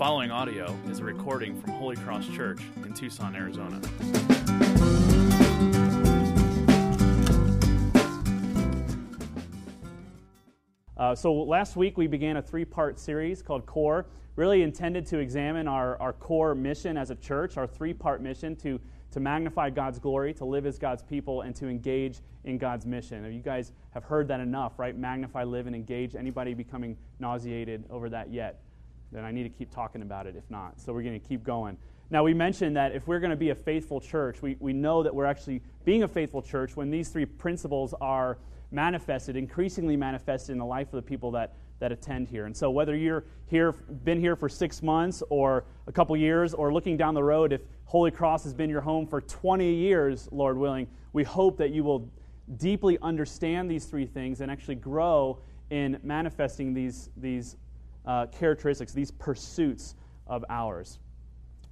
following 0.00 0.30
audio 0.30 0.74
is 0.88 1.00
a 1.00 1.04
recording 1.04 1.60
from 1.60 1.72
Holy 1.72 1.94
Cross 1.94 2.26
Church 2.28 2.62
in 2.86 2.94
Tucson, 2.94 3.36
Arizona. 3.36 3.78
Uh, 10.96 11.14
so 11.14 11.34
last 11.34 11.76
week 11.76 11.98
we 11.98 12.06
began 12.06 12.38
a 12.38 12.42
three-part 12.42 12.98
series 12.98 13.42
called 13.42 13.66
Core, 13.66 14.06
really 14.36 14.62
intended 14.62 15.04
to 15.04 15.18
examine 15.18 15.68
our, 15.68 16.00
our 16.00 16.14
core 16.14 16.54
mission 16.54 16.96
as 16.96 17.10
a 17.10 17.16
church, 17.16 17.58
our 17.58 17.66
three-part 17.66 18.22
mission 18.22 18.56
to, 18.56 18.80
to 19.10 19.20
magnify 19.20 19.68
God's 19.68 19.98
glory, 19.98 20.32
to 20.32 20.46
live 20.46 20.64
as 20.64 20.78
God's 20.78 21.02
people, 21.02 21.42
and 21.42 21.54
to 21.56 21.68
engage 21.68 22.20
in 22.44 22.56
God's 22.56 22.86
mission. 22.86 23.30
You 23.30 23.42
guys 23.42 23.72
have 23.90 24.04
heard 24.04 24.28
that 24.28 24.40
enough, 24.40 24.78
right? 24.78 24.96
Magnify, 24.96 25.44
live, 25.44 25.66
and 25.66 25.76
engage. 25.76 26.16
Anybody 26.16 26.54
becoming 26.54 26.96
nauseated 27.18 27.84
over 27.90 28.08
that 28.08 28.32
yet? 28.32 28.62
Then 29.12 29.24
I 29.24 29.30
need 29.30 29.44
to 29.44 29.48
keep 29.48 29.70
talking 29.70 30.02
about 30.02 30.26
it 30.26 30.36
if 30.36 30.48
not. 30.50 30.80
So 30.80 30.92
we're 30.92 31.02
going 31.02 31.20
to 31.20 31.28
keep 31.28 31.42
going. 31.42 31.76
Now, 32.12 32.24
we 32.24 32.34
mentioned 32.34 32.76
that 32.76 32.92
if 32.92 33.06
we're 33.06 33.20
going 33.20 33.30
to 33.30 33.36
be 33.36 33.50
a 33.50 33.54
faithful 33.54 34.00
church, 34.00 34.42
we, 34.42 34.56
we 34.58 34.72
know 34.72 35.02
that 35.04 35.14
we're 35.14 35.26
actually 35.26 35.62
being 35.84 36.02
a 36.02 36.08
faithful 36.08 36.42
church 36.42 36.74
when 36.74 36.90
these 36.90 37.08
three 37.08 37.24
principles 37.24 37.94
are 38.00 38.38
manifested, 38.72 39.36
increasingly 39.36 39.96
manifested 39.96 40.52
in 40.52 40.58
the 40.58 40.64
life 40.64 40.88
of 40.88 40.96
the 40.96 41.02
people 41.02 41.30
that, 41.32 41.54
that 41.78 41.92
attend 41.92 42.28
here. 42.28 42.46
And 42.46 42.56
so, 42.56 42.68
whether 42.68 42.96
you're 42.96 43.24
here, 43.46 43.72
been 43.72 44.18
here 44.18 44.34
for 44.34 44.48
six 44.48 44.82
months 44.82 45.22
or 45.30 45.64
a 45.86 45.92
couple 45.92 46.16
years, 46.16 46.52
or 46.52 46.72
looking 46.72 46.96
down 46.96 47.14
the 47.14 47.22
road, 47.22 47.52
if 47.52 47.60
Holy 47.84 48.10
Cross 48.10 48.42
has 48.42 48.54
been 48.54 48.70
your 48.70 48.80
home 48.80 49.06
for 49.06 49.20
20 49.20 49.72
years, 49.72 50.28
Lord 50.32 50.58
willing, 50.58 50.88
we 51.12 51.22
hope 51.22 51.58
that 51.58 51.70
you 51.70 51.84
will 51.84 52.10
deeply 52.56 52.98
understand 53.02 53.70
these 53.70 53.84
three 53.84 54.06
things 54.06 54.40
and 54.40 54.50
actually 54.50 54.74
grow 54.74 55.38
in 55.70 55.98
manifesting 56.02 56.74
these, 56.74 57.10
these 57.16 57.56
uh, 58.06 58.26
characteristics, 58.26 58.92
these 58.92 59.10
pursuits 59.10 59.94
of 60.26 60.44
ours. 60.48 60.98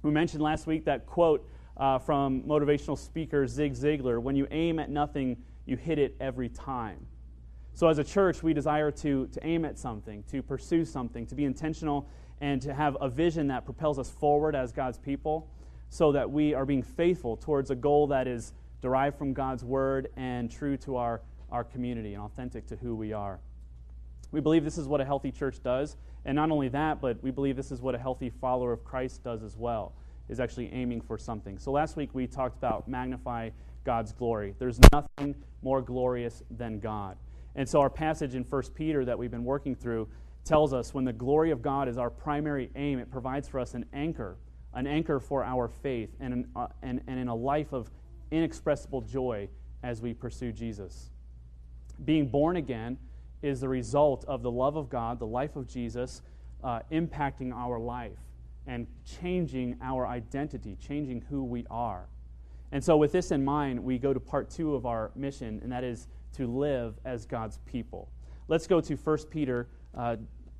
We 0.01 0.11
mentioned 0.11 0.41
last 0.41 0.67
week 0.67 0.85
that 0.85 1.05
quote 1.05 1.47
uh, 1.77 1.99
from 1.99 2.43
motivational 2.43 2.97
speaker 2.97 3.47
Zig 3.47 3.73
Ziglar 3.73 4.21
when 4.21 4.35
you 4.35 4.47
aim 4.51 4.79
at 4.79 4.89
nothing, 4.89 5.37
you 5.65 5.77
hit 5.77 5.99
it 5.99 6.15
every 6.19 6.49
time. 6.49 7.05
So, 7.73 7.87
as 7.87 7.97
a 7.97 8.03
church, 8.03 8.43
we 8.43 8.53
desire 8.53 8.91
to, 8.91 9.27
to 9.27 9.45
aim 9.45 9.63
at 9.63 9.79
something, 9.79 10.23
to 10.31 10.41
pursue 10.41 10.83
something, 10.83 11.25
to 11.27 11.35
be 11.35 11.45
intentional, 11.45 12.09
and 12.41 12.61
to 12.61 12.73
have 12.73 12.97
a 12.99 13.09
vision 13.09 13.47
that 13.47 13.65
propels 13.65 13.99
us 13.99 14.09
forward 14.09 14.55
as 14.55 14.71
God's 14.71 14.97
people 14.97 15.49
so 15.89 16.11
that 16.11 16.29
we 16.29 16.53
are 16.53 16.65
being 16.65 16.83
faithful 16.83 17.37
towards 17.37 17.71
a 17.71 17.75
goal 17.75 18.07
that 18.07 18.27
is 18.27 18.53
derived 18.81 19.17
from 19.17 19.33
God's 19.33 19.63
word 19.63 20.09
and 20.15 20.49
true 20.49 20.77
to 20.77 20.95
our, 20.97 21.21
our 21.51 21.63
community 21.63 22.13
and 22.13 22.23
authentic 22.23 22.67
to 22.67 22.75
who 22.75 22.95
we 22.95 23.13
are. 23.13 23.39
We 24.31 24.41
believe 24.41 24.63
this 24.63 24.77
is 24.77 24.87
what 24.87 25.01
a 25.01 25.05
healthy 25.05 25.31
church 25.31 25.61
does. 25.63 25.97
And 26.25 26.35
not 26.35 26.51
only 26.51 26.69
that, 26.69 27.01
but 27.01 27.21
we 27.23 27.31
believe 27.31 27.55
this 27.55 27.71
is 27.71 27.81
what 27.81 27.95
a 27.95 27.97
healthy 27.97 28.29
follower 28.29 28.73
of 28.73 28.83
Christ 28.83 29.23
does 29.23 29.43
as 29.43 29.57
well, 29.57 29.93
is 30.27 30.39
actually 30.39 30.71
aiming 30.73 31.01
for 31.01 31.17
something. 31.17 31.57
So 31.57 31.71
last 31.71 31.95
week 31.95 32.13
we 32.13 32.27
talked 32.27 32.57
about 32.57 32.87
magnify 32.87 33.49
God's 33.83 34.11
glory. 34.11 34.55
There's 34.59 34.79
nothing 34.91 35.35
more 35.61 35.81
glorious 35.81 36.43
than 36.51 36.79
God. 36.79 37.17
And 37.55 37.67
so 37.67 37.79
our 37.81 37.89
passage 37.89 38.35
in 38.35 38.43
1 38.43 38.63
Peter 38.75 39.05
that 39.05 39.17
we've 39.17 39.31
been 39.31 39.43
working 39.43 39.75
through 39.75 40.07
tells 40.45 40.73
us 40.73 40.93
when 40.93 41.05
the 41.05 41.13
glory 41.13 41.51
of 41.51 41.61
God 41.61 41.87
is 41.87 41.97
our 41.97 42.09
primary 42.09 42.69
aim, 42.75 42.99
it 42.99 43.11
provides 43.11 43.47
for 43.47 43.59
us 43.59 43.73
an 43.73 43.85
anchor, 43.93 44.37
an 44.73 44.87
anchor 44.87 45.19
for 45.19 45.43
our 45.43 45.67
faith, 45.67 46.09
and, 46.19 46.33
an, 46.33 46.47
uh, 46.55 46.67
and, 46.81 47.01
and 47.07 47.19
in 47.19 47.27
a 47.27 47.35
life 47.35 47.73
of 47.73 47.89
inexpressible 48.31 49.01
joy 49.01 49.47
as 49.83 50.01
we 50.01 50.13
pursue 50.13 50.51
Jesus. 50.51 51.09
Being 52.05 52.27
born 52.27 52.55
again 52.55 52.97
is 53.41 53.61
the 53.61 53.69
result 53.69 54.25
of 54.27 54.43
the 54.43 54.51
love 54.51 54.75
of 54.75 54.89
God, 54.89 55.19
the 55.19 55.27
life 55.27 55.55
of 55.55 55.67
Jesus, 55.67 56.21
uh, 56.63 56.81
impacting 56.91 57.53
our 57.53 57.79
life 57.79 58.17
and 58.67 58.85
changing 59.05 59.77
our 59.81 60.05
identity, 60.05 60.77
changing 60.79 61.21
who 61.29 61.43
we 61.43 61.65
are. 61.71 62.07
And 62.71 62.83
so, 62.83 62.97
with 62.97 63.11
this 63.11 63.31
in 63.31 63.43
mind, 63.43 63.83
we 63.83 63.97
go 63.97 64.13
to 64.13 64.19
part 64.19 64.49
two 64.49 64.75
of 64.75 64.85
our 64.85 65.11
mission, 65.15 65.59
and 65.63 65.71
that 65.71 65.83
is 65.83 66.07
to 66.33 66.45
live 66.45 66.99
as 67.05 67.25
God's 67.25 67.57
people. 67.65 68.11
Let's 68.47 68.67
go 68.67 68.79
to 68.81 68.95
1 68.95 69.17
Peter. 69.31 69.69
Uh, 69.95 70.17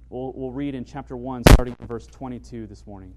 we'll, 0.09 0.33
we'll 0.33 0.51
read 0.51 0.73
in 0.73 0.85
chapter 0.85 1.15
1, 1.15 1.43
starting 1.51 1.75
in 1.79 1.87
verse 1.87 2.07
22 2.07 2.65
this 2.65 2.87
morning. 2.87 3.13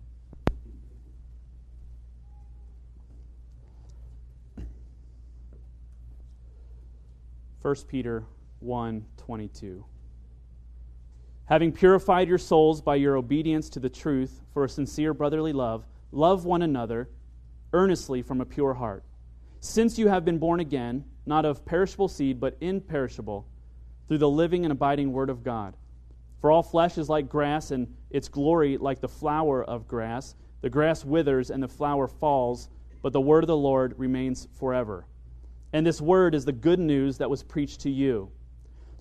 First 7.62 7.87
Peter 7.87 8.25
1:22. 8.62 9.84
Having 11.47 11.73
purified 11.73 12.28
your 12.28 12.39
souls 12.39 12.81
by 12.81 12.95
your 12.95 13.17
obedience 13.17 13.69
to 13.71 13.81
the 13.81 13.91
truth 13.91 14.41
for 14.53 14.65
a 14.65 14.69
sincere 14.69 15.12
brotherly 15.12 15.53
love, 15.53 15.87
love 16.11 16.45
one 16.45 16.62
another 16.62 17.09
earnestly 17.73 18.23
from 18.23 18.41
a 18.41 18.47
pure 18.47 18.75
heart. 18.75 19.05
Since 19.61 19.99
you 19.99 20.09
have 20.09 20.25
been 20.25 20.39
born 20.39 20.61
again, 20.61 21.05
not 21.27 21.45
of 21.45 21.65
perishable 21.65 22.09
seed, 22.09 22.41
but 22.41 22.56
imperishable, 22.61 23.47
through 24.09 24.19
the 24.19 24.28
living 24.28 24.65
and 24.65 24.73
abiding 24.73 25.12
word 25.12 25.31
of 25.31 25.43
God. 25.43 25.77
For 26.41 26.50
all 26.50 26.62
flesh 26.62 26.99
is 26.99 27.09
like 27.09 27.29
grass, 27.29 27.71
and 27.71 27.94
its 28.11 28.29
glory 28.29 28.77
like 28.77 29.00
the 29.00 29.09
flower 29.09 29.62
of 29.62 29.87
grass. 29.87 30.34
The 30.61 30.71
grass 30.71 31.05
withers 31.05 31.50
and 31.50 31.62
the 31.62 31.69
flower 31.69 32.09
falls, 32.09 32.69
but 33.00 33.12
the 33.12 33.21
word 33.21 33.44
of 33.44 33.49
the 33.49 33.56
Lord 33.56 33.99
remains 33.99 34.49
forever. 34.53 35.06
And 35.73 35.87
this 35.87 36.00
word 36.00 36.34
is 36.34 36.44
the 36.44 36.53
good 36.53 36.79
news 36.79 37.19
that 37.19 37.31
was 37.31 37.43
preached 37.43 37.81
to 37.81 37.91
you. 37.91 38.31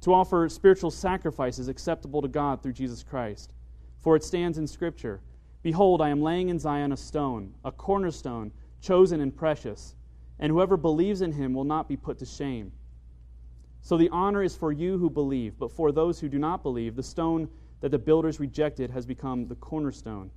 to 0.00 0.14
offer 0.14 0.48
spiritual 0.48 0.90
sacrifices 0.90 1.68
acceptable 1.68 2.22
to 2.22 2.28
God 2.28 2.62
through 2.62 2.72
Jesus 2.72 3.02
Christ. 3.02 3.52
For 4.00 4.16
it 4.16 4.24
stands 4.24 4.58
in 4.58 4.66
Scripture 4.66 5.20
Behold, 5.62 6.00
I 6.00 6.08
am 6.10 6.22
laying 6.22 6.50
in 6.50 6.58
Zion 6.58 6.92
a 6.92 6.96
stone, 6.96 7.52
a 7.64 7.72
cornerstone, 7.72 8.52
chosen 8.80 9.20
and 9.20 9.36
precious, 9.36 9.96
and 10.38 10.52
whoever 10.52 10.76
believes 10.76 11.20
in 11.20 11.32
him 11.32 11.52
will 11.52 11.64
not 11.64 11.88
be 11.88 11.96
put 11.96 12.18
to 12.18 12.26
shame. 12.26 12.70
So 13.80 13.96
the 13.96 14.08
honor 14.10 14.42
is 14.42 14.56
for 14.56 14.70
you 14.70 14.98
who 14.98 15.10
believe, 15.10 15.58
but 15.58 15.72
for 15.72 15.90
those 15.90 16.20
who 16.20 16.28
do 16.28 16.38
not 16.38 16.62
believe, 16.62 16.94
the 16.94 17.02
stone 17.02 17.48
that 17.80 17.90
the 17.90 17.98
builders 17.98 18.40
rejected 18.40 18.90
has 18.90 19.04
become 19.04 19.46
the 19.46 19.54
cornerstone, 19.56 20.30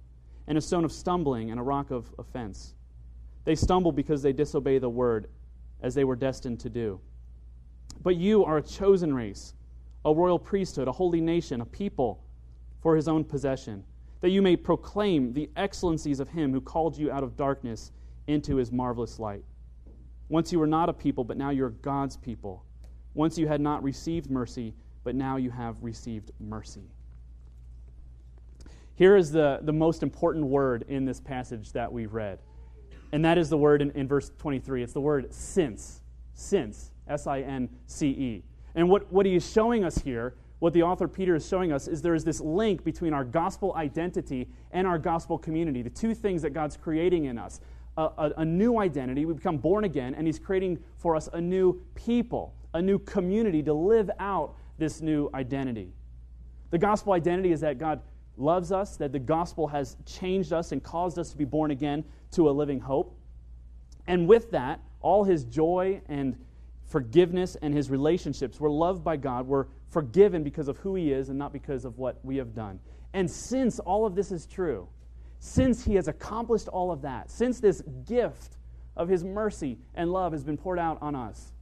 and 0.47 0.57
a 0.57 0.61
stone 0.61 0.85
of 0.85 0.91
stumbling 0.91 1.51
and 1.51 1.59
a 1.59 1.63
rock 1.63 1.91
of 1.91 2.13
offense. 2.17 2.73
They 3.45 3.55
stumble 3.55 3.91
because 3.91 4.21
they 4.21 4.33
disobey 4.33 4.79
the 4.79 4.89
word, 4.89 5.27
as 5.81 5.95
they 5.95 6.03
were 6.03 6.15
destined 6.15 6.59
to 6.61 6.69
do. 6.69 6.99
But 8.03 8.15
you 8.15 8.43
are 8.45 8.57
a 8.57 8.61
chosen 8.61 9.13
race, 9.13 9.53
a 10.05 10.13
royal 10.13 10.39
priesthood, 10.39 10.87
a 10.87 10.91
holy 10.91 11.21
nation, 11.21 11.61
a 11.61 11.65
people 11.65 12.23
for 12.81 12.95
his 12.95 13.07
own 13.07 13.23
possession, 13.23 13.83
that 14.21 14.29
you 14.29 14.41
may 14.41 14.55
proclaim 14.55 15.33
the 15.33 15.49
excellencies 15.55 16.19
of 16.19 16.29
him 16.29 16.51
who 16.51 16.61
called 16.61 16.97
you 16.97 17.11
out 17.11 17.23
of 17.23 17.37
darkness 17.37 17.91
into 18.27 18.55
his 18.55 18.71
marvelous 18.71 19.19
light. 19.19 19.43
Once 20.29 20.51
you 20.51 20.59
were 20.59 20.67
not 20.67 20.89
a 20.89 20.93
people, 20.93 21.23
but 21.23 21.37
now 21.37 21.49
you're 21.49 21.69
God's 21.69 22.17
people. 22.17 22.63
Once 23.13 23.37
you 23.37 23.47
had 23.47 23.61
not 23.61 23.83
received 23.83 24.31
mercy, 24.31 24.73
but 25.03 25.15
now 25.15 25.35
you 25.37 25.51
have 25.51 25.83
received 25.83 26.31
mercy. 26.39 26.89
Here 28.95 29.15
is 29.15 29.31
the, 29.31 29.59
the 29.63 29.73
most 29.73 30.03
important 30.03 30.45
word 30.45 30.85
in 30.87 31.05
this 31.05 31.19
passage 31.19 31.71
that 31.73 31.91
we've 31.91 32.13
read, 32.13 32.39
and 33.11 33.25
that 33.25 33.37
is 33.37 33.49
the 33.49 33.57
word 33.57 33.81
in, 33.81 33.91
in 33.91 34.07
verse 34.07 34.31
23. 34.37 34.83
It's 34.83 34.93
the 34.93 35.01
word 35.01 35.33
since. 35.33 36.01
Since. 36.33 36.90
S 37.07 37.27
I 37.27 37.41
N 37.41 37.69
C 37.87 38.07
E. 38.07 38.43
And 38.75 38.89
what, 38.89 39.11
what 39.11 39.25
he 39.25 39.35
is 39.35 39.49
showing 39.51 39.83
us 39.83 39.97
here, 39.97 40.35
what 40.59 40.73
the 40.73 40.83
author 40.83 41.07
Peter 41.07 41.35
is 41.35 41.47
showing 41.47 41.71
us, 41.71 41.87
is 41.87 42.01
there 42.01 42.15
is 42.15 42.23
this 42.23 42.39
link 42.39 42.83
between 42.83 43.13
our 43.13 43.23
gospel 43.23 43.73
identity 43.75 44.47
and 44.71 44.87
our 44.87 44.99
gospel 44.99 45.37
community, 45.37 45.81
the 45.81 45.89
two 45.89 46.13
things 46.13 46.41
that 46.43 46.51
God's 46.51 46.77
creating 46.77 47.25
in 47.25 47.37
us. 47.37 47.59
A, 47.97 48.03
a, 48.03 48.31
a 48.37 48.45
new 48.45 48.79
identity, 48.79 49.25
we 49.25 49.33
become 49.33 49.57
born 49.57 49.83
again, 49.83 50.15
and 50.15 50.25
he's 50.25 50.39
creating 50.39 50.79
for 50.97 51.15
us 51.15 51.27
a 51.33 51.41
new 51.41 51.81
people, 51.93 52.53
a 52.73 52.81
new 52.81 52.97
community 52.99 53.61
to 53.63 53.73
live 53.73 54.09
out 54.19 54.55
this 54.77 55.01
new 55.01 55.29
identity. 55.33 55.91
The 56.69 56.77
gospel 56.77 57.11
identity 57.11 57.51
is 57.51 57.59
that 57.59 57.77
God 57.77 58.01
loves 58.37 58.71
us, 58.71 58.95
that 58.95 59.11
the 59.11 59.19
gospel 59.19 59.67
has 59.67 59.97
changed 60.05 60.53
us 60.53 60.71
and 60.71 60.81
caused 60.81 61.19
us 61.19 61.31
to 61.31 61.37
be 61.37 61.43
born 61.43 61.71
again 61.71 62.05
to 62.31 62.49
a 62.49 62.51
living 62.51 62.79
hope. 62.79 63.13
And 64.07 64.25
with 64.25 64.51
that, 64.51 64.79
all 65.01 65.25
his 65.25 65.43
joy 65.43 66.01
and 66.07 66.37
forgiveness 66.91 67.55
and 67.61 67.73
his 67.73 67.89
relationships. 67.89 68.59
We're 68.59 68.69
loved 68.69 69.03
by 69.03 69.15
God. 69.15 69.47
We're 69.47 69.67
forgiven 69.89 70.43
because 70.43 70.67
of 70.67 70.77
who 70.77 70.95
he 70.95 71.11
is 71.11 71.29
and 71.29 71.39
not 71.39 71.53
because 71.53 71.85
of 71.85 71.97
what 71.97 72.23
we 72.23 72.35
have 72.37 72.53
done. 72.53 72.79
And 73.13 73.29
since 73.29 73.79
all 73.79 74.05
of 74.05 74.13
this 74.13 74.31
is 74.31 74.45
true, 74.45 74.87
since 75.39 75.83
he 75.85 75.95
has 75.95 76.07
accomplished 76.07 76.67
all 76.67 76.91
of 76.91 77.01
that, 77.01 77.31
since 77.31 77.59
this 77.59 77.81
gift 78.05 78.57
of 78.97 79.07
his 79.07 79.23
mercy 79.23 79.77
and 79.95 80.11
love 80.11 80.33
has 80.33 80.43
been 80.43 80.57
poured 80.57 80.79
out 80.79 80.97
on 81.01 81.15
us, 81.15 81.53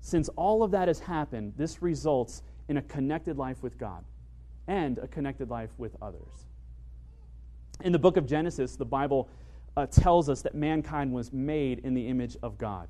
since 0.00 0.28
all 0.30 0.62
of 0.62 0.72
that 0.72 0.88
has 0.88 0.98
happened, 0.98 1.54
this 1.56 1.80
results 1.80 2.42
in 2.68 2.76
a 2.76 2.82
connected 2.82 3.38
life 3.38 3.62
with 3.62 3.78
God 3.78 4.04
and 4.66 4.98
a 4.98 5.06
connected 5.06 5.48
life 5.48 5.70
with 5.78 5.96
others. 6.02 6.46
In 7.82 7.92
the 7.92 7.98
book 7.98 8.16
of 8.16 8.26
Genesis, 8.26 8.74
the 8.76 8.84
Bible 8.84 9.28
uh, 9.76 9.86
tells 9.86 10.28
us 10.28 10.42
that 10.42 10.54
mankind 10.54 11.12
was 11.12 11.32
made 11.32 11.80
in 11.80 11.94
the 11.94 12.08
image 12.08 12.36
of 12.42 12.58
God. 12.58 12.88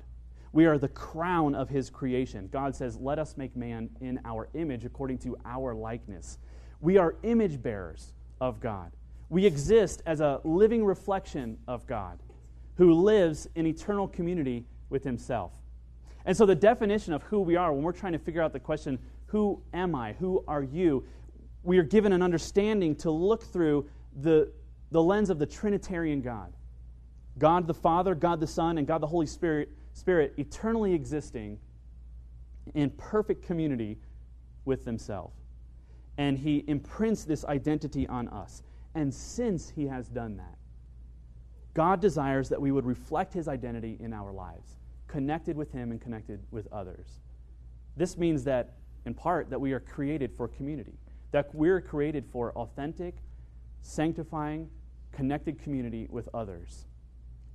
We 0.51 0.65
are 0.65 0.77
the 0.77 0.87
crown 0.87 1.55
of 1.55 1.69
his 1.69 1.89
creation. 1.89 2.49
God 2.51 2.75
says, 2.75 2.97
Let 2.97 3.19
us 3.19 3.37
make 3.37 3.55
man 3.55 3.89
in 4.01 4.19
our 4.25 4.49
image 4.53 4.85
according 4.85 5.19
to 5.19 5.37
our 5.45 5.73
likeness. 5.73 6.37
We 6.79 6.97
are 6.97 7.15
image 7.23 7.61
bearers 7.61 8.13
of 8.39 8.59
God. 8.59 8.91
We 9.29 9.45
exist 9.45 10.01
as 10.05 10.21
a 10.21 10.39
living 10.43 10.85
reflection 10.85 11.57
of 11.67 11.85
God 11.85 12.19
who 12.75 12.93
lives 12.93 13.47
in 13.55 13.65
eternal 13.65 14.07
community 14.07 14.65
with 14.89 15.03
himself. 15.03 15.53
And 16.25 16.35
so, 16.35 16.45
the 16.45 16.55
definition 16.55 17.13
of 17.13 17.23
who 17.23 17.41
we 17.41 17.55
are, 17.55 17.73
when 17.73 17.83
we're 17.83 17.91
trying 17.91 18.13
to 18.13 18.19
figure 18.19 18.41
out 18.41 18.53
the 18.53 18.59
question, 18.59 18.99
Who 19.27 19.61
am 19.73 19.95
I? 19.95 20.13
Who 20.13 20.43
are 20.47 20.63
you? 20.63 21.05
we 21.67 21.77
are 21.79 21.83
given 21.83 22.13
an 22.13 22.21
understanding 22.21 22.95
to 22.95 23.11
look 23.11 23.43
through 23.43 23.89
the, 24.21 24.49
the 24.91 25.03
lens 25.03 25.29
of 25.29 25.37
the 25.37 25.45
Trinitarian 25.45 26.21
God 26.21 26.53
God 27.37 27.67
the 27.67 27.73
Father, 27.73 28.15
God 28.15 28.39
the 28.39 28.47
Son, 28.47 28.79
and 28.79 28.87
God 28.87 28.99
the 28.99 29.07
Holy 29.07 29.27
Spirit, 29.27 29.69
Spirit 29.97 30.33
eternally 30.37 30.93
existing 30.93 31.57
in 32.75 32.91
perfect 32.91 33.43
community 33.43 33.97
with 34.63 34.85
themselves. 34.85 35.35
And 36.19 36.37
He 36.37 36.63
imprints 36.67 37.23
this 37.23 37.43
identity 37.45 38.07
on 38.07 38.27
us. 38.27 38.61
And 38.93 39.11
since 39.11 39.71
He 39.71 39.87
has 39.87 40.07
done 40.07 40.37
that, 40.37 40.55
God 41.73 41.99
desires 41.99 42.49
that 42.49 42.61
we 42.61 42.71
would 42.71 42.85
reflect 42.85 43.33
His 43.33 43.47
identity 43.47 43.97
in 43.99 44.13
our 44.13 44.31
lives, 44.31 44.77
connected 45.07 45.57
with 45.57 45.71
Him 45.71 45.89
and 45.89 45.99
connected 45.99 46.41
with 46.51 46.71
others. 46.71 47.19
This 47.95 48.17
means 48.17 48.43
that, 48.43 48.75
in 49.07 49.15
part, 49.15 49.49
that 49.49 49.59
we 49.59 49.73
are 49.73 49.79
created 49.79 50.31
for 50.31 50.47
community, 50.47 50.99
that 51.31 51.53
we're 51.55 51.81
created 51.81 52.23
for 52.31 52.51
authentic, 52.53 53.15
sanctifying, 53.81 54.69
connected 55.11 55.59
community 55.59 56.07
with 56.11 56.29
others. 56.35 56.85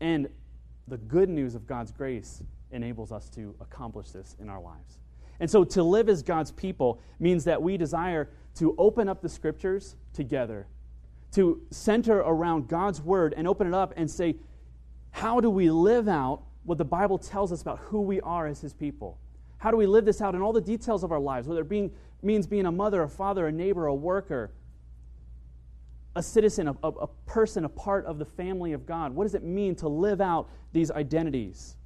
And 0.00 0.28
the 0.92 0.98
good 0.98 1.30
news 1.30 1.54
of 1.54 1.66
God's 1.66 1.90
grace 1.90 2.42
enables 2.70 3.12
us 3.12 3.30
to 3.30 3.54
accomplish 3.62 4.10
this 4.10 4.36
in 4.38 4.50
our 4.50 4.60
lives. 4.60 4.98
And 5.40 5.50
so 5.50 5.64
to 5.64 5.82
live 5.82 6.10
as 6.10 6.22
God's 6.22 6.52
people 6.52 7.00
means 7.18 7.44
that 7.44 7.62
we 7.62 7.78
desire 7.78 8.28
to 8.56 8.74
open 8.76 9.08
up 9.08 9.22
the 9.22 9.28
scriptures 9.30 9.96
together, 10.12 10.66
to 11.30 11.62
center 11.70 12.18
around 12.18 12.68
God's 12.68 13.00
word 13.00 13.32
and 13.34 13.48
open 13.48 13.66
it 13.66 13.72
up 13.72 13.94
and 13.96 14.10
say, 14.10 14.36
how 15.12 15.40
do 15.40 15.48
we 15.48 15.70
live 15.70 16.08
out 16.08 16.42
what 16.64 16.76
the 16.76 16.84
Bible 16.84 17.16
tells 17.16 17.52
us 17.52 17.62
about 17.62 17.78
who 17.78 18.02
we 18.02 18.20
are 18.20 18.46
as 18.46 18.60
his 18.60 18.74
people? 18.74 19.18
How 19.56 19.70
do 19.70 19.78
we 19.78 19.86
live 19.86 20.04
this 20.04 20.20
out 20.20 20.34
in 20.34 20.42
all 20.42 20.52
the 20.52 20.60
details 20.60 21.02
of 21.02 21.10
our 21.10 21.20
lives, 21.20 21.48
whether 21.48 21.62
it 21.62 21.70
being, 21.70 21.90
means 22.20 22.46
being 22.46 22.66
a 22.66 22.72
mother, 22.72 23.02
a 23.02 23.08
father, 23.08 23.46
a 23.46 23.52
neighbor, 23.52 23.86
a 23.86 23.94
worker, 23.94 24.52
a 26.14 26.22
citizen, 26.22 26.68
a, 26.68 26.88
a, 26.88 27.06
person, 27.26 27.64
a 27.64 27.68
part 27.68 28.04
of 28.06 28.18
the 28.18 28.24
family 28.24 28.72
of 28.72 28.86
God? 28.86 29.14
What 29.14 29.24
does 29.24 29.34
it 29.34 29.42
mean 29.42 29.74
to 29.76 29.88
live 29.88 30.20
out 30.20 30.48
these 30.72 30.90
identities? 30.90 31.76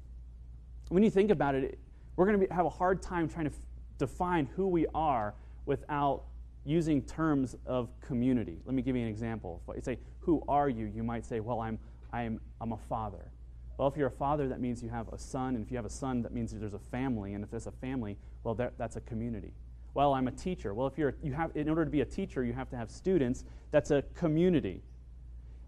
When 0.89 1.03
you 1.03 1.09
think 1.09 1.31
about 1.31 1.55
it, 1.55 1.79
we're 2.15 2.25
going 2.25 2.39
to 2.39 2.53
have 2.53 2.65
a 2.65 2.69
hard 2.69 3.01
time 3.01 3.29
trying 3.29 3.45
to 3.45 3.51
f- 3.51 3.59
define 3.97 4.47
who 4.55 4.67
we 4.67 4.85
are 4.93 5.33
without 5.65 6.23
using 6.65 7.01
terms 7.03 7.55
of 7.65 7.89
community. 8.01 8.59
Let 8.65 8.75
me 8.75 8.81
give 8.81 8.95
you 8.95 9.03
an 9.03 9.07
example. 9.07 9.61
If 9.67 9.77
I 9.77 9.79
say, 9.79 9.99
Who 10.19 10.43
are 10.47 10.67
you? 10.67 10.85
you 10.85 11.03
might 11.03 11.25
say, 11.25 11.39
Well, 11.39 11.61
I'm, 11.61 11.79
I'm, 12.11 12.41
I'm 12.59 12.73
a 12.73 12.77
father. 12.77 13.31
Well, 13.77 13.87
if 13.87 13.95
you're 13.95 14.07
a 14.07 14.11
father, 14.11 14.47
that 14.49 14.59
means 14.59 14.81
you 14.81 14.89
have 14.89 15.07
a 15.09 15.17
son. 15.17 15.55
And 15.55 15.63
if 15.63 15.71
you 15.71 15.77
have 15.77 15.85
a 15.85 15.89
son, 15.89 16.23
that 16.23 16.33
means 16.33 16.51
there's 16.51 16.73
a 16.73 16.79
family. 16.79 17.33
And 17.35 17.43
if 17.43 17.51
there's 17.51 17.67
a 17.67 17.71
family, 17.71 18.17
well, 18.43 18.55
that, 18.55 18.73
that's 18.77 18.95
a 18.95 19.01
community. 19.01 19.53
Well, 19.97 20.13
I'm 20.13 20.27
a 20.27 20.31
teacher. 20.31 20.75
Well, 20.75 20.85
if 20.85 20.95
you're, 20.95 21.15
you 21.23 21.33
have, 21.33 21.49
in 21.55 21.67
order 21.67 21.83
to 21.83 21.89
be 21.89 22.01
a 22.01 22.05
teacher, 22.05 22.43
you 22.43 22.53
have 22.53 22.69
to 22.69 22.75
have 22.77 22.91
students. 22.91 23.45
That's 23.71 23.89
a 23.89 24.03
community. 24.13 24.83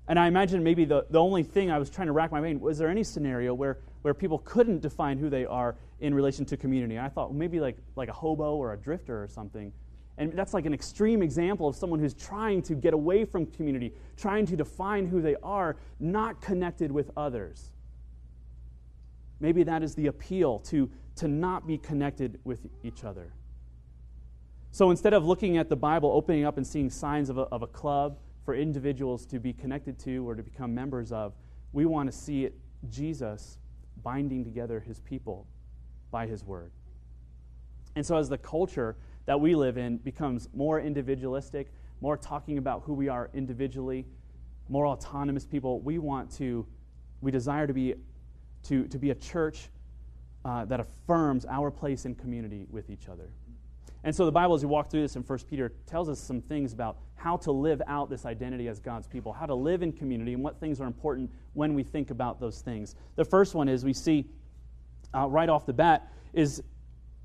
And 0.08 0.20
I 0.20 0.28
imagine 0.28 0.64
maybe 0.64 0.86
the, 0.86 1.08
the 1.10 1.20
only 1.20 1.42
thing 1.42 1.72
I 1.72 1.80
was 1.80 1.90
trying 1.90 2.06
to 2.06 2.14
rack 2.14 2.32
my 2.32 2.40
brain 2.40 2.60
was 2.60 2.78
there 2.78 2.90
any 2.90 3.04
scenario 3.04 3.56
where, 3.56 3.80
where 4.04 4.14
people 4.14 4.38
couldn't 4.38 4.82
define 4.82 5.18
who 5.18 5.32
they 5.32 5.46
are 5.46 5.78
in 6.00 6.14
relation 6.14 6.46
to 6.46 6.58
community? 6.58 6.98
And 6.98 7.04
I 7.04 7.10
thought 7.10 7.32
well, 7.32 7.40
maybe 7.40 7.60
like, 7.60 7.78
like 7.96 8.08
a 8.08 8.14
hobo 8.14 8.56
or 8.56 8.72
a 8.74 8.78
drifter 8.78 9.24
or 9.24 9.28
something. 9.28 9.74
And 10.20 10.32
that's 10.34 10.54
like 10.54 10.68
an 10.68 10.76
extreme 10.76 11.24
example 11.24 11.68
of 11.68 11.76
someone 11.76 12.00
who's 12.00 12.14
trying 12.14 12.62
to 12.64 12.76
get 12.76 12.94
away 12.94 13.26
from 13.26 13.48
community, 13.48 13.96
trying 14.16 14.46
to 14.46 14.56
define 14.56 15.08
who 15.08 15.24
they 15.24 15.38
are, 15.42 15.76
not 16.00 16.40
connected 16.40 16.92
with 16.92 17.10
others. 17.18 17.72
Maybe 19.40 19.64
that 19.64 19.82
is 19.82 19.96
the 19.96 20.06
appeal 20.06 20.60
to, 20.68 20.88
to 21.16 21.28
not 21.28 21.66
be 21.66 21.80
connected 21.80 22.40
with 22.44 22.60
each 22.84 23.04
other. 23.04 23.34
So 24.72 24.92
instead 24.92 25.14
of 25.14 25.26
looking 25.26 25.58
at 25.58 25.70
the 25.70 25.76
Bible, 25.76 26.12
opening 26.12 26.46
up 26.46 26.58
and 26.58 26.66
seeing 26.66 26.90
signs 26.90 27.30
of 27.30 27.38
a, 27.38 27.42
of 27.44 27.64
a 27.64 27.68
club 27.68 28.18
for 28.46 28.56
individuals 28.56 29.26
to 29.28 29.40
be 29.40 29.54
connected 29.54 30.00
to 30.00 30.28
or 30.28 30.36
to 30.36 30.44
become 30.44 30.74
members 30.74 31.12
of, 31.12 31.34
we 31.74 31.86
want 31.86 32.12
to 32.12 32.18
see 32.18 32.46
it, 32.46 32.56
Jesus 32.90 33.58
binding 34.04 34.44
together 34.44 34.80
his 34.80 35.00
people 35.02 35.46
by 36.12 36.26
his 36.26 36.44
word. 36.44 36.72
And 37.96 38.06
so, 38.06 38.18
as 38.18 38.30
the 38.30 38.38
culture 38.38 38.96
that 39.26 39.40
we 39.40 39.56
live 39.56 39.78
in 39.78 39.98
becomes 39.98 40.48
more 40.54 40.80
individualistic, 40.80 41.72
more 42.02 42.16
talking 42.16 42.58
about 42.58 42.84
who 42.84 42.94
we 42.94 43.10
are 43.10 43.30
individually, 43.34 44.06
more 44.70 44.88
autonomous 44.88 45.46
people, 45.46 45.82
we 45.82 45.98
want 45.98 46.32
to, 46.38 46.66
we 47.22 47.32
desire 47.32 47.68
to 47.68 47.74
be, 47.74 47.96
to, 48.64 48.88
to 48.88 48.98
be 48.98 49.10
a 49.10 49.16
church 49.16 49.70
uh, 50.46 50.64
that 50.66 50.80
affirms 50.80 51.46
our 51.46 51.70
place 51.70 52.06
in 52.06 52.16
community 52.16 52.66
with 52.70 52.90
each 52.90 53.10
other. 53.10 53.30
And 54.04 54.16
so 54.16 54.26
the 54.26 54.32
Bible, 54.32 54.56
as 54.56 54.62
you 54.62 54.68
walk 54.68 54.90
through 54.90 55.02
this 55.02 55.16
in 55.16 55.24
1 55.24 55.40
Peter, 55.50 55.74
tells 55.86 56.08
us 56.08 56.20
some 56.20 56.42
things 56.42 56.72
about 56.72 56.98
how 57.16 57.36
to 57.38 57.52
live 57.52 57.82
out 57.88 58.10
this 58.10 58.26
identity 58.26 58.68
as 58.70 58.80
God's 58.80 59.08
people, 59.08 59.34
how 59.34 59.46
to 59.46 59.56
live 59.56 59.84
in 59.84 59.92
community, 59.92 60.34
and 60.34 60.44
what 60.44 60.60
things 60.60 60.80
are 60.80 60.88
important 60.88 61.30
when 61.54 61.74
we 61.74 61.84
think 61.84 62.10
about 62.10 62.40
those 62.40 62.62
things. 62.62 62.96
The 63.16 63.26
first 63.26 63.56
one 63.56 63.68
is 63.68 63.84
we 63.84 63.94
see 63.94 64.26
uh, 65.14 65.28
right 65.28 65.50
off 65.50 65.66
the 65.66 65.74
bat 65.74 66.12
is 66.34 66.64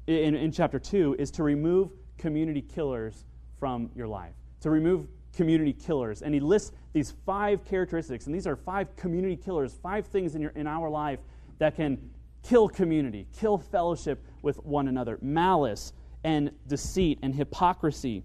in, 0.07 0.35
in 0.35 0.51
chapter 0.51 0.79
2 0.79 1.17
is 1.19 1.31
to 1.33 1.43
remove 1.43 1.91
community 2.19 2.63
killers 2.63 3.25
from 3.59 3.91
your 3.95 4.09
life. 4.09 4.35
To 4.63 4.71
remove 4.71 5.07
community 5.37 5.73
killers. 5.73 6.23
And 6.23 6.35
he 6.35 6.41
lists 6.41 6.73
these 6.93 7.13
five 7.25 7.65
characteristics, 7.65 8.27
and 8.27 8.35
these 8.35 8.47
are 8.47 8.57
five 8.57 8.95
community 8.97 9.37
killers, 9.37 9.75
five 9.83 10.07
things 10.07 10.35
in, 10.35 10.43
your, 10.43 10.53
in 10.53 10.67
our 10.67 10.89
life 10.89 11.21
that 11.59 11.77
can 11.77 12.11
kill 12.43 12.69
community, 12.69 13.27
kill 13.39 13.59
fellowship 13.59 14.25
with 14.43 14.57
one 14.65 14.89
another. 14.89 15.19
Malice, 15.23 15.93
and 16.25 16.51
deceit 16.67 17.19
and 17.23 17.35
hypocrisy 17.35 18.25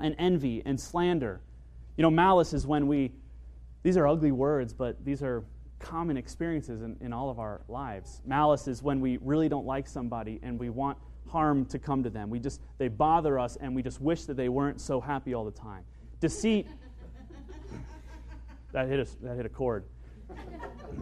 and 0.00 0.14
envy 0.18 0.62
and 0.64 0.80
slander. 0.80 1.40
You 1.96 2.02
know, 2.02 2.10
malice 2.10 2.52
is 2.54 2.66
when 2.66 2.86
we, 2.86 3.12
these 3.82 3.96
are 3.96 4.08
ugly 4.08 4.32
words, 4.32 4.72
but 4.72 5.04
these 5.04 5.22
are 5.22 5.44
common 5.78 6.16
experiences 6.16 6.80
in, 6.82 6.96
in 7.00 7.12
all 7.12 7.28
of 7.28 7.38
our 7.38 7.60
lives. 7.68 8.22
Malice 8.24 8.66
is 8.66 8.82
when 8.82 9.00
we 9.00 9.18
really 9.18 9.48
don't 9.48 9.66
like 9.66 9.86
somebody 9.86 10.40
and 10.42 10.58
we 10.58 10.70
want 10.70 10.96
harm 11.28 11.64
to 11.66 11.78
come 11.78 12.02
to 12.02 12.10
them. 12.10 12.30
We 12.30 12.38
just, 12.38 12.60
they 12.78 12.88
bother 12.88 13.38
us 13.38 13.56
and 13.60 13.74
we 13.74 13.82
just 13.82 14.00
wish 14.00 14.24
that 14.24 14.36
they 14.36 14.48
weren't 14.48 14.80
so 14.80 15.00
happy 15.00 15.34
all 15.34 15.44
the 15.44 15.50
time. 15.50 15.84
Deceit, 16.20 16.66
that 18.72 18.88
hit 18.88 19.00
a, 19.00 19.24
that 19.24 19.36
hit 19.36 19.46
a 19.46 19.50
chord. 19.50 19.84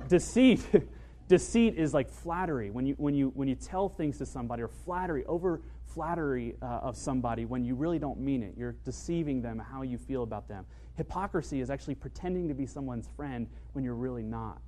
Deceit. 0.08 0.60
Deceit 1.28 1.76
is 1.76 1.94
like 1.94 2.10
flattery. 2.10 2.70
When 2.70 2.84
you, 2.86 2.94
when, 2.98 3.14
you, 3.14 3.30
when 3.34 3.46
you 3.46 3.54
tell 3.54 3.88
things 3.88 4.18
to 4.18 4.26
somebody, 4.26 4.62
or 4.62 4.68
flattery, 4.68 5.24
over, 5.26 5.60
flattery 5.94 6.56
uh, 6.62 6.66
of 6.66 6.96
somebody 6.96 7.44
when 7.44 7.64
you 7.64 7.74
really 7.74 7.98
don't 7.98 8.18
mean 8.18 8.42
it. 8.42 8.54
You're 8.56 8.76
deceiving 8.84 9.42
them 9.42 9.58
how 9.58 9.82
you 9.82 9.98
feel 9.98 10.22
about 10.22 10.48
them. 10.48 10.66
Hypocrisy 10.96 11.60
is 11.60 11.70
actually 11.70 11.94
pretending 11.94 12.48
to 12.48 12.54
be 12.54 12.66
someone's 12.66 13.08
friend 13.16 13.48
when 13.72 13.84
you're 13.84 13.94
really 13.94 14.22
not. 14.22 14.60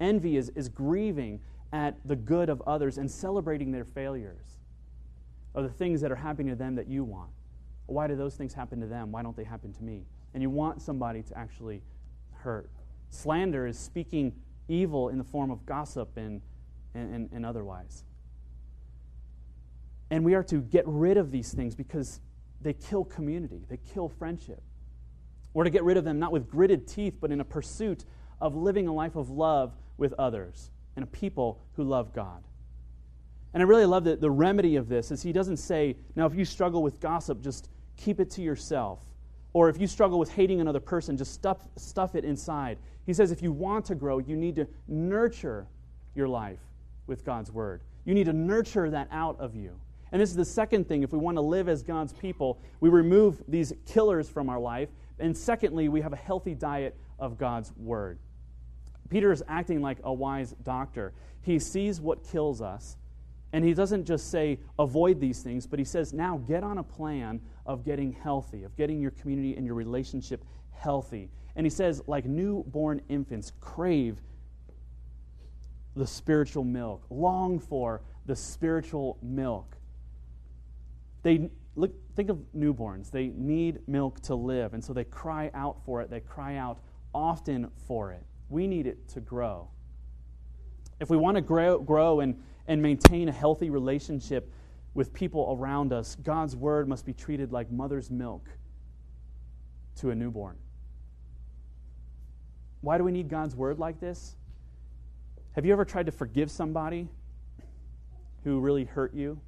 Envy 0.00 0.36
is, 0.36 0.50
is 0.50 0.68
grieving 0.68 1.40
at 1.72 1.96
the 2.04 2.16
good 2.16 2.48
of 2.48 2.62
others 2.66 2.98
and 2.98 3.10
celebrating 3.10 3.72
their 3.72 3.84
failures 3.84 4.58
or 5.54 5.62
the 5.62 5.68
things 5.68 6.00
that 6.00 6.12
are 6.12 6.16
happening 6.16 6.48
to 6.48 6.56
them 6.56 6.74
that 6.74 6.86
you 6.86 7.02
want. 7.02 7.30
Why 7.86 8.06
do 8.06 8.16
those 8.16 8.34
things 8.34 8.52
happen 8.52 8.80
to 8.80 8.86
them? 8.86 9.10
Why 9.12 9.22
don't 9.22 9.36
they 9.36 9.44
happen 9.44 9.72
to 9.72 9.82
me? 9.82 10.04
And 10.34 10.42
you 10.42 10.50
want 10.50 10.82
somebody 10.82 11.22
to 11.22 11.38
actually 11.38 11.82
hurt. 12.32 12.70
Slander 13.10 13.66
is 13.66 13.78
speaking 13.78 14.34
evil 14.68 15.08
in 15.08 15.18
the 15.18 15.24
form 15.24 15.50
of 15.50 15.64
gossip 15.64 16.16
and, 16.16 16.42
and, 16.94 17.30
and 17.32 17.46
otherwise. 17.46 18.04
And 20.10 20.24
we 20.24 20.34
are 20.34 20.44
to 20.44 20.60
get 20.60 20.84
rid 20.86 21.16
of 21.16 21.30
these 21.30 21.52
things 21.52 21.74
because 21.74 22.20
they 22.60 22.72
kill 22.72 23.04
community, 23.04 23.64
they 23.68 23.78
kill 23.92 24.08
friendship. 24.08 24.62
We're 25.52 25.64
to 25.64 25.70
get 25.70 25.84
rid 25.84 25.96
of 25.96 26.04
them 26.04 26.18
not 26.18 26.32
with 26.32 26.50
gritted 26.50 26.86
teeth, 26.86 27.16
but 27.20 27.32
in 27.32 27.40
a 27.40 27.44
pursuit 27.44 28.04
of 28.40 28.54
living 28.54 28.88
a 28.88 28.92
life 28.92 29.16
of 29.16 29.30
love 29.30 29.74
with 29.96 30.12
others 30.18 30.70
and 30.96 31.02
a 31.02 31.06
people 31.06 31.60
who 31.74 31.84
love 31.84 32.12
God. 32.12 32.44
And 33.54 33.62
I 33.62 33.66
really 33.66 33.86
love 33.86 34.04
that 34.04 34.20
the 34.20 34.30
remedy 34.30 34.76
of 34.76 34.88
this 34.88 35.10
is 35.10 35.22
he 35.22 35.32
doesn't 35.32 35.56
say, 35.56 35.96
now 36.14 36.26
if 36.26 36.34
you 36.34 36.44
struggle 36.44 36.82
with 36.82 37.00
gossip, 37.00 37.40
just 37.40 37.70
keep 37.96 38.20
it 38.20 38.30
to 38.32 38.42
yourself. 38.42 39.00
Or 39.54 39.70
if 39.70 39.80
you 39.80 39.86
struggle 39.86 40.18
with 40.18 40.30
hating 40.30 40.60
another 40.60 40.80
person, 40.80 41.16
just 41.16 41.32
stuff, 41.32 41.66
stuff 41.76 42.14
it 42.14 42.26
inside. 42.26 42.76
He 43.06 43.14
says 43.14 43.32
if 43.32 43.40
you 43.40 43.52
want 43.52 43.86
to 43.86 43.94
grow, 43.94 44.18
you 44.18 44.36
need 44.36 44.56
to 44.56 44.68
nurture 44.86 45.66
your 46.14 46.28
life 46.28 46.60
with 47.06 47.24
God's 47.24 47.50
word. 47.50 47.80
You 48.04 48.12
need 48.12 48.24
to 48.24 48.34
nurture 48.34 48.90
that 48.90 49.08
out 49.10 49.40
of 49.40 49.56
you. 49.56 49.80
And 50.12 50.20
this 50.22 50.30
is 50.30 50.36
the 50.36 50.44
second 50.44 50.88
thing. 50.88 51.02
If 51.02 51.12
we 51.12 51.18
want 51.18 51.36
to 51.36 51.42
live 51.42 51.68
as 51.68 51.82
God's 51.82 52.12
people, 52.12 52.60
we 52.80 52.88
remove 52.88 53.42
these 53.48 53.72
killers 53.86 54.28
from 54.28 54.48
our 54.48 54.60
life. 54.60 54.88
And 55.18 55.36
secondly, 55.36 55.88
we 55.88 56.00
have 56.00 56.12
a 56.12 56.16
healthy 56.16 56.54
diet 56.54 56.96
of 57.18 57.38
God's 57.38 57.72
word. 57.76 58.18
Peter 59.08 59.32
is 59.32 59.42
acting 59.48 59.80
like 59.80 59.98
a 60.04 60.12
wise 60.12 60.54
doctor. 60.62 61.12
He 61.42 61.58
sees 61.58 62.00
what 62.00 62.24
kills 62.24 62.60
us, 62.60 62.96
and 63.52 63.64
he 63.64 63.72
doesn't 63.72 64.04
just 64.04 64.30
say, 64.30 64.58
avoid 64.78 65.20
these 65.20 65.42
things, 65.42 65.66
but 65.66 65.78
he 65.78 65.84
says, 65.84 66.12
now 66.12 66.38
get 66.38 66.64
on 66.64 66.78
a 66.78 66.82
plan 66.82 67.40
of 67.64 67.84
getting 67.84 68.12
healthy, 68.12 68.64
of 68.64 68.76
getting 68.76 69.00
your 69.00 69.12
community 69.12 69.56
and 69.56 69.64
your 69.64 69.76
relationship 69.76 70.44
healthy. 70.72 71.30
And 71.54 71.64
he 71.64 71.70
says, 71.70 72.02
like 72.06 72.24
newborn 72.24 73.00
infants, 73.08 73.52
crave 73.60 74.20
the 75.94 76.06
spiritual 76.06 76.64
milk, 76.64 77.04
long 77.08 77.58
for 77.58 78.02
the 78.26 78.36
spiritual 78.36 79.16
milk. 79.22 79.75
They 81.26 81.50
look, 81.74 81.90
think 82.14 82.30
of 82.30 82.38
newborns. 82.56 83.10
They 83.10 83.32
need 83.34 83.80
milk 83.88 84.20
to 84.20 84.36
live, 84.36 84.74
and 84.74 84.84
so 84.84 84.92
they 84.92 85.02
cry 85.02 85.50
out 85.54 85.84
for 85.84 86.00
it. 86.00 86.08
They 86.08 86.20
cry 86.20 86.54
out 86.54 86.78
often 87.12 87.68
for 87.88 88.12
it. 88.12 88.22
We 88.48 88.68
need 88.68 88.86
it 88.86 89.08
to 89.08 89.20
grow. 89.20 89.68
If 91.00 91.10
we 91.10 91.16
want 91.16 91.34
to 91.34 91.40
grow, 91.40 91.80
grow 91.80 92.20
and, 92.20 92.40
and 92.68 92.80
maintain 92.80 93.28
a 93.28 93.32
healthy 93.32 93.70
relationship 93.70 94.52
with 94.94 95.12
people 95.12 95.58
around 95.58 95.92
us, 95.92 96.14
God's 96.14 96.54
word 96.54 96.88
must 96.88 97.04
be 97.04 97.12
treated 97.12 97.50
like 97.50 97.72
mother's 97.72 98.08
milk 98.08 98.48
to 99.96 100.10
a 100.10 100.14
newborn. 100.14 100.56
Why 102.82 102.98
do 102.98 103.02
we 103.02 103.10
need 103.10 103.28
God's 103.28 103.56
word 103.56 103.80
like 103.80 103.98
this? 103.98 104.36
Have 105.56 105.66
you 105.66 105.72
ever 105.72 105.84
tried 105.84 106.06
to 106.06 106.12
forgive 106.12 106.52
somebody 106.52 107.08
who 108.44 108.60
really 108.60 108.84
hurt 108.84 109.12
you? 109.12 109.40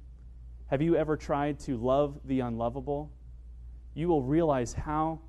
Have 0.69 0.83
you 0.83 0.95
ever 0.95 1.17
tried 1.17 1.59
to 1.61 1.77
love 1.77 2.19
the 2.25 2.41
unlovable? 2.41 3.11
You 3.95 4.07
will 4.07 4.21
realize 4.21 4.71
how 4.73 5.19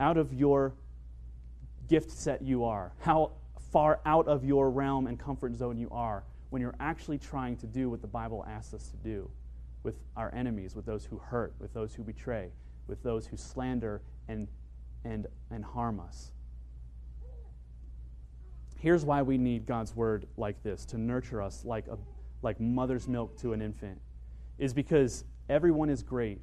out 0.00 0.16
of 0.16 0.34
your 0.34 0.74
gift 1.88 2.10
set 2.10 2.42
you 2.42 2.64
are, 2.64 2.92
how 2.98 3.30
far 3.70 4.00
out 4.04 4.26
of 4.26 4.44
your 4.44 4.70
realm 4.70 5.06
and 5.06 5.16
comfort 5.16 5.54
zone 5.54 5.78
you 5.78 5.88
are 5.92 6.24
when 6.50 6.60
you're 6.60 6.74
actually 6.80 7.18
trying 7.18 7.56
to 7.58 7.66
do 7.66 7.90
what 7.90 8.02
the 8.02 8.08
Bible 8.08 8.44
asks 8.48 8.74
us 8.74 8.88
to 8.88 8.96
do 8.96 9.30
with 9.84 9.94
our 10.16 10.34
enemies, 10.34 10.74
with 10.74 10.84
those 10.84 11.04
who 11.04 11.16
hurt, 11.16 11.54
with 11.60 11.72
those 11.72 11.94
who 11.94 12.02
betray, 12.02 12.50
with 12.88 13.00
those 13.04 13.24
who 13.24 13.36
slander 13.36 14.02
and, 14.26 14.48
and, 15.04 15.28
and 15.52 15.64
harm 15.64 16.00
us. 16.00 16.32
Here's 18.80 19.04
why 19.04 19.22
we 19.22 19.38
need 19.38 19.64
God's 19.64 19.94
word 19.94 20.26
like 20.36 20.60
this 20.64 20.84
to 20.86 20.98
nurture 20.98 21.40
us 21.40 21.64
like, 21.64 21.86
a, 21.86 21.96
like 22.42 22.58
mother's 22.58 23.06
milk 23.06 23.38
to 23.38 23.52
an 23.52 23.62
infant, 23.62 24.00
is 24.62 24.72
because 24.72 25.24
everyone 25.48 25.90
is 25.90 26.04
great 26.04 26.40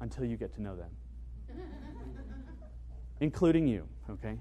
until 0.00 0.24
you 0.24 0.38
get 0.38 0.54
to 0.54 0.62
know 0.62 0.74
them, 0.74 0.90
including 3.20 3.68
you, 3.68 3.86
okay? 4.08 4.38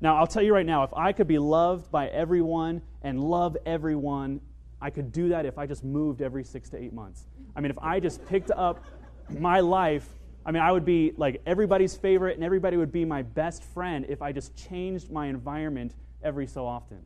Now, 0.00 0.16
I'll 0.16 0.28
tell 0.28 0.42
you 0.42 0.54
right 0.54 0.64
now, 0.64 0.84
if 0.84 0.94
I 0.94 1.12
could 1.12 1.26
be 1.26 1.38
loved 1.38 1.90
by 1.90 2.06
everyone 2.06 2.82
and 3.02 3.20
love 3.20 3.56
everyone, 3.66 4.40
I 4.80 4.90
could 4.90 5.10
do 5.10 5.28
that 5.30 5.44
if 5.44 5.58
I 5.58 5.66
just 5.66 5.82
moved 5.82 6.22
every 6.22 6.44
six 6.44 6.70
to 6.70 6.78
eight 6.80 6.92
months. 6.92 7.26
I 7.56 7.60
mean, 7.60 7.72
if 7.72 7.78
I 7.78 7.98
just 7.98 8.24
picked 8.26 8.52
up 8.52 8.84
my 9.28 9.58
life, 9.58 10.08
I 10.46 10.52
mean, 10.52 10.62
I 10.62 10.70
would 10.70 10.84
be 10.84 11.12
like 11.16 11.42
everybody's 11.46 11.96
favorite 11.96 12.36
and 12.36 12.44
everybody 12.44 12.76
would 12.76 12.92
be 12.92 13.04
my 13.04 13.22
best 13.22 13.64
friend 13.64 14.06
if 14.08 14.22
I 14.22 14.30
just 14.30 14.56
changed 14.56 15.10
my 15.10 15.26
environment 15.26 15.96
every 16.22 16.46
so 16.46 16.64
often. 16.64 17.02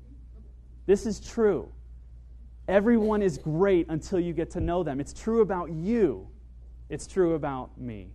This 0.84 1.06
is 1.06 1.18
true. 1.18 1.72
Everyone 2.66 3.22
is 3.22 3.38
great 3.38 3.86
until 3.88 4.18
you 4.18 4.32
get 4.32 4.50
to 4.52 4.60
know 4.60 4.82
them. 4.82 5.00
It's 5.00 5.12
true 5.12 5.42
about 5.42 5.70
you, 5.70 6.28
it's 6.88 7.06
true 7.06 7.34
about 7.34 7.78
me 7.78 8.10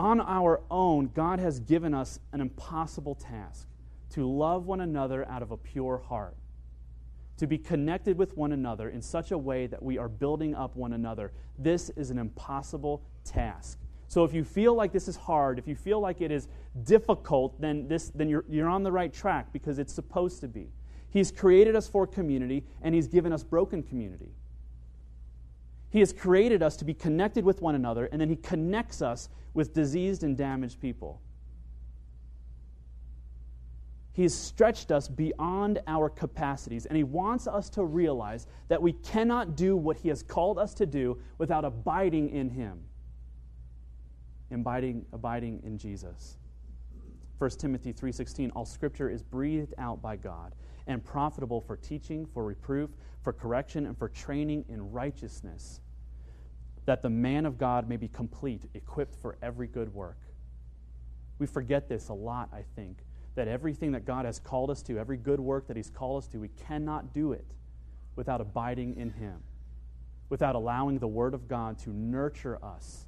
on 0.00 0.20
our 0.20 0.62
own, 0.70 1.10
God 1.14 1.40
has 1.40 1.60
given 1.60 1.92
us 1.92 2.20
an 2.32 2.40
impossible 2.40 3.14
task 3.14 3.68
to 4.10 4.26
love 4.26 4.66
one 4.66 4.80
another 4.80 5.28
out 5.28 5.42
of 5.42 5.50
a 5.50 5.58
pure 5.58 5.98
heart, 5.98 6.36
to 7.36 7.46
be 7.46 7.58
connected 7.58 8.16
with 8.16 8.34
one 8.34 8.52
another 8.52 8.88
in 8.88 9.02
such 9.02 9.30
a 9.30 9.36
way 9.36 9.66
that 9.66 9.82
we 9.82 9.98
are 9.98 10.08
building 10.08 10.54
up 10.54 10.74
one 10.74 10.94
another. 10.94 11.32
This 11.58 11.90
is 11.90 12.10
an 12.10 12.18
impossible 12.18 13.02
task. 13.24 13.78
So 14.08 14.24
if 14.24 14.32
you 14.32 14.42
feel 14.42 14.74
like 14.74 14.90
this 14.90 15.06
is 15.06 15.16
hard, 15.16 15.58
if 15.58 15.68
you 15.68 15.76
feel 15.76 16.00
like 16.00 16.22
it 16.22 16.32
is 16.32 16.48
difficult, 16.82 17.60
then, 17.60 17.86
this, 17.86 18.08
then 18.08 18.28
you're, 18.28 18.44
you're 18.48 18.68
on 18.68 18.82
the 18.82 18.90
right 18.90 19.12
track 19.12 19.52
because 19.52 19.78
it's 19.78 19.92
supposed 19.92 20.40
to 20.40 20.48
be. 20.48 20.68
He's 21.10 21.32
created 21.32 21.74
us 21.74 21.88
for 21.88 22.06
community, 22.06 22.64
and 22.82 22.94
He's 22.94 23.08
given 23.08 23.32
us 23.32 23.42
broken 23.42 23.82
community. 23.82 24.32
He 25.90 25.98
has 25.98 26.12
created 26.12 26.62
us 26.62 26.76
to 26.76 26.84
be 26.84 26.94
connected 26.94 27.44
with 27.44 27.60
one 27.60 27.74
another, 27.74 28.06
and 28.06 28.20
then 28.20 28.28
He 28.28 28.36
connects 28.36 29.02
us 29.02 29.28
with 29.52 29.74
diseased 29.74 30.22
and 30.22 30.36
damaged 30.36 30.80
people. 30.80 31.20
He 34.12 34.22
has 34.22 34.34
stretched 34.34 34.92
us 34.92 35.08
beyond 35.08 35.80
our 35.86 36.08
capacities, 36.08 36.86
and 36.86 36.96
He 36.96 37.04
wants 37.04 37.48
us 37.48 37.68
to 37.70 37.84
realize 37.84 38.46
that 38.68 38.80
we 38.80 38.92
cannot 38.92 39.56
do 39.56 39.76
what 39.76 39.96
He 39.96 40.08
has 40.08 40.22
called 40.22 40.58
us 40.58 40.74
to 40.74 40.86
do 40.86 41.18
without 41.38 41.64
abiding 41.64 42.30
in 42.30 42.50
Him, 42.50 42.84
abiding, 44.52 45.06
abiding 45.12 45.60
in 45.64 45.76
Jesus. 45.76 46.36
1 47.40 47.58
Timothy 47.58 47.90
3:16 47.90 48.50
All 48.54 48.66
scripture 48.66 49.08
is 49.08 49.22
breathed 49.22 49.72
out 49.78 50.02
by 50.02 50.14
God 50.14 50.54
and 50.86 51.02
profitable 51.02 51.62
for 51.62 51.74
teaching, 51.74 52.26
for 52.26 52.44
reproof, 52.44 52.90
for 53.22 53.32
correction, 53.32 53.86
and 53.86 53.96
for 53.96 54.10
training 54.10 54.66
in 54.68 54.92
righteousness, 54.92 55.80
that 56.84 57.00
the 57.00 57.08
man 57.08 57.46
of 57.46 57.56
God 57.56 57.88
may 57.88 57.96
be 57.96 58.08
complete, 58.08 58.68
equipped 58.74 59.14
for 59.14 59.38
every 59.40 59.68
good 59.68 59.94
work. 59.94 60.18
We 61.38 61.46
forget 61.46 61.88
this 61.88 62.10
a 62.10 62.12
lot, 62.12 62.50
I 62.52 62.62
think, 62.76 63.06
that 63.36 63.48
everything 63.48 63.92
that 63.92 64.04
God 64.04 64.26
has 64.26 64.38
called 64.38 64.68
us 64.68 64.82
to, 64.82 64.98
every 64.98 65.16
good 65.16 65.40
work 65.40 65.66
that 65.68 65.78
He's 65.78 65.88
called 65.88 66.22
us 66.22 66.28
to, 66.28 66.40
we 66.40 66.48
cannot 66.48 67.14
do 67.14 67.32
it 67.32 67.54
without 68.16 68.42
abiding 68.42 68.96
in 68.96 69.08
Him, 69.12 69.42
without 70.28 70.56
allowing 70.56 70.98
the 70.98 71.08
Word 71.08 71.32
of 71.32 71.48
God 71.48 71.78
to 71.78 71.90
nurture 71.90 72.62
us 72.62 73.06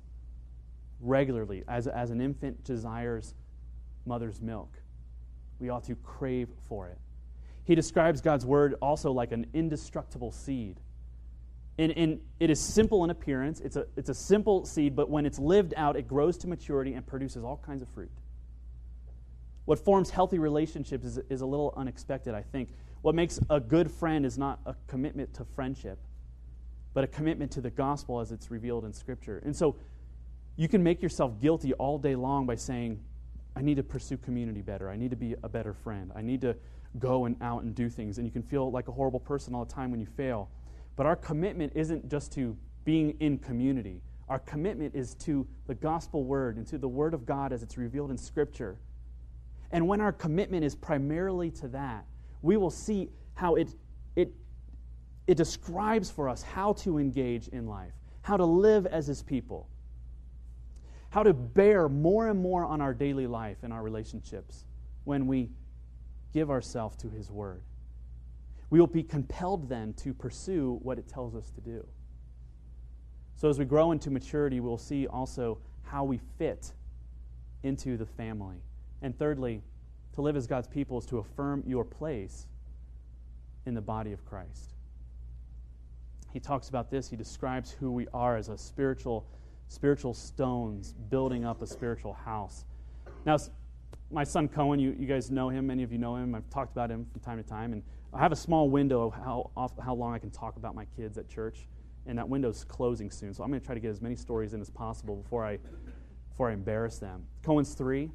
regularly, 1.01 1.65
as, 1.69 1.87
as 1.87 2.11
an 2.11 2.23
infant 2.23 2.65
desires 2.65 3.35
mother's 4.05 4.41
milk. 4.41 4.73
We 5.59 5.69
ought 5.69 5.85
to 5.85 5.95
crave 5.95 6.49
for 6.69 6.89
it. 6.89 6.99
He 7.65 7.75
describes 7.75 8.21
God's 8.21 8.45
word 8.45 8.75
also 8.83 9.13
like 9.13 9.33
an 9.33 9.47
indestructible 9.55 10.33
seed. 10.33 10.81
And, 11.79 11.93
and, 11.93 12.21
it 12.39 12.51
is 12.51 12.61
simple 12.61 13.03
in 13.05 13.11
appearance. 13.11 13.61
It's 13.61 13.77
a, 13.77 13.87
it's 13.97 14.11
a 14.11 14.15
simple 14.15 14.67
seed, 14.67 14.95
but 14.95 15.09
when 15.09 15.25
it's 15.25 15.39
lived 15.39 15.73
out, 15.77 15.97
it 15.97 16.07
grows 16.07 16.37
to 16.39 16.49
maturity 16.49 16.93
and 16.95 17.07
produces 17.07 17.45
all 17.45 17.63
kinds 17.65 17.81
of 17.81 17.89
fruit. 17.89 18.11
What 19.65 19.79
forms 19.79 20.11
healthy 20.11 20.39
relationships 20.39 21.05
is, 21.05 21.19
is 21.31 21.41
a 21.41 21.47
little 21.47 21.73
unexpected, 21.77 22.35
I 22.35 22.43
think. 22.43 22.71
What 23.01 23.15
makes 23.15 23.41
a 23.49 23.59
good 23.59 23.91
friend 23.91 24.27
is 24.27 24.37
not 24.37 24.61
a 24.67 24.75
commitment 24.87 25.35
to 25.35 25.45
friendship, 25.45 25.99
but 26.95 27.05
a 27.05 27.07
commitment 27.07 27.53
to 27.53 27.61
the 27.61 27.71
gospel 27.71 28.21
as 28.21 28.33
it's 28.33 28.51
revealed 28.51 28.85
in 28.85 28.93
Scripture. 28.93 29.41
And 29.45 29.57
so 29.57 29.77
you 30.57 30.69
can 30.69 30.83
make 30.83 31.01
yourself 31.01 31.41
guilty 31.41 31.73
all 31.75 31.99
day 31.99 32.15
long 32.15 32.45
by 32.45 32.57
saying, 32.57 33.01
I 33.55 33.63
need 33.63 33.77
to 33.77 33.83
pursue 33.83 34.17
community 34.17 34.63
better. 34.63 34.89
I 34.89 34.97
need 34.97 35.11
to 35.11 35.17
be 35.17 35.35
a 35.43 35.49
better 35.49 35.75
friend. 35.75 36.11
I 36.15 36.23
need 36.23 36.41
to 36.41 36.57
go 36.99 37.27
and 37.27 37.37
out 37.41 37.63
and 37.63 37.75
do 37.75 37.89
things. 37.89 38.19
And 38.19 38.27
you 38.27 38.33
can 38.33 38.43
feel 38.43 38.71
like 38.71 38.89
a 38.89 38.93
horrible 38.93 39.21
person 39.21 39.55
all 39.55 39.65
the 39.65 39.73
time 39.73 39.91
when 39.91 40.01
you 40.01 40.07
fail. 40.07 40.51
But 40.97 41.07
our 41.07 41.17
commitment 41.17 41.73
isn't 41.75 42.11
just 42.11 42.33
to 42.33 42.57
being 42.85 43.17
in 43.21 43.39
community, 43.39 44.03
our 44.29 44.39
commitment 44.41 44.95
is 44.95 45.15
to 45.15 45.47
the 45.67 45.75
gospel 45.75 46.25
word 46.25 46.57
and 46.57 46.67
to 46.69 46.79
the 46.79 46.89
word 46.89 47.15
of 47.15 47.27
God 47.27 47.53
as 47.53 47.63
it's 47.63 47.77
revealed 47.77 48.11
in 48.11 48.17
Scripture. 48.17 48.79
And 49.71 49.87
when 49.87 50.01
our 50.01 50.13
commitment 50.13 50.65
is 50.65 50.75
primarily 50.75 51.51
to 51.53 51.69
that, 51.69 52.07
we 52.41 52.57
will 52.57 52.71
see 52.71 53.09
how 53.35 53.57
it, 53.57 53.69
it, 54.17 54.33
it 55.27 55.37
describes 55.37 56.11
for 56.11 56.29
us 56.29 56.43
how 56.43 56.73
to 56.75 56.99
engage 56.99 57.49
in 57.49 57.67
life, 57.67 57.93
how 58.23 58.37
to 58.37 58.45
live 58.45 58.87
as 58.87 59.07
His 59.07 59.23
people, 59.23 59.69
how 61.13 61.23
to 61.23 61.35
bear 61.35 61.91
more 61.91 62.29
and 62.29 62.41
more 62.41 62.65
on 62.65 62.81
our 62.81 62.95
daily 62.95 63.27
life 63.27 63.59
and 63.63 63.71
our 63.71 63.83
relationships 63.83 64.65
when 65.05 65.27
we 65.27 65.51
give 66.33 66.51
ourselves 66.51 66.97
to 66.97 67.11
His 67.11 67.31
Word. 67.31 67.63
We 68.71 68.81
will 68.81 68.87
be 68.87 69.03
compelled 69.03 69.69
then 69.69 69.93
to 69.99 70.15
pursue 70.15 70.79
what 70.83 70.99
it 70.99 71.07
tells 71.07 71.35
us 71.35 71.51
to 71.51 71.61
do. 71.61 71.87
So, 73.37 73.51
as 73.51 73.59
we 73.59 73.67
grow 73.67 73.93
into 73.93 74.11
maturity, 74.11 74.61
we'll 74.61 74.79
see 74.79 75.07
also 75.07 75.59
how 75.83 76.03
we 76.05 76.19
fit 76.39 76.73
into 77.63 77.99
the 77.99 78.07
family. 78.07 78.63
And 79.03 79.19
thirdly, 79.19 79.61
to 80.15 80.23
live 80.23 80.35
as 80.35 80.47
God's 80.47 80.69
people 80.69 80.97
is 80.97 81.05
to 81.07 81.19
affirm 81.19 81.63
your 81.67 81.85
place 81.85 82.47
in 83.67 83.75
the 83.75 83.83
body 83.83 84.13
of 84.13 84.25
Christ. 84.25 84.73
He 86.33 86.41
talks 86.41 86.71
about 86.71 86.91
this. 86.91 87.11
He 87.11 87.17
describes 87.17 87.71
who 87.71 87.93
we 87.93 88.09
are 88.15 88.39
as 88.39 88.49
a 88.49 88.57
spiritual 88.57 89.27
spiritual 89.73 90.13
stones 90.13 90.93
building 91.09 91.45
up 91.45 91.63
a 91.63 91.67
spiritual 91.67 92.13
house. 92.13 92.67
Now, 93.25 93.39
my 94.11 94.23
son 94.23 94.47
Cohen, 94.47 94.79
you, 94.79 94.95
you 94.99 95.07
guys 95.07 95.31
know 95.31 95.49
him, 95.49 95.67
many 95.67 95.83
of 95.83 95.91
you 95.91 95.99
know 95.99 96.17
him. 96.17 96.35
I've 96.35 96.49
talked 96.51 96.73
about 96.73 96.91
him 96.91 97.07
from 97.11 97.23
time 97.23 97.43
to 97.43 97.49
time. 97.49 97.73
And 97.73 97.83
I 98.13 98.19
have 98.19 98.33
a 98.33 98.37
small 98.37 98.69
window 98.69 99.07
of 99.07 99.15
how, 99.15 99.51
off, 99.57 99.73
how 99.83 99.95
long 99.95 100.13
I 100.13 100.19
can 100.19 100.31
talk 100.31 100.57
about 100.57 100.75
my 100.75 100.85
kids 100.97 101.17
at 101.17 101.29
church. 101.29 101.67
And 102.07 102.19
that 102.19 102.29
window's 102.29 102.65
closing 102.65 103.11
soon. 103.11 103.33
So 103.33 103.43
I'm 103.43 103.49
going 103.49 103.61
to 103.61 103.67
try 103.67 103.75
to 103.75 103.81
get 103.81 103.91
as 103.91 104.03
many 104.03 104.17
stories 104.17 104.53
in 104.53 104.61
as 104.61 104.69
possible 104.69 105.17
before 105.17 105.47
I, 105.47 105.59
before 106.29 106.51
I 106.51 106.53
embarrass 106.53 106.99
them. 106.99 107.25
Cohen's 107.43 107.73
three, 107.75 108.11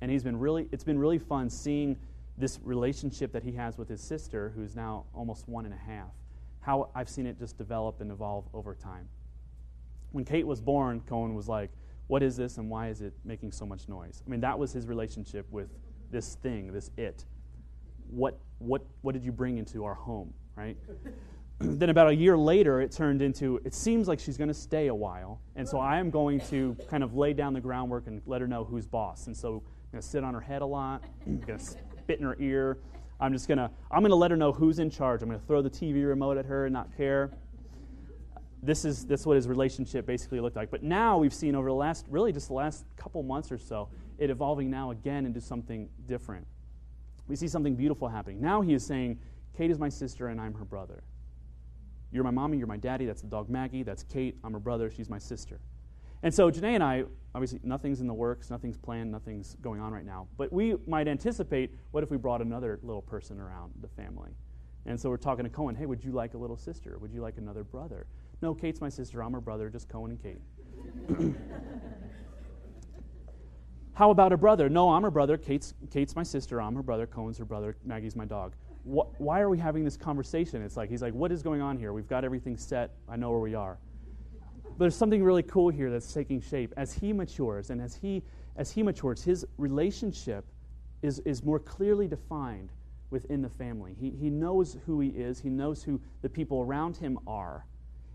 and 0.00 0.10
he's 0.10 0.22
been 0.22 0.38
really, 0.38 0.68
it's 0.72 0.84
been 0.84 0.98
really 0.98 1.18
fun 1.18 1.50
seeing 1.50 1.98
this 2.38 2.60
relationship 2.62 3.32
that 3.32 3.42
he 3.42 3.52
has 3.52 3.76
with 3.76 3.88
his 3.88 4.00
sister, 4.00 4.52
who's 4.56 4.74
now 4.74 5.04
almost 5.12 5.48
one 5.48 5.66
and 5.66 5.74
a 5.74 5.76
half, 5.76 6.12
how 6.60 6.88
I've 6.94 7.08
seen 7.08 7.26
it 7.26 7.38
just 7.38 7.58
develop 7.58 8.00
and 8.00 8.10
evolve 8.10 8.46
over 8.54 8.74
time. 8.74 9.08
When 10.14 10.24
Kate 10.24 10.46
was 10.46 10.60
born, 10.60 11.00
Cohen 11.08 11.34
was 11.34 11.48
like, 11.48 11.72
What 12.06 12.22
is 12.22 12.36
this 12.36 12.58
and 12.58 12.70
why 12.70 12.86
is 12.86 13.00
it 13.00 13.12
making 13.24 13.50
so 13.50 13.66
much 13.66 13.88
noise? 13.88 14.22
I 14.24 14.30
mean, 14.30 14.40
that 14.42 14.56
was 14.56 14.72
his 14.72 14.86
relationship 14.86 15.44
with 15.50 15.68
this 16.12 16.36
thing, 16.36 16.72
this 16.72 16.92
it. 16.96 17.24
What, 18.08 18.38
what, 18.58 18.82
what 19.00 19.14
did 19.14 19.24
you 19.24 19.32
bring 19.32 19.58
into 19.58 19.84
our 19.84 19.94
home, 19.94 20.32
right? 20.54 20.76
then 21.58 21.90
about 21.90 22.10
a 22.10 22.14
year 22.14 22.38
later, 22.38 22.80
it 22.80 22.92
turned 22.92 23.22
into 23.22 23.60
it 23.64 23.74
seems 23.74 24.06
like 24.06 24.20
she's 24.20 24.36
going 24.36 24.46
to 24.46 24.54
stay 24.54 24.86
a 24.86 24.94
while. 24.94 25.40
And 25.56 25.68
so 25.68 25.80
I 25.80 25.98
am 25.98 26.10
going 26.10 26.38
to 26.42 26.76
kind 26.88 27.02
of 27.02 27.16
lay 27.16 27.32
down 27.32 27.52
the 27.52 27.60
groundwork 27.60 28.06
and 28.06 28.22
let 28.24 28.40
her 28.40 28.46
know 28.46 28.62
who's 28.62 28.86
boss. 28.86 29.26
And 29.26 29.36
so 29.36 29.54
I'm 29.54 29.90
going 29.90 30.02
to 30.02 30.08
sit 30.08 30.22
on 30.22 30.32
her 30.32 30.40
head 30.40 30.62
a 30.62 30.66
lot, 30.66 31.02
I'm 31.26 31.40
going 31.40 31.58
to 31.58 31.64
spit 31.64 32.20
in 32.20 32.24
her 32.24 32.36
ear. 32.38 32.78
I'm 33.18 33.32
just 33.32 33.48
going 33.48 33.58
to 33.58 33.68
I'm 33.90 34.02
going 34.02 34.10
to 34.10 34.16
let 34.16 34.30
her 34.30 34.36
know 34.36 34.52
who's 34.52 34.78
in 34.78 34.90
charge. 34.90 35.22
I'm 35.22 35.28
going 35.28 35.40
to 35.40 35.46
throw 35.46 35.60
the 35.60 35.70
TV 35.70 36.06
remote 36.06 36.36
at 36.36 36.46
her 36.46 36.66
and 36.66 36.72
not 36.72 36.96
care 36.96 37.32
this 38.64 38.84
is 38.84 39.06
this 39.06 39.20
is 39.20 39.26
what 39.26 39.36
his 39.36 39.46
relationship 39.48 40.06
basically 40.06 40.40
looked 40.40 40.56
like. 40.56 40.70
But 40.70 40.82
now 40.82 41.18
we've 41.18 41.34
seen 41.34 41.54
over 41.54 41.68
the 41.68 41.74
last 41.74 42.06
really 42.08 42.32
just 42.32 42.48
the 42.48 42.54
last 42.54 42.84
couple 42.96 43.22
months 43.22 43.52
or 43.52 43.58
so, 43.58 43.88
it 44.18 44.30
evolving 44.30 44.70
now 44.70 44.90
again 44.90 45.26
into 45.26 45.40
something 45.40 45.88
different. 46.06 46.46
We 47.26 47.36
see 47.36 47.48
something 47.48 47.74
beautiful 47.74 48.08
happening. 48.08 48.40
Now 48.40 48.60
he 48.60 48.74
is 48.74 48.84
saying, 48.84 49.18
Kate 49.56 49.70
is 49.70 49.78
my 49.78 49.88
sister 49.88 50.28
and 50.28 50.40
I'm 50.40 50.54
her 50.54 50.64
brother. 50.64 51.04
You're 52.12 52.24
my 52.24 52.30
mommy, 52.30 52.58
you're 52.58 52.66
my 52.66 52.76
daddy, 52.76 53.06
that's 53.06 53.22
the 53.22 53.28
dog 53.28 53.48
Maggie, 53.48 53.82
that's 53.82 54.04
Kate, 54.04 54.36
I'm 54.44 54.52
her 54.52 54.60
brother, 54.60 54.90
she's 54.90 55.10
my 55.10 55.18
sister. 55.18 55.58
And 56.22 56.32
so 56.32 56.50
Janae 56.50 56.74
and 56.74 56.82
I, 56.82 57.04
obviously 57.34 57.60
nothing's 57.64 58.00
in 58.00 58.06
the 58.06 58.14
works, 58.14 58.50
nothing's 58.50 58.76
planned, 58.76 59.10
nothing's 59.10 59.56
going 59.60 59.80
on 59.80 59.92
right 59.92 60.06
now. 60.06 60.28
But 60.36 60.52
we 60.52 60.76
might 60.86 61.08
anticipate 61.08 61.74
what 61.90 62.02
if 62.04 62.10
we 62.10 62.16
brought 62.16 62.40
another 62.40 62.78
little 62.82 63.02
person 63.02 63.40
around 63.40 63.72
the 63.80 63.88
family? 63.88 64.30
And 64.86 65.00
so 65.00 65.08
we're 65.08 65.16
talking 65.16 65.44
to 65.44 65.50
Cohen, 65.50 65.74
hey, 65.74 65.86
would 65.86 66.04
you 66.04 66.12
like 66.12 66.34
a 66.34 66.38
little 66.38 66.56
sister? 66.56 66.98
Would 66.98 67.12
you 67.12 67.20
like 67.20 67.38
another 67.38 67.64
brother? 67.64 68.06
No, 68.42 68.54
Kate's 68.54 68.80
my 68.80 68.88
sister. 68.88 69.22
I'm 69.22 69.32
her 69.32 69.40
brother, 69.40 69.68
just 69.70 69.88
Cohen 69.88 70.10
and 70.10 70.22
Kate. 70.22 70.40
How 73.94 74.10
about 74.10 74.32
a 74.32 74.36
brother? 74.36 74.68
No, 74.68 74.90
I'm 74.90 75.02
her 75.02 75.10
brother. 75.10 75.36
Kate's, 75.36 75.72
Kate's 75.90 76.16
my 76.16 76.24
sister. 76.24 76.60
I'm 76.60 76.74
her 76.74 76.82
brother. 76.82 77.06
Cohen's 77.06 77.38
her 77.38 77.44
brother. 77.44 77.76
Maggie's 77.84 78.16
my 78.16 78.24
dog. 78.24 78.54
What, 78.82 79.18
why 79.20 79.40
are 79.40 79.48
we 79.48 79.56
having 79.56 79.84
this 79.84 79.96
conversation? 79.96 80.62
It's 80.62 80.76
like, 80.76 80.90
he's 80.90 81.00
like, 81.00 81.14
what 81.14 81.30
is 81.30 81.42
going 81.42 81.62
on 81.62 81.78
here? 81.78 81.92
We've 81.92 82.08
got 82.08 82.24
everything 82.24 82.56
set. 82.56 82.90
I 83.08 83.16
know 83.16 83.30
where 83.30 83.38
we 83.38 83.54
are. 83.54 83.78
But 84.64 84.78
there's 84.78 84.96
something 84.96 85.22
really 85.22 85.44
cool 85.44 85.68
here 85.68 85.90
that's 85.90 86.12
taking 86.12 86.40
shape. 86.40 86.74
As 86.76 86.92
he 86.92 87.12
matures 87.12 87.70
and 87.70 87.80
as 87.80 87.94
he, 87.94 88.22
as 88.56 88.72
he 88.72 88.82
matures, 88.82 89.22
his 89.22 89.46
relationship 89.58 90.44
is, 91.02 91.20
is 91.20 91.44
more 91.44 91.60
clearly 91.60 92.08
defined 92.08 92.70
within 93.10 93.42
the 93.42 93.48
family. 93.48 93.94
He, 94.00 94.10
he 94.10 94.28
knows 94.28 94.76
who 94.86 94.98
he 94.98 95.10
is, 95.10 95.38
he 95.38 95.50
knows 95.50 95.84
who 95.84 96.00
the 96.22 96.28
people 96.28 96.62
around 96.62 96.96
him 96.96 97.18
are. 97.28 97.64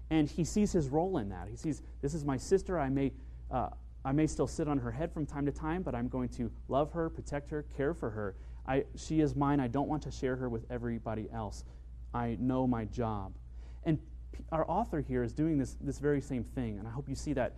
And 0.09 0.29
he 0.29 0.43
sees 0.43 0.71
his 0.71 0.89
role 0.89 1.17
in 1.17 1.29
that. 1.29 1.47
He 1.49 1.55
sees, 1.55 1.81
this 2.01 2.13
is 2.13 2.25
my 2.25 2.37
sister. 2.37 2.79
I 2.79 2.89
may, 2.89 3.11
uh, 3.51 3.69
I 4.03 4.11
may 4.11 4.27
still 4.27 4.47
sit 4.47 4.67
on 4.67 4.79
her 4.79 4.91
head 4.91 5.11
from 5.11 5.25
time 5.25 5.45
to 5.45 5.51
time, 5.51 5.83
but 5.83 5.93
I'm 5.93 6.07
going 6.07 6.29
to 6.29 6.51
love 6.67 6.91
her, 6.93 7.09
protect 7.09 7.51
her, 7.51 7.63
care 7.77 7.93
for 7.93 8.09
her. 8.09 8.35
I, 8.67 8.85
she 8.95 9.21
is 9.21 9.35
mine. 9.35 9.59
I 9.59 9.67
don't 9.67 9.87
want 9.87 10.03
to 10.03 10.11
share 10.11 10.35
her 10.35 10.49
with 10.49 10.65
everybody 10.69 11.27
else. 11.33 11.63
I 12.13 12.37
know 12.39 12.65
my 12.65 12.85
job. 12.85 13.33
And 13.83 13.99
our 14.51 14.69
author 14.69 15.01
here 15.01 15.23
is 15.23 15.33
doing 15.33 15.57
this, 15.57 15.75
this 15.81 15.99
very 15.99 16.21
same 16.21 16.43
thing, 16.43 16.79
and 16.79 16.87
I 16.87 16.91
hope 16.91 17.09
you 17.09 17.15
see 17.15 17.33
that. 17.33 17.53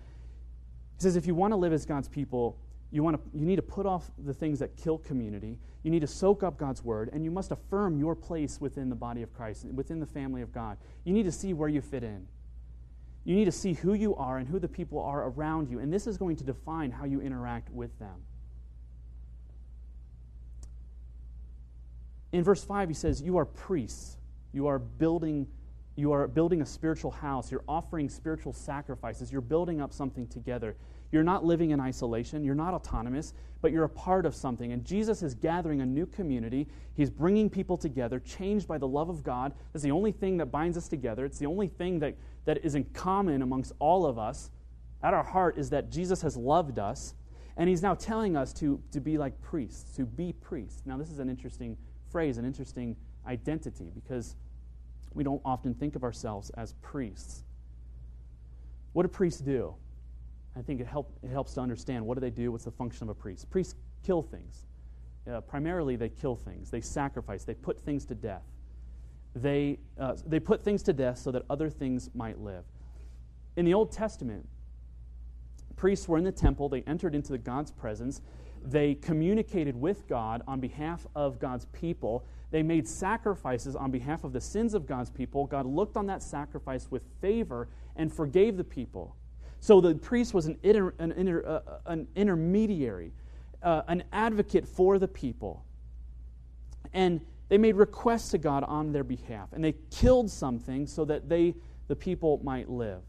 He 0.97 1.03
says, 1.03 1.15
if 1.15 1.25
you 1.25 1.35
want 1.35 1.51
to 1.51 1.57
live 1.57 1.73
as 1.73 1.85
God's 1.85 2.07
people, 2.07 2.57
you, 2.91 3.03
want 3.03 3.17
to, 3.17 3.37
you 3.37 3.45
need 3.45 3.55
to 3.55 3.61
put 3.61 3.85
off 3.85 4.11
the 4.17 4.33
things 4.33 4.59
that 4.59 4.75
kill 4.75 4.97
community. 4.97 5.57
You 5.83 5.91
need 5.91 6.01
to 6.01 6.07
soak 6.07 6.43
up 6.43 6.57
God's 6.57 6.83
word, 6.83 7.09
and 7.13 7.23
you 7.23 7.31
must 7.31 7.51
affirm 7.51 7.97
your 7.97 8.15
place 8.15 8.59
within 8.59 8.89
the 8.89 8.95
body 8.95 9.21
of 9.21 9.33
Christ, 9.33 9.65
within 9.65 9.99
the 9.99 10.05
family 10.05 10.41
of 10.41 10.51
God. 10.51 10.77
You 11.05 11.13
need 11.13 11.23
to 11.23 11.31
see 11.31 11.53
where 11.53 11.69
you 11.69 11.81
fit 11.81 12.03
in. 12.03 12.27
You 13.23 13.35
need 13.35 13.45
to 13.45 13.51
see 13.51 13.73
who 13.73 13.93
you 13.93 14.15
are 14.15 14.37
and 14.37 14.47
who 14.47 14.59
the 14.59 14.67
people 14.67 14.99
are 14.99 15.29
around 15.29 15.69
you, 15.69 15.79
and 15.79 15.93
this 15.93 16.07
is 16.07 16.17
going 16.17 16.35
to 16.37 16.43
define 16.43 16.91
how 16.91 17.05
you 17.05 17.21
interact 17.21 17.69
with 17.69 17.97
them. 17.99 18.23
In 22.31 22.43
verse 22.43 22.63
5, 22.63 22.87
he 22.87 22.95
says, 22.95 23.21
You 23.21 23.37
are 23.37 23.45
priests. 23.45 24.17
You 24.53 24.67
are 24.67 24.79
building. 24.79 25.47
You 25.95 26.13
are 26.13 26.27
building 26.27 26.61
a 26.61 26.65
spiritual 26.65 27.11
house. 27.11 27.51
You're 27.51 27.63
offering 27.67 28.09
spiritual 28.09 28.53
sacrifices. 28.53 29.31
You're 29.31 29.41
building 29.41 29.81
up 29.81 29.93
something 29.93 30.27
together. 30.27 30.75
You're 31.11 31.23
not 31.23 31.43
living 31.43 31.71
in 31.71 31.79
isolation. 31.79 32.43
You're 32.43 32.55
not 32.55 32.73
autonomous, 32.73 33.33
but 33.61 33.71
you're 33.71 33.83
a 33.83 33.89
part 33.89 34.25
of 34.25 34.33
something. 34.33 34.71
And 34.71 34.85
Jesus 34.85 35.21
is 35.23 35.33
gathering 35.33 35.81
a 35.81 35.85
new 35.85 36.05
community. 36.05 36.67
He's 36.93 37.09
bringing 37.09 37.49
people 37.49 37.77
together, 37.77 38.19
changed 38.19 38.67
by 38.67 38.77
the 38.77 38.87
love 38.87 39.09
of 39.09 39.23
God. 39.23 39.53
That's 39.73 39.83
the 39.83 39.91
only 39.91 40.11
thing 40.11 40.37
that 40.37 40.47
binds 40.47 40.77
us 40.77 40.87
together. 40.87 41.25
It's 41.25 41.37
the 41.37 41.47
only 41.47 41.67
thing 41.67 41.99
that, 41.99 42.15
that 42.45 42.63
is 42.63 42.75
in 42.75 42.85
common 42.85 43.41
amongst 43.41 43.73
all 43.79 44.05
of 44.05 44.17
us. 44.17 44.51
At 45.03 45.13
our 45.13 45.23
heart 45.23 45.57
is 45.57 45.69
that 45.71 45.89
Jesus 45.89 46.21
has 46.21 46.37
loved 46.37 46.79
us, 46.79 47.15
and 47.57 47.67
He's 47.67 47.81
now 47.81 47.95
telling 47.95 48.37
us 48.37 48.53
to, 48.53 48.81
to 48.91 49.01
be 49.01 49.17
like 49.17 49.39
priests, 49.41 49.95
to 49.95 50.05
be 50.05 50.31
priests. 50.31 50.83
Now, 50.85 50.97
this 50.97 51.09
is 51.09 51.19
an 51.19 51.27
interesting 51.27 51.75
phrase, 52.09 52.37
an 52.37 52.45
interesting 52.45 52.95
identity, 53.25 53.91
because 53.93 54.35
we 55.13 55.23
don't 55.23 55.41
often 55.43 55.73
think 55.73 55.95
of 55.95 56.03
ourselves 56.03 56.51
as 56.51 56.73
priests. 56.81 57.43
What 58.93 59.03
do 59.03 59.09
priests 59.09 59.41
do? 59.41 59.73
I 60.55 60.61
think 60.61 60.81
it, 60.81 60.87
help, 60.87 61.11
it 61.23 61.29
helps 61.29 61.53
to 61.53 61.61
understand 61.61 62.05
what 62.05 62.15
do 62.15 62.21
they 62.21 62.29
do, 62.29 62.51
what's 62.51 62.65
the 62.65 62.71
function 62.71 63.03
of 63.03 63.09
a 63.09 63.15
priest. 63.15 63.49
Priests 63.49 63.75
kill 64.03 64.21
things. 64.21 64.65
Uh, 65.31 65.39
primarily, 65.41 65.95
they 65.95 66.09
kill 66.09 66.35
things, 66.35 66.71
they 66.71 66.81
sacrifice, 66.81 67.43
they 67.43 67.53
put 67.53 67.79
things 67.79 68.05
to 68.05 68.15
death. 68.15 68.43
They, 69.35 69.79
uh, 69.99 70.15
they 70.25 70.39
put 70.39 70.63
things 70.63 70.83
to 70.83 70.93
death 70.93 71.19
so 71.19 71.31
that 71.31 71.43
other 71.49 71.69
things 71.69 72.09
might 72.13 72.39
live. 72.39 72.65
In 73.55 73.65
the 73.65 73.73
Old 73.73 73.91
Testament, 73.91 74.47
priests 75.75 76.07
were 76.07 76.17
in 76.17 76.23
the 76.23 76.31
temple, 76.31 76.69
they 76.69 76.81
entered 76.81 77.15
into 77.15 77.31
the 77.31 77.37
God's 77.37 77.71
presence, 77.71 78.21
they 78.63 78.95
communicated 78.95 79.75
with 79.75 80.07
God 80.07 80.41
on 80.47 80.59
behalf 80.59 81.07
of 81.15 81.39
God's 81.39 81.65
people. 81.65 82.25
They 82.51 82.61
made 82.61 82.87
sacrifices 82.87 83.75
on 83.75 83.89
behalf 83.91 84.23
of 84.23 84.33
the 84.33 84.41
sins 84.41 84.73
of 84.73 84.85
God's 84.85 85.09
people. 85.09 85.47
God 85.47 85.65
looked 85.65 85.97
on 85.97 86.05
that 86.07 86.21
sacrifice 86.21 86.91
with 86.91 87.03
favor 87.21 87.69
and 87.95 88.13
forgave 88.13 88.57
the 88.57 88.63
people. 88.63 89.15
So 89.61 89.79
the 89.79 89.93
priest 89.93 90.33
was 90.33 90.47
an, 90.47 90.57
inter, 90.63 90.93
an, 90.97 91.11
inter, 91.11 91.43
uh, 91.45 91.69
uh, 91.69 91.77
an 91.85 92.07
intermediary, 92.15 93.13
uh, 93.61 93.83
an 93.87 94.03
advocate 94.11 94.67
for 94.67 94.97
the 94.97 95.07
people. 95.07 95.63
And 96.93 97.21
they 97.47 97.59
made 97.59 97.75
requests 97.75 98.29
to 98.29 98.39
God 98.39 98.63
on 98.63 98.91
their 98.91 99.03
behalf. 99.03 99.53
And 99.53 99.63
they 99.63 99.75
killed 99.91 100.31
something 100.31 100.87
so 100.87 101.05
that 101.05 101.29
they, 101.29 101.53
the 101.87 101.95
people, 101.95 102.41
might 102.43 102.69
live. 102.69 103.01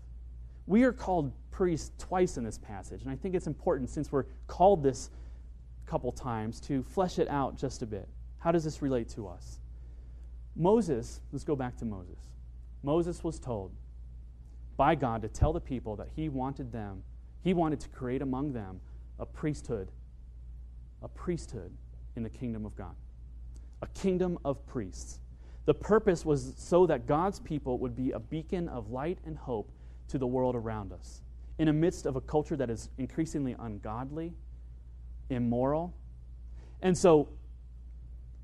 We 0.66 0.84
are 0.84 0.92
called 0.92 1.32
priests 1.50 1.90
twice 1.96 2.36
in 2.36 2.44
this 2.44 2.58
passage. 2.58 3.00
And 3.00 3.10
I 3.10 3.16
think 3.16 3.34
it's 3.34 3.46
important, 3.46 3.88
since 3.88 4.12
we're 4.12 4.26
called 4.46 4.82
this 4.82 5.08
a 5.86 5.90
couple 5.90 6.12
times, 6.12 6.60
to 6.60 6.82
flesh 6.82 7.18
it 7.18 7.28
out 7.28 7.56
just 7.56 7.80
a 7.80 7.86
bit. 7.86 8.08
How 8.38 8.52
does 8.52 8.62
this 8.62 8.82
relate 8.82 9.08
to 9.10 9.26
us? 9.26 9.58
Moses, 10.54 11.22
let's 11.32 11.44
go 11.44 11.56
back 11.56 11.78
to 11.78 11.86
Moses. 11.86 12.18
Moses 12.82 13.24
was 13.24 13.38
told, 13.38 13.72
by 14.82 14.96
God 14.96 15.22
to 15.22 15.28
tell 15.28 15.52
the 15.52 15.60
people 15.60 15.94
that 15.94 16.08
He 16.16 16.28
wanted 16.28 16.72
them, 16.72 17.04
He 17.44 17.54
wanted 17.54 17.78
to 17.78 17.88
create 17.90 18.20
among 18.20 18.52
them 18.52 18.80
a 19.20 19.24
priesthood, 19.24 19.92
a 21.02 21.06
priesthood 21.06 21.70
in 22.16 22.24
the 22.24 22.28
kingdom 22.28 22.66
of 22.66 22.74
God, 22.74 22.96
a 23.80 23.86
kingdom 23.86 24.40
of 24.44 24.66
priests. 24.66 25.20
The 25.66 25.74
purpose 25.74 26.24
was 26.24 26.54
so 26.56 26.84
that 26.86 27.06
God's 27.06 27.38
people 27.38 27.78
would 27.78 27.94
be 27.94 28.10
a 28.10 28.18
beacon 28.18 28.66
of 28.66 28.90
light 28.90 29.20
and 29.24 29.38
hope 29.38 29.70
to 30.08 30.18
the 30.18 30.26
world 30.26 30.56
around 30.56 30.92
us. 30.92 31.22
In 31.60 31.66
the 31.66 31.72
midst 31.72 32.04
of 32.04 32.16
a 32.16 32.20
culture 32.20 32.56
that 32.56 32.68
is 32.68 32.88
increasingly 32.98 33.54
ungodly, 33.60 34.32
immoral. 35.30 35.94
And 36.80 36.98
so, 36.98 37.28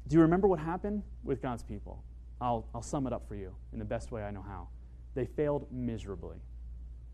do 0.07 0.15
you 0.15 0.23
remember 0.23 0.47
what 0.47 0.61
happened 0.61 1.03
with 1.25 1.43
God's 1.43 1.65
people? 1.65 2.05
I'll, 2.41 2.69
I'll 2.73 2.83
sum 2.83 3.09
it 3.09 3.13
up 3.13 3.27
for 3.27 3.35
you 3.35 3.57
in 3.73 3.81
the 3.81 3.85
best 3.85 4.13
way 4.13 4.23
I 4.23 4.31
know 4.31 4.45
how. 4.47 4.69
They 5.19 5.27
failed 5.27 5.67
miserably. 5.73 6.37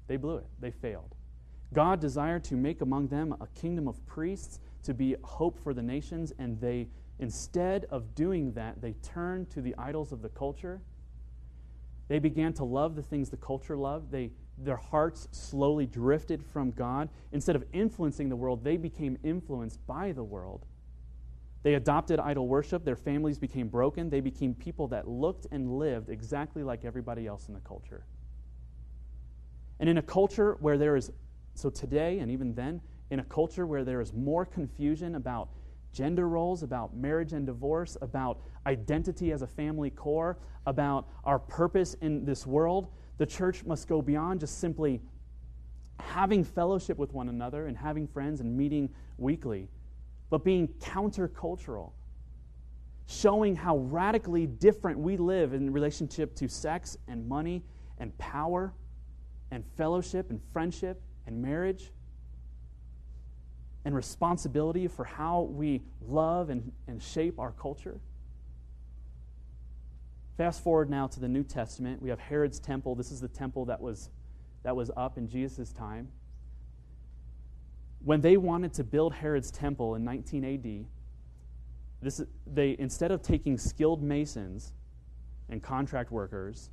They 0.09 0.19
blew 0.19 0.37
it. 0.37 0.45
They 0.61 0.73
failed. 0.73 1.15
God 1.73 2.01
desired 2.01 2.45
to 2.45 2.55
make 2.55 2.83
among 2.83 3.09
them 3.09 3.35
a 3.41 3.47
kingdom 3.59 3.89
of 3.89 4.05
priests 4.05 4.61
to 4.83 4.93
be 4.93 5.17
hope 5.25 5.59
for 5.59 5.73
the 5.73 5.81
nations, 5.81 6.31
and 6.39 6.61
they, 6.61 6.89
instead 7.19 7.87
of 7.87 8.15
doing 8.15 8.53
that, 8.53 8.83
they 8.83 8.93
turned 9.03 9.49
to 9.53 9.63
the 9.63 9.75
idols 9.79 10.13
of 10.13 10.21
the 10.21 10.29
culture. 10.29 10.83
They 12.09 12.19
began 12.19 12.53
to 12.55 12.65
love 12.65 12.95
the 12.95 13.03
things 13.03 13.31
the 13.31 13.39
culture 13.39 13.75
loved. 13.75 14.13
They, 14.13 14.33
their 14.59 14.77
hearts 14.77 15.27
slowly 15.31 15.87
drifted 15.87 16.45
from 16.45 16.73
God. 16.73 17.09
Instead 17.33 17.57
of 17.57 17.65
influencing 17.73 18.29
the 18.29 18.37
world, 18.37 18.63
they 18.63 18.77
became 18.77 19.17
influenced 19.25 19.79
by 19.87 20.13
the 20.13 20.25
world. 20.25 20.67
They 21.65 21.75
adopted 21.75 22.21
idol 22.21 22.47
worship. 22.47 22.85
Their 22.85 22.95
families 22.95 23.39
became 23.39 23.69
broken. 23.69 24.11
They 24.11 24.21
became 24.21 24.55
people 24.55 24.87
that 24.89 25.09
looked 25.09 25.47
and 25.51 25.79
lived 25.79 26.11
exactly 26.11 26.63
like 26.63 26.85
everybody 26.85 27.27
else 27.27 27.49
in 27.49 27.55
the 27.55 27.61
culture. 27.61 28.05
And 29.81 29.89
in 29.89 29.97
a 29.97 30.03
culture 30.03 30.59
where 30.61 30.77
there 30.77 30.95
is, 30.95 31.11
so 31.55 31.71
today 31.71 32.19
and 32.19 32.31
even 32.31 32.55
then, 32.55 32.83
in 33.11 33.21
a 33.21 33.25
culture 33.25 33.67
where 33.67 33.83
there 33.83 34.03
is 34.03 34.13
more 34.13 34.45
confusion 34.45 35.15
about 35.15 35.49
gender 35.91 36.29
roles, 36.29 36.63
about 36.63 36.95
marriage 36.95 37.33
and 37.33 37.47
divorce, 37.47 37.97
about 38.03 38.41
identity 38.67 39.33
as 39.33 39.41
a 39.41 39.47
family 39.47 39.89
core, 39.89 40.39
about 40.67 41.09
our 41.25 41.39
purpose 41.39 41.95
in 42.03 42.27
this 42.27 42.47
world, 42.47 42.89
the 43.17 43.27
church 43.27 43.65
must 43.65 43.89
go 43.89 44.03
beyond 44.03 44.41
just 44.41 44.59
simply 44.59 45.01
having 45.99 46.45
fellowship 46.45 46.99
with 46.99 47.15
one 47.15 47.31
another 47.31 47.69
and 47.69 47.77
having 47.79 48.07
friends 48.07 48.41
and 48.41 48.55
meeting 48.55 48.91
weekly, 49.17 49.69
but 50.31 50.45
being 50.45 50.69
countercultural, 50.81 51.93
showing 53.07 53.55
how 53.55 53.79
radically 53.79 54.47
different 54.47 54.99
we 54.99 55.17
live 55.17 55.53
in 55.53 55.73
relationship 55.73 56.35
to 56.37 56.49
sex 56.49 56.97
and 57.09 57.29
money 57.29 57.63
and 57.99 58.17
power 58.19 58.73
and 59.51 59.65
fellowship 59.77 60.31
and 60.31 60.41
friendship 60.53 61.01
and 61.27 61.41
marriage 61.41 61.93
and 63.85 63.95
responsibility 63.95 64.89
for 64.89 65.05
how 65.05 65.43
we 65.43 65.83
love 66.07 66.49
and, 66.51 66.73
and 66.89 67.03
shape 67.03 67.39
our 67.39 67.53
culture. 67.53 68.01
Fast 70.37 70.65
forward 70.65 70.91
now 70.91 71.07
to 71.07 71.21
the 71.21 71.29
New 71.29 71.45
Testament. 71.45 72.03
We 72.03 72.11
have 72.11 72.19
Herod's 72.19 72.59
temple. 72.59 72.95
This 72.95 73.13
is 73.13 73.21
the 73.21 73.29
temple 73.29 73.67
that 73.67 73.81
was, 73.81 74.11
that 74.65 74.75
was 74.75 74.91
up 74.97 75.17
in 75.19 75.29
Jesus' 75.29 75.71
time. 75.71 76.09
When 78.05 78.21
they 78.21 78.37
wanted 78.37 78.75
to 78.75 78.85
build 78.85 79.15
Herod's 79.15 79.51
temple 79.51 79.95
in 79.95 80.05
19 80.05 80.45
AD, 80.45 80.87
this, 82.03 82.21
they, 82.47 82.77
instead 82.79 83.11
of 83.11 83.23
taking 83.23 83.57
skilled 83.57 84.03
masons 84.03 84.73
and 85.49 85.63
contract 85.63 86.11
workers 86.11 86.71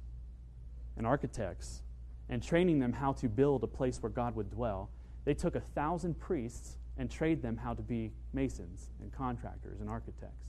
and 0.97 1.07
architects 1.07 1.83
and 2.29 2.43
training 2.43 2.79
them 2.79 2.91
how 2.91 3.13
to 3.13 3.29
build 3.29 3.63
a 3.63 3.67
place 3.67 4.01
where 4.03 4.09
God 4.09 4.35
would 4.35 4.51
dwell, 4.51 4.89
they 5.23 5.33
took 5.33 5.55
a 5.55 5.61
thousand 5.61 6.19
priests 6.19 6.77
and 6.97 7.09
trained 7.09 7.41
them 7.41 7.55
how 7.55 7.73
to 7.73 7.81
be 7.81 8.11
masons 8.33 8.89
and 9.01 9.11
contractors 9.13 9.79
and 9.79 9.89
architects. 9.89 10.47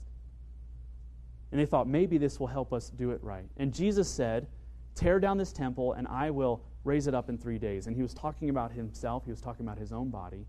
And 1.51 1.61
they 1.61 1.65
thought, 1.65 1.87
maybe 1.87 2.17
this 2.17 2.39
will 2.39 2.47
help 2.47 2.73
us 2.73 2.89
do 2.89 3.11
it 3.11 3.23
right. 3.23 3.45
And 3.57 3.73
Jesus 3.73 4.09
said, 4.09 4.47
Tear 4.95 5.19
down 5.19 5.37
this 5.37 5.51
temple, 5.51 5.93
and 5.93 6.07
I 6.07 6.29
will 6.29 6.61
raise 6.83 7.07
it 7.07 7.15
up 7.15 7.29
in 7.29 7.37
three 7.37 7.57
days. 7.57 7.87
And 7.87 7.95
he 7.95 8.01
was 8.01 8.13
talking 8.13 8.49
about 8.49 8.71
himself, 8.71 9.23
he 9.25 9.31
was 9.31 9.41
talking 9.41 9.65
about 9.65 9.77
his 9.77 9.91
own 9.91 10.09
body. 10.09 10.45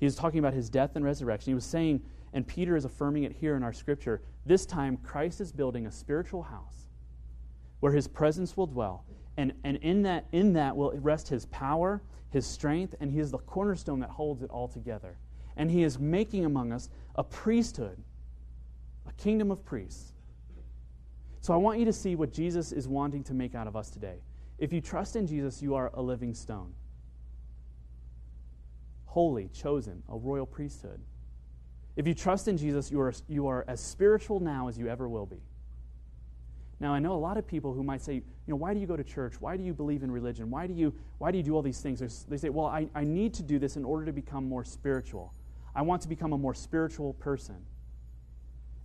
He 0.00 0.06
was 0.06 0.16
talking 0.16 0.38
about 0.38 0.54
his 0.54 0.70
death 0.70 0.96
and 0.96 1.04
resurrection. 1.04 1.50
He 1.50 1.54
was 1.54 1.64
saying, 1.64 2.02
and 2.32 2.46
Peter 2.46 2.74
is 2.74 2.84
affirming 2.84 3.24
it 3.24 3.32
here 3.32 3.54
in 3.54 3.62
our 3.62 3.72
scripture 3.72 4.22
this 4.46 4.64
time 4.64 4.96
Christ 4.96 5.40
is 5.40 5.52
building 5.52 5.86
a 5.86 5.92
spiritual 5.92 6.42
house 6.42 6.88
where 7.80 7.92
his 7.92 8.08
presence 8.08 8.56
will 8.56 8.66
dwell. 8.66 9.04
And, 9.36 9.52
and 9.64 9.76
in, 9.78 10.02
that, 10.02 10.26
in 10.32 10.54
that 10.54 10.76
will 10.76 10.92
rest 10.98 11.28
his 11.28 11.46
power, 11.46 12.02
his 12.30 12.46
strength, 12.46 12.94
and 13.00 13.10
he 13.10 13.20
is 13.20 13.30
the 13.30 13.38
cornerstone 13.38 14.00
that 14.00 14.10
holds 14.10 14.42
it 14.42 14.50
all 14.50 14.68
together. 14.68 15.18
And 15.56 15.70
he 15.70 15.82
is 15.82 15.98
making 15.98 16.44
among 16.44 16.72
us 16.72 16.88
a 17.14 17.24
priesthood 17.24 18.02
a 19.06 19.12
kingdom 19.14 19.50
of 19.50 19.64
priests. 19.64 20.12
So 21.40 21.54
I 21.54 21.56
want 21.56 21.78
you 21.78 21.84
to 21.86 21.92
see 21.92 22.16
what 22.16 22.32
Jesus 22.32 22.72
is 22.72 22.86
wanting 22.86 23.24
to 23.24 23.34
make 23.34 23.54
out 23.54 23.66
of 23.66 23.76
us 23.76 23.90
today. 23.90 24.22
If 24.58 24.72
you 24.72 24.80
trust 24.80 25.16
in 25.16 25.26
Jesus, 25.26 25.62
you 25.62 25.74
are 25.74 25.90
a 25.94 26.02
living 26.02 26.34
stone. 26.34 26.74
Holy, 29.10 29.48
chosen, 29.52 30.04
a 30.08 30.16
royal 30.16 30.46
priesthood. 30.46 31.00
If 31.96 32.06
you 32.06 32.14
trust 32.14 32.46
in 32.46 32.56
Jesus, 32.56 32.92
you 32.92 33.00
are, 33.00 33.12
you 33.26 33.48
are 33.48 33.64
as 33.66 33.80
spiritual 33.80 34.38
now 34.38 34.68
as 34.68 34.78
you 34.78 34.86
ever 34.86 35.08
will 35.08 35.26
be. 35.26 35.42
Now, 36.78 36.94
I 36.94 37.00
know 37.00 37.14
a 37.14 37.18
lot 37.18 37.36
of 37.36 37.44
people 37.44 37.74
who 37.74 37.82
might 37.82 38.02
say, 38.02 38.14
you 38.14 38.22
know, 38.46 38.54
why 38.54 38.72
do 38.72 38.78
you 38.78 38.86
go 38.86 38.96
to 38.96 39.02
church? 39.02 39.34
Why 39.40 39.56
do 39.56 39.64
you 39.64 39.74
believe 39.74 40.04
in 40.04 40.12
religion? 40.12 40.48
Why 40.48 40.68
do 40.68 40.74
you, 40.74 40.94
why 41.18 41.32
do, 41.32 41.38
you 41.38 41.42
do 41.42 41.56
all 41.56 41.60
these 41.60 41.80
things? 41.80 42.24
They 42.28 42.36
say, 42.36 42.50
well, 42.50 42.66
I, 42.66 42.86
I 42.94 43.02
need 43.02 43.34
to 43.34 43.42
do 43.42 43.58
this 43.58 43.76
in 43.76 43.84
order 43.84 44.06
to 44.06 44.12
become 44.12 44.44
more 44.44 44.64
spiritual. 44.64 45.34
I 45.74 45.82
want 45.82 46.02
to 46.02 46.08
become 46.08 46.32
a 46.32 46.38
more 46.38 46.54
spiritual 46.54 47.14
person. 47.14 47.56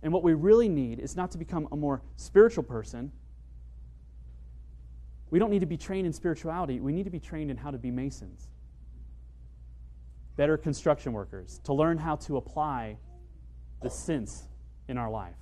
And 0.02 0.12
what 0.12 0.24
we 0.24 0.34
really 0.34 0.68
need 0.68 0.98
is 0.98 1.14
not 1.14 1.30
to 1.30 1.38
become 1.38 1.68
a 1.70 1.76
more 1.76 2.02
spiritual 2.16 2.64
person. 2.64 3.12
We 5.30 5.38
don't 5.38 5.50
need 5.50 5.60
to 5.60 5.66
be 5.66 5.76
trained 5.76 6.08
in 6.08 6.12
spirituality. 6.12 6.80
We 6.80 6.92
need 6.92 7.04
to 7.04 7.10
be 7.10 7.20
trained 7.20 7.52
in 7.52 7.56
how 7.56 7.70
to 7.70 7.78
be 7.78 7.92
masons, 7.92 8.48
better 10.36 10.56
construction 10.56 11.12
workers, 11.12 11.60
to 11.64 11.72
learn 11.72 11.98
how 11.98 12.16
to 12.16 12.36
apply 12.36 12.98
the 13.82 13.90
sense 13.90 14.48
in 14.88 14.98
our 14.98 15.10
life. 15.10 15.36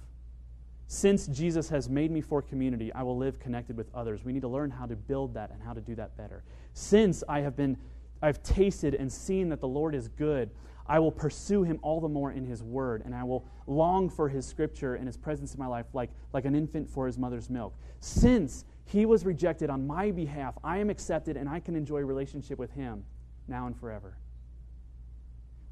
Since 0.87 1.27
Jesus 1.29 1.69
has 1.71 1.89
made 1.89 2.11
me 2.11 2.21
for 2.21 2.43
community, 2.43 2.93
I 2.93 3.03
will 3.03 3.17
live 3.17 3.41
connected 3.41 3.77
with 3.77 3.89
others. 3.95 4.25
We 4.25 4.33
need 4.33 4.43
to 4.43 4.49
learn 4.49 4.71
how 4.71 4.87
to 4.87 4.95
build 4.95 5.35
that 5.35 5.51
and 5.51 5.63
how 5.63 5.73
to 5.73 5.81
do 5.81 5.95
that 5.97 6.17
better. 6.17 6.45
Since 6.75 7.25
I 7.29 7.41
have 7.41 7.57
been 7.57 7.77
I've 8.25 8.43
tasted 8.43 8.95
and 8.95 9.13
seen 9.13 9.51
that 9.51 9.61
the 9.61 9.69
Lord 9.69 9.95
is 9.95 10.09
good, 10.09 10.51
I 10.87 10.99
will 10.99 11.13
pursue 11.13 11.63
him 11.63 11.79
all 11.83 12.01
the 12.01 12.09
more 12.09 12.33
in 12.33 12.45
his 12.45 12.63
word, 12.63 13.03
and 13.05 13.15
I 13.15 13.23
will 13.23 13.47
long 13.67 14.09
for 14.09 14.31
his 14.31 14.47
scripture 14.47 14.95
and 14.95 15.07
his 15.07 15.17
presence 15.17 15.55
in 15.55 15.61
my 15.61 15.67
life 15.67 15.87
like, 15.93 16.11
like 16.33 16.47
an 16.47 16.55
infant 16.55 16.89
for 16.89 17.07
his 17.07 17.19
mother's 17.19 17.51
milk. 17.51 17.75
Since 18.01 18.65
he 18.87 19.05
was 19.05 19.27
rejected 19.27 19.69
on 19.69 19.87
my 19.87 20.11
behalf, 20.11 20.55
I 20.65 20.79
am 20.79 20.89
accepted 20.89 21.37
and 21.37 21.49
I 21.49 21.61
can 21.61 21.77
enjoy 21.77 22.01
relationship 22.01 22.59
with 22.59 22.71
him 22.73 23.05
now 23.47 23.67
and 23.67 23.77
forever. 23.77 24.17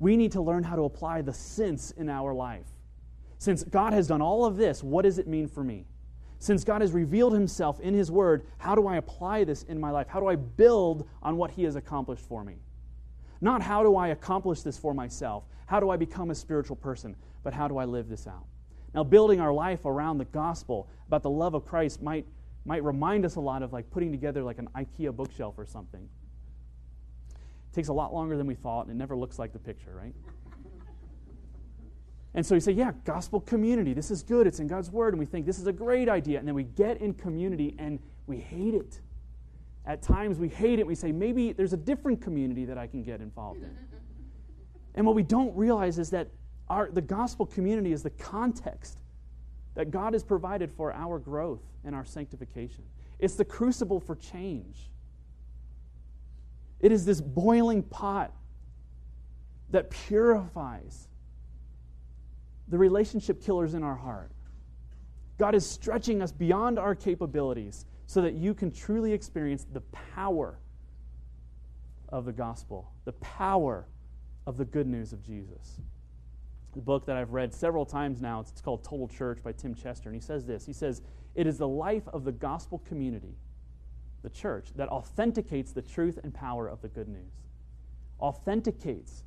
We 0.03 0.17
need 0.17 0.33
to 0.33 0.43
learn 0.43 0.65
how 0.65 0.75
to 0.75 0.83
apply 0.83 1.23
the 1.23 1.33
sense 1.33 1.93
in 1.93 2.09
our 2.09 2.35
life. 2.35 2.67
Since 3.39 3.63
God 3.63 3.93
has 3.93 4.09
done 4.09 4.21
all 4.21 4.45
of 4.45 4.57
this, 4.57 4.83
what 4.83 5.03
does 5.03 5.21
it 5.21 5.29
mean 5.29 5.47
for 5.47 5.63
me? 5.63 5.87
Since 6.41 6.65
God 6.65 6.81
has 6.81 6.91
revealed 6.91 7.33
himself 7.35 7.79
in 7.79 7.95
his 7.95 8.11
word, 8.11 8.45
how 8.59 8.75
do 8.75 8.89
I 8.89 8.97
apply 8.97 9.45
this 9.45 9.63
in 9.63 9.79
my 9.79 9.93
life? 9.93 10.09
How 10.09 10.19
do 10.19 10.27
I 10.27 10.35
build 10.35 11.09
on 11.23 11.37
what 11.37 11.53
he 11.53 11.63
has 11.63 11.77
accomplished 11.77 12.27
for 12.27 12.43
me? 12.43 12.57
Not 13.41 13.63
how 13.63 13.85
do 13.85 13.95
I 13.95 14.09
accomplish 14.09 14.63
this 14.63 14.77
for 14.77 14.93
myself? 14.93 15.45
How 15.67 15.79
do 15.79 15.89
I 15.89 15.97
become 15.97 16.33
a 16.33 16.35
spiritual 16.35 16.75
person? 16.75 17.15
But 17.45 17.55
how 17.55 17.69
do 17.69 17.79
I 17.79 17.85
live 17.85 18.09
this 18.09 18.27
out? 18.27 18.47
Now, 18.95 19.05
building 19.05 19.39
our 19.39 19.53
life 19.53 19.85
around 19.85 20.19
the 20.19 20.25
gospel, 20.25 20.89
about 21.07 21.23
the 21.23 21.31
love 21.31 21.55
of 21.55 21.65
Christ, 21.65 22.03
might, 22.03 22.27
might 22.65 22.83
remind 22.83 23.25
us 23.25 23.37
a 23.37 23.41
lot 23.41 23.63
of 23.63 23.73
like 23.73 23.89
putting 23.93 24.11
together 24.11 24.43
like 24.43 24.59
an 24.59 24.69
IKEA 24.75 25.15
bookshelf 25.15 25.55
or 25.57 25.65
something. 25.65 26.09
It 27.73 27.75
takes 27.75 27.89
a 27.89 27.93
lot 27.93 28.13
longer 28.13 28.37
than 28.37 28.47
we 28.47 28.55
thought, 28.55 28.83
and 28.83 28.91
it 28.91 28.99
never 28.99 29.17
looks 29.17 29.39
like 29.39 29.55
the 29.55 29.59
picture, 29.59 29.95
right? 29.95 30.15
And 32.35 32.47
so 32.47 32.55
you 32.55 32.63
say, 32.63 32.73
yeah, 32.73 32.93
gospel 33.05 33.41
community, 33.41 33.93
this 33.93 34.11
is 34.11 34.23
good, 34.23 34.47
it's 34.47 34.59
in 34.59 34.67
God's 34.67 34.91
word, 34.91 35.13
and 35.13 35.21
we 35.21 35.27
think 35.27 35.45
this 35.45 35.59
is 35.59 35.67
a 35.67 35.73
great 35.73 36.09
idea. 36.09 36.39
And 36.39 36.49
then 36.49 36.55
we 36.55 36.63
get 36.63 37.03
in 37.03 37.13
community 37.13 37.77
and 37.79 37.99
we 38.27 38.39
hate 38.39 38.73
it. 38.73 39.03
At 39.85 40.01
times 40.01 40.39
we 40.39 40.49
hate 40.49 40.79
it. 40.79 40.87
We 40.87 40.95
say, 40.95 41.13
maybe 41.13 41.53
there's 41.53 41.75
a 41.75 41.77
different 41.77 42.23
community 42.23 42.65
that 42.65 42.79
I 42.79 42.87
can 42.87 43.03
get 43.03 43.21
involved 43.21 43.63
in. 43.63 43.77
And 44.95 45.07
what 45.07 45.15
we 45.15 45.23
don't 45.23 45.57
realize 45.57 45.99
is 45.99 46.11
that 46.11 46.29
our, 46.69 46.91
the 46.91 47.01
gospel 47.01 47.47
community 47.47 47.93
is 47.93 48.03
the 48.03 48.11
context 48.11 49.01
that 49.75 49.91
God 49.91 50.13
has 50.13 50.23
provided 50.23 50.71
for 50.71 50.93
our 50.93 51.19
growth 51.19 51.63
and 51.83 51.95
our 51.95 52.05
sanctification. 52.05 52.85
It's 53.19 53.35
the 53.35 53.45
crucible 53.45 54.01
for 54.01 54.17
change. 54.17 54.91
It 56.83 56.93
is 56.93 57.05
this 57.05 57.21
boiling 57.21 57.83
pot 57.83 58.33
that 59.71 59.89
purifies 59.89 61.09
the 62.69 62.77
relationship 62.77 63.43
killers 63.43 63.75
in 63.75 63.83
our 63.83 63.97
heart. 63.97 64.33
God 65.39 65.55
is 65.55 65.69
stretching 65.69 66.21
us 66.21 66.33
beyond 66.33 66.79
our 66.79 66.95
capabilities 66.95 67.87
so 68.07 68.21
that 68.23 68.35
you 68.35 68.53
can 68.53 68.71
truly 68.71 69.13
experience 69.13 69.67
the 69.73 69.81
power 70.15 70.59
of 72.09 72.25
the 72.25 72.33
gospel, 72.33 72.93
the 73.05 73.13
power 73.13 73.87
of 74.47 74.57
the 74.57 74.65
good 74.65 74.87
news 74.87 75.13
of 75.13 75.23
Jesus. 75.23 75.81
The 76.75 76.81
book 76.81 77.07
that 77.07 77.17
I've 77.17 77.33
read 77.33 77.55
several 77.55 77.85
times 77.87 78.21
now, 78.21 78.41
it's 78.41 78.61
called 78.61 78.85
Total 78.85 79.09
Church 79.09 79.43
by 79.43 79.53
Tim 79.53 79.75
Chester, 79.75 80.09
and 80.09 80.15
he 80.15 80.21
says 80.21 80.47
this. 80.47 80.67
He 80.67 80.73
says, 80.73 81.03
It 81.35 81.47
is 81.47 81.59
the 81.59 81.69
life 81.69 82.07
of 82.09 82.25
the 82.25 82.33
gospel 82.33 82.83
community, 82.87 83.35
the 84.23 84.31
church, 84.31 84.69
that 84.77 84.89
authenticates 84.89 85.73
the 85.73 85.83
truth 85.83 86.19
and 86.23 86.33
power 86.33 86.69
of 86.69 86.81
the 86.83 86.89
good 86.89 87.09
news. 87.09 87.33
Authenticates 88.21 89.25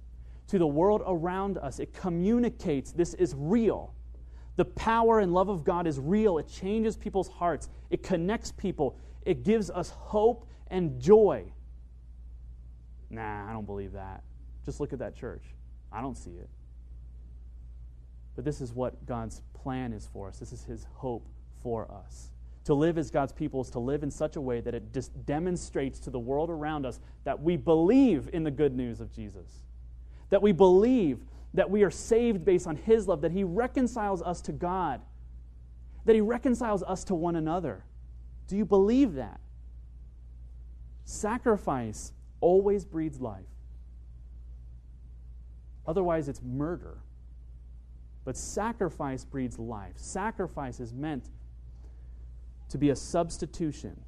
to 0.47 0.57
the 0.57 0.67
world 0.67 1.03
around 1.05 1.57
us. 1.57 1.79
It 1.79 1.93
communicates 1.93 2.91
this 2.91 3.13
is 3.15 3.33
real. 3.37 3.93
The 4.55 4.65
power 4.65 5.19
and 5.19 5.33
love 5.33 5.49
of 5.49 5.63
God 5.63 5.85
is 5.85 5.99
real. 5.99 6.37
It 6.37 6.47
changes 6.47 6.95
people's 6.95 7.27
hearts, 7.27 7.69
it 7.89 8.03
connects 8.03 8.51
people, 8.51 8.97
it 9.25 9.43
gives 9.43 9.69
us 9.69 9.89
hope 9.89 10.47
and 10.67 10.99
joy. 11.01 11.51
Nah, 13.09 13.49
I 13.49 13.53
don't 13.53 13.65
believe 13.65 13.93
that. 13.93 14.23
Just 14.65 14.79
look 14.79 14.93
at 14.93 14.99
that 14.99 15.15
church. 15.15 15.43
I 15.91 16.01
don't 16.01 16.15
see 16.15 16.31
it. 16.31 16.49
But 18.35 18.43
this 18.45 18.61
is 18.61 18.73
what 18.73 19.05
God's 19.05 19.41
plan 19.53 19.93
is 19.93 20.07
for 20.11 20.27
us. 20.27 20.39
This 20.39 20.51
is 20.51 20.63
His 20.63 20.85
hope 20.95 21.25
for 21.61 21.89
us. 21.91 22.31
To 22.65 22.73
live 22.73 22.97
as 22.97 23.11
God's 23.11 23.31
people 23.31 23.61
is 23.61 23.69
to 23.71 23.79
live 23.79 24.03
in 24.03 24.09
such 24.11 24.35
a 24.35 24.41
way 24.41 24.59
that 24.59 24.73
it 24.73 24.91
just 24.91 25.25
demonstrates 25.25 25.99
to 25.99 26.09
the 26.09 26.19
world 26.19 26.49
around 26.49 26.85
us 26.85 26.99
that 27.23 27.41
we 27.41 27.57
believe 27.57 28.29
in 28.33 28.43
the 28.43 28.51
good 28.51 28.75
news 28.75 28.99
of 29.01 29.13
Jesus. 29.13 29.63
That 30.31 30.41
we 30.41 30.51
believe 30.51 31.19
that 31.53 31.69
we 31.69 31.83
are 31.83 31.91
saved 31.91 32.43
based 32.43 32.67
on 32.67 32.75
His 32.75 33.07
love, 33.07 33.21
that 33.21 33.31
He 33.31 33.43
reconciles 33.43 34.21
us 34.21 34.41
to 34.41 34.51
God, 34.51 35.01
that 36.05 36.15
He 36.15 36.21
reconciles 36.21 36.81
us 36.83 37.03
to 37.05 37.15
one 37.15 37.35
another. 37.35 37.83
Do 38.47 38.57
you 38.57 38.65
believe 38.65 39.13
that? 39.13 39.39
Sacrifice 41.05 42.13
always 42.41 42.83
breeds 42.83 43.21
life. 43.21 43.45
Otherwise, 45.87 46.27
it's 46.27 46.41
murder. 46.41 46.97
But 48.23 48.35
sacrifice 48.35 49.23
breeds 49.23 49.59
life. 49.59 49.93
Sacrifice 49.97 50.79
is 50.79 50.91
meant 50.91 51.29
to 52.69 52.77
be 52.77 52.89
a 52.89 52.95
substitution 52.95 53.99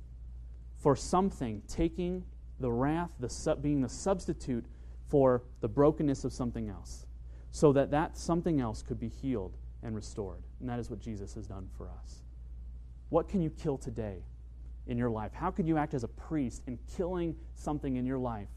for 0.77 0.95
something, 0.95 1.61
taking 1.67 2.23
the 2.59 2.71
wrath, 2.71 3.11
the 3.19 3.29
sub, 3.29 3.61
being 3.61 3.81
the 3.81 3.89
substitute 3.89 4.65
for 5.07 5.43
the 5.61 5.67
brokenness 5.67 6.23
of 6.23 6.33
something 6.33 6.69
else, 6.69 7.05
so 7.51 7.71
that 7.73 7.91
that 7.91 8.17
something 8.17 8.59
else 8.59 8.81
could 8.81 8.99
be 8.99 9.09
healed 9.09 9.57
and 9.83 9.95
restored. 9.95 10.43
And 10.59 10.69
that 10.69 10.79
is 10.79 10.89
what 10.89 10.99
Jesus 10.99 11.33
has 11.35 11.47
done 11.47 11.69
for 11.77 11.89
us. 11.89 12.23
What 13.09 13.29
can 13.29 13.41
you 13.41 13.49
kill 13.49 13.77
today 13.77 14.23
in 14.87 14.97
your 14.97 15.09
life? 15.09 15.31
How 15.33 15.51
can 15.51 15.67
you 15.67 15.77
act 15.77 15.93
as 15.93 16.03
a 16.03 16.07
priest 16.07 16.63
in 16.67 16.77
killing 16.95 17.35
something 17.55 17.95
in 17.95 18.05
your 18.05 18.17
life 18.17 18.49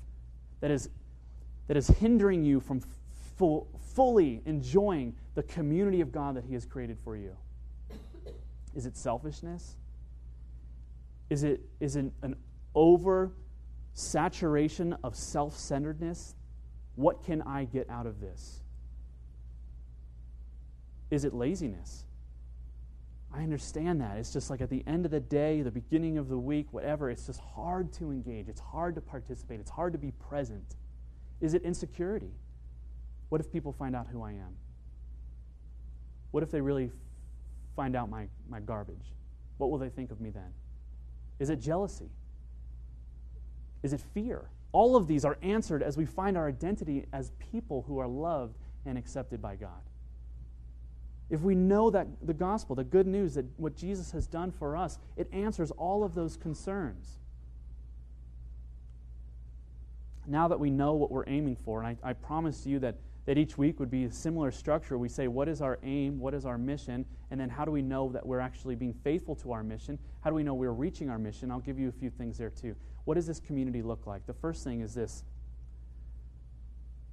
that 0.61 0.71
is, 0.71 0.89
that 1.69 1.77
is 1.77 1.89
hindering 1.89 2.45
you 2.45 2.61
from 2.61 2.81
full, 3.37 3.69
fully 3.95 4.43
enjoying 4.45 5.15
the 5.35 5.43
community 5.45 6.01
of 6.01 6.13
God 6.13 6.37
that 6.37 6.45
He 6.45 6.55
has 6.55 6.65
created 6.65 6.99
for 6.99 7.17
you? 7.17 7.37
Is 8.75 8.87
it 8.87 8.97
selfishness? 8.97 9.77
Is 11.31 11.45
it, 11.45 11.61
is 11.79 11.97
it 11.97 12.13
an 12.23 12.37
over 12.75 13.33
saturation 13.95 14.97
of 15.05 15.17
self 15.17 15.57
centeredness? 15.57 16.35
What 16.97 17.25
can 17.25 17.41
I 17.43 17.65
get 17.65 17.89
out 17.89 18.07
of 18.07 18.21
this? 18.21 18.61
Is 21.11 21.25
it 21.25 21.33
laziness? 21.33 22.05
I 23.33 23.43
understand 23.43 24.01
that. 24.01 24.17
It's 24.17 24.33
just 24.33 24.51
like 24.51 24.61
at 24.61 24.71
the 24.71 24.83
end 24.87 25.05
of 25.05 25.13
the 25.13 25.21
day, 25.21 25.63
the 25.63 25.71
beginning 25.71 26.19
of 26.19 26.29
the 26.29 26.39
week, 26.39 26.67
whatever, 26.73 27.11
it's 27.11 27.27
just 27.27 27.41
hard 27.41 27.93
to 27.95 28.11
engage. 28.11 28.49
It's 28.49 28.61
hard 28.61 28.97
to 28.97 29.01
participate. 29.01 29.61
It's 29.61 29.71
hard 29.71 29.93
to 29.93 29.99
be 29.99 30.11
present. 30.11 30.77
Is 31.41 31.55
it 31.55 31.63
insecurity? 31.63 32.33
What 33.29 33.41
if 33.41 33.51
people 33.53 33.73
find 33.73 33.95
out 33.95 34.09
who 34.13 34.23
I 34.23 34.33
am? 34.33 34.57
What 36.33 36.43
if 36.43 36.51
they 36.51 36.61
really 36.61 36.91
find 37.77 37.95
out 37.95 38.11
my, 38.11 38.27
my 38.49 38.59
garbage? 38.59 39.15
What 39.59 39.71
will 39.71 39.79
they 39.79 39.91
think 39.91 40.11
of 40.11 40.21
me 40.21 40.31
then? 40.31 40.53
Is 41.41 41.51
it 41.51 41.59
jealousy? 41.59 42.11
Is 43.83 43.93
it 43.93 44.01
fear? 44.15 44.51
All 44.73 44.95
of 44.95 45.09
these 45.09 45.25
are 45.25 45.39
answered 45.43 45.83
as 45.83 45.97
we 45.97 46.05
find 46.05 46.37
our 46.37 46.47
identity 46.47 47.07
as 47.13 47.33
people 47.51 47.85
who 47.89 47.99
are 47.99 48.07
loved 48.07 48.57
and 48.87 48.97
accepted 48.97 49.43
by 49.43 49.57
God. 49.57 49.83
If 51.31 51.41
we 51.41 51.55
know 51.55 51.91
that 51.91 52.07
the 52.23 52.35
gospel, 52.35 52.77
the 52.77 52.85
good 52.85 53.07
news, 53.07 53.35
that 53.35 53.47
what 53.57 53.77
Jesus 53.77 54.11
has 54.13 54.27
done 54.27 54.51
for 54.51 54.77
us, 54.77 54.99
it 55.17 55.29
answers 55.33 55.71
all 55.73 56.05
of 56.05 56.15
those 56.15 56.37
concerns. 56.37 57.19
Now 60.27 60.49
that 60.49 60.61
we 60.61 60.71
know 60.71 60.93
what 60.95 61.11
we're 61.11 61.29
aiming 61.29 61.57
for, 61.65 61.83
and 61.83 61.97
I, 62.05 62.11
I 62.11 62.13
promise 62.13 62.67
you 62.67 62.81
that, 62.81 62.97
that 63.27 63.39
each 63.39 63.59
week 63.59 63.79
would 63.79 63.91
be 63.91 64.05
a 64.05 64.11
similar 64.13 64.51
structure. 64.51 64.97
We 64.99 65.09
say, 65.09 65.29
what 65.29 65.49
is 65.49 65.61
our 65.61 65.79
aim? 65.83 66.19
What 66.19 66.35
is 66.35 66.47
our 66.47 66.59
mission? 66.59 67.05
And 67.31 67.39
then 67.39 67.49
how 67.49 67.65
do 67.65 67.71
we 67.71 67.83
know 67.83 68.11
that 68.13 68.27
we're 68.27 68.41
actually 68.41 68.75
being 68.75 68.95
faithful 68.95 69.37
to 69.37 69.53
our 69.53 69.63
mission? 69.63 69.99
How 70.23 70.31
do 70.31 70.37
we 70.37 70.43
know 70.43 70.55
we're 70.55 70.73
reaching 70.73 71.11
our 71.11 71.19
mission? 71.19 71.51
I'll 71.51 71.61
give 71.61 71.79
you 71.79 71.89
a 71.89 71.93
few 71.93 72.11
things 72.11 72.39
there 72.39 72.51
too. 72.51 72.75
What 73.05 73.15
does 73.15 73.27
this 73.27 73.41
community 73.41 73.83
look 73.83 74.07
like? 74.07 74.27
The 74.27 74.35
first 74.35 74.65
thing 74.65 74.81
is 74.81 74.95
this 74.95 75.25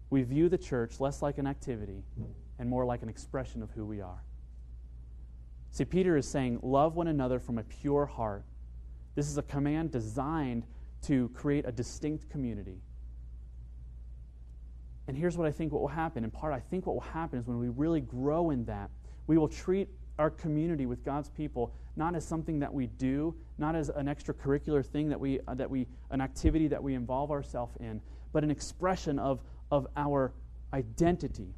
we 0.09 0.23
view 0.23 0.47
the 0.47 0.57
church 0.57 0.99
less 0.99 1.21
like 1.21 1.37
an 1.37 1.47
activity 1.47 2.03
and 2.59 2.69
more 2.69 2.85
like 2.85 3.03
an 3.03 3.09
expression 3.09 3.61
of 3.61 3.71
who 3.71 3.85
we 3.85 4.01
are. 4.01 4.23
See, 5.71 5.85
Peter 5.85 6.15
is 6.17 6.27
saying, 6.27 6.59
Love 6.63 6.95
one 6.95 7.07
another 7.07 7.39
from 7.39 7.57
a 7.57 7.63
pure 7.63 8.05
heart. 8.05 8.43
This 9.15 9.27
is 9.27 9.37
a 9.37 9.43
command 9.43 9.91
designed 9.91 10.63
to 11.03 11.29
create 11.29 11.65
a 11.67 11.71
distinct 11.71 12.29
community. 12.29 12.81
And 15.07 15.17
here's 15.17 15.37
what 15.37 15.47
I 15.47 15.51
think 15.51 15.71
what 15.71 15.81
will 15.81 15.87
happen. 15.87 16.23
In 16.23 16.31
part, 16.31 16.53
I 16.53 16.59
think 16.59 16.85
what 16.85 16.95
will 16.95 17.01
happen 17.01 17.39
is 17.39 17.47
when 17.47 17.59
we 17.59 17.69
really 17.69 18.01
grow 18.01 18.49
in 18.49 18.65
that, 18.65 18.89
we 19.27 19.37
will 19.37 19.47
treat 19.47 19.89
our 20.19 20.29
community 20.29 20.85
with 20.85 21.03
God's 21.05 21.29
people 21.29 21.73
not 21.95 22.15
as 22.15 22.25
something 22.25 22.59
that 22.59 22.73
we 22.73 22.87
do, 22.87 23.35
not 23.57 23.75
as 23.75 23.89
an 23.89 24.05
extracurricular 24.05 24.85
thing 24.85 25.09
that 25.09 25.19
we, 25.19 25.39
uh, 25.47 25.55
that 25.55 25.69
we 25.69 25.87
an 26.11 26.21
activity 26.21 26.67
that 26.67 26.81
we 26.81 26.93
involve 26.93 27.31
ourselves 27.31 27.75
in, 27.79 27.99
but 28.31 28.43
an 28.43 28.51
expression 28.51 29.17
of, 29.17 29.41
of 29.71 29.87
our 29.97 30.31
identity. 30.73 31.55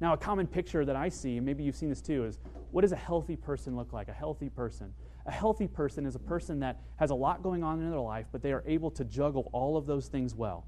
Now, 0.00 0.14
a 0.14 0.16
common 0.16 0.46
picture 0.46 0.84
that 0.84 0.96
I 0.96 1.10
see, 1.10 1.36
and 1.36 1.46
maybe 1.46 1.62
you've 1.62 1.76
seen 1.76 1.90
this 1.90 2.00
too, 2.00 2.24
is 2.24 2.38
what 2.70 2.80
does 2.80 2.92
a 2.92 2.96
healthy 2.96 3.36
person 3.36 3.76
look 3.76 3.92
like? 3.92 4.08
A 4.08 4.12
healthy 4.12 4.48
person. 4.48 4.92
A 5.26 5.30
healthy 5.30 5.68
person 5.68 6.06
is 6.06 6.16
a 6.16 6.18
person 6.18 6.58
that 6.60 6.80
has 6.96 7.10
a 7.10 7.14
lot 7.14 7.42
going 7.42 7.62
on 7.62 7.80
in 7.80 7.90
their 7.90 8.00
life, 8.00 8.26
but 8.32 8.42
they 8.42 8.52
are 8.52 8.64
able 8.66 8.90
to 8.92 9.04
juggle 9.04 9.48
all 9.52 9.76
of 9.76 9.86
those 9.86 10.08
things 10.08 10.34
well 10.34 10.64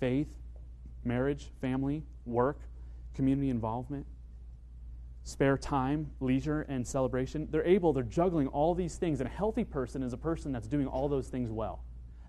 faith, 0.00 0.26
marriage, 1.04 1.50
family, 1.60 2.02
work, 2.26 2.60
community 3.14 3.50
involvement, 3.50 4.06
spare 5.24 5.56
time, 5.56 6.10
leisure, 6.20 6.62
and 6.62 6.86
celebration. 6.86 7.48
They're 7.50 7.66
able, 7.66 7.92
they're 7.92 8.02
juggling 8.02 8.48
all 8.48 8.74
these 8.74 8.96
things. 8.96 9.20
And 9.20 9.28
a 9.28 9.32
healthy 9.32 9.64
person 9.64 10.02
is 10.02 10.12
a 10.12 10.18
person 10.18 10.52
that's 10.52 10.68
doing 10.68 10.86
all 10.86 11.08
those 11.08 11.28
things 11.28 11.50
well. 11.50 11.82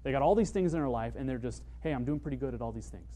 They 0.03 0.11
got 0.11 0.21
all 0.21 0.35
these 0.35 0.51
things 0.51 0.73
in 0.73 0.79
their 0.79 0.89
life, 0.89 1.13
and 1.17 1.27
they're 1.27 1.37
just, 1.37 1.63
hey, 1.81 1.91
I'm 1.91 2.05
doing 2.05 2.19
pretty 2.19 2.37
good 2.37 2.53
at 2.53 2.61
all 2.61 2.71
these 2.71 2.87
things. 2.87 3.09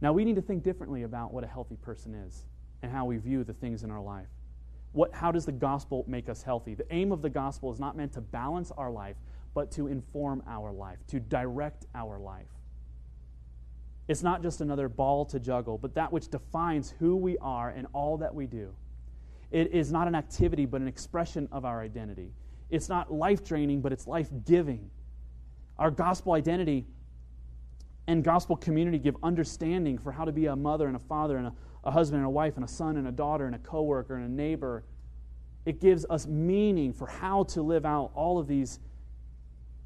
Now, 0.00 0.12
we 0.12 0.24
need 0.24 0.36
to 0.36 0.42
think 0.42 0.62
differently 0.62 1.04
about 1.04 1.32
what 1.32 1.42
a 1.42 1.46
healthy 1.46 1.76
person 1.76 2.14
is 2.14 2.44
and 2.82 2.92
how 2.92 3.06
we 3.06 3.16
view 3.16 3.42
the 3.42 3.54
things 3.54 3.82
in 3.82 3.90
our 3.90 4.00
life. 4.00 4.28
What, 4.92 5.12
how 5.12 5.32
does 5.32 5.46
the 5.46 5.52
gospel 5.52 6.04
make 6.06 6.28
us 6.28 6.42
healthy? 6.42 6.74
The 6.74 6.86
aim 6.94 7.12
of 7.12 7.22
the 7.22 7.30
gospel 7.30 7.72
is 7.72 7.80
not 7.80 7.96
meant 7.96 8.12
to 8.12 8.20
balance 8.20 8.70
our 8.76 8.90
life, 8.90 9.16
but 9.54 9.70
to 9.72 9.86
inform 9.86 10.42
our 10.46 10.70
life, 10.70 10.98
to 11.08 11.18
direct 11.18 11.86
our 11.94 12.18
life. 12.18 12.46
It's 14.08 14.22
not 14.22 14.42
just 14.42 14.60
another 14.60 14.88
ball 14.88 15.24
to 15.26 15.40
juggle, 15.40 15.78
but 15.78 15.94
that 15.94 16.12
which 16.12 16.28
defines 16.28 16.94
who 16.98 17.16
we 17.16 17.36
are 17.38 17.70
and 17.70 17.86
all 17.92 18.18
that 18.18 18.34
we 18.34 18.46
do. 18.46 18.72
It 19.50 19.72
is 19.72 19.90
not 19.90 20.06
an 20.06 20.14
activity, 20.14 20.64
but 20.66 20.80
an 20.80 20.88
expression 20.88 21.48
of 21.50 21.64
our 21.64 21.80
identity. 21.80 22.32
It's 22.70 22.88
not 22.88 23.12
life 23.12 23.44
draining, 23.44 23.80
but 23.80 23.92
it's 23.92 24.06
life 24.06 24.28
giving. 24.44 24.90
Our 25.78 25.90
gospel 25.90 26.32
identity 26.32 26.86
and 28.06 28.22
gospel 28.22 28.56
community 28.56 28.98
give 28.98 29.16
understanding 29.22 29.98
for 29.98 30.12
how 30.12 30.24
to 30.24 30.32
be 30.32 30.46
a 30.46 30.56
mother 30.56 30.86
and 30.86 30.96
a 30.96 31.00
father 31.00 31.36
and 31.36 31.48
a, 31.48 31.52
a 31.84 31.90
husband 31.90 32.18
and 32.18 32.26
a 32.26 32.30
wife 32.30 32.56
and 32.56 32.64
a 32.64 32.68
son 32.68 32.96
and 32.96 33.08
a 33.08 33.12
daughter 33.12 33.46
and 33.46 33.54
a 33.54 33.58
coworker 33.58 34.16
and 34.16 34.24
a 34.24 34.30
neighbor. 34.30 34.84
It 35.64 35.80
gives 35.80 36.06
us 36.08 36.26
meaning 36.26 36.92
for 36.92 37.08
how 37.08 37.44
to 37.44 37.62
live 37.62 37.84
out 37.84 38.12
all 38.14 38.38
of 38.38 38.46
these 38.46 38.78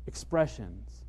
expressions. 0.07 1.05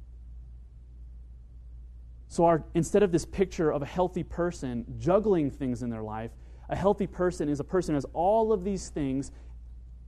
So, 2.32 2.46
our, 2.46 2.64
instead 2.74 3.04
of 3.04 3.12
this 3.12 3.26
picture 3.26 3.72
of 3.72 3.82
a 3.82 3.86
healthy 3.86 4.24
person 4.24 4.86
juggling 4.98 5.52
things 5.52 5.84
in 5.84 5.90
their 5.90 6.02
life, 6.02 6.32
a 6.70 6.76
healthy 6.76 7.06
person 7.06 7.50
is 7.50 7.60
a 7.60 7.64
person 7.64 7.94
who 7.94 7.98
has 7.98 8.06
all 8.14 8.54
of 8.54 8.64
these 8.64 8.90
things 8.90 9.32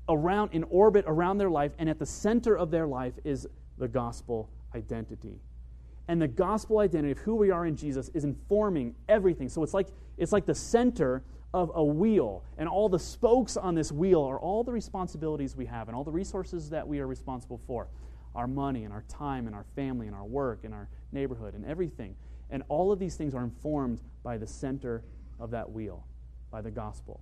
around 0.07 0.53
in 0.53 0.63
orbit 0.69 1.03
around 1.05 1.37
their 1.37 1.49
life, 1.49 1.73
and 1.77 1.89
at 1.89 1.99
the 1.99 2.05
center 2.05 2.57
of 2.57 2.71
their 2.71 2.87
life 2.87 3.13
is 3.25 3.45
the 3.77 3.87
gospel 3.87 4.49
identity 4.73 5.39
and 6.07 6.21
the 6.21 6.27
gospel 6.27 6.79
identity 6.79 7.11
of 7.11 7.17
who 7.19 7.35
we 7.35 7.51
are 7.51 7.65
in 7.65 7.75
Jesus 7.75 8.09
is 8.13 8.23
informing 8.23 8.95
everything. 9.07 9.49
So 9.49 9.63
it's 9.63 9.73
like 9.73 9.87
it's 10.17 10.31
like 10.31 10.45
the 10.45 10.55
center 10.55 11.23
of 11.53 11.71
a 11.75 11.83
wheel, 11.83 12.43
and 12.57 12.67
all 12.67 12.89
the 12.89 12.99
spokes 12.99 13.57
on 13.57 13.75
this 13.75 13.91
wheel 13.91 14.21
are 14.23 14.39
all 14.39 14.63
the 14.63 14.71
responsibilities 14.71 15.55
we 15.55 15.65
have 15.65 15.87
and 15.87 15.95
all 15.95 16.03
the 16.03 16.11
resources 16.11 16.69
that 16.71 16.87
we 16.87 16.99
are 16.99 17.07
responsible 17.07 17.61
for. 17.67 17.87
Our 18.35 18.47
money 18.47 18.83
and 18.83 18.93
our 18.93 19.03
time 19.07 19.47
and 19.47 19.55
our 19.55 19.65
family 19.75 20.07
and 20.07 20.15
our 20.15 20.25
work 20.25 20.63
and 20.63 20.73
our 20.73 20.89
neighborhood 21.11 21.53
and 21.53 21.65
everything. 21.65 22.15
And 22.49 22.63
all 22.67 22.91
of 22.91 22.99
these 22.99 23.15
things 23.15 23.33
are 23.33 23.43
informed 23.43 24.01
by 24.23 24.37
the 24.37 24.47
center 24.47 25.03
of 25.39 25.51
that 25.51 25.71
wheel, 25.71 26.05
by 26.51 26.61
the 26.61 26.71
gospel. 26.71 27.21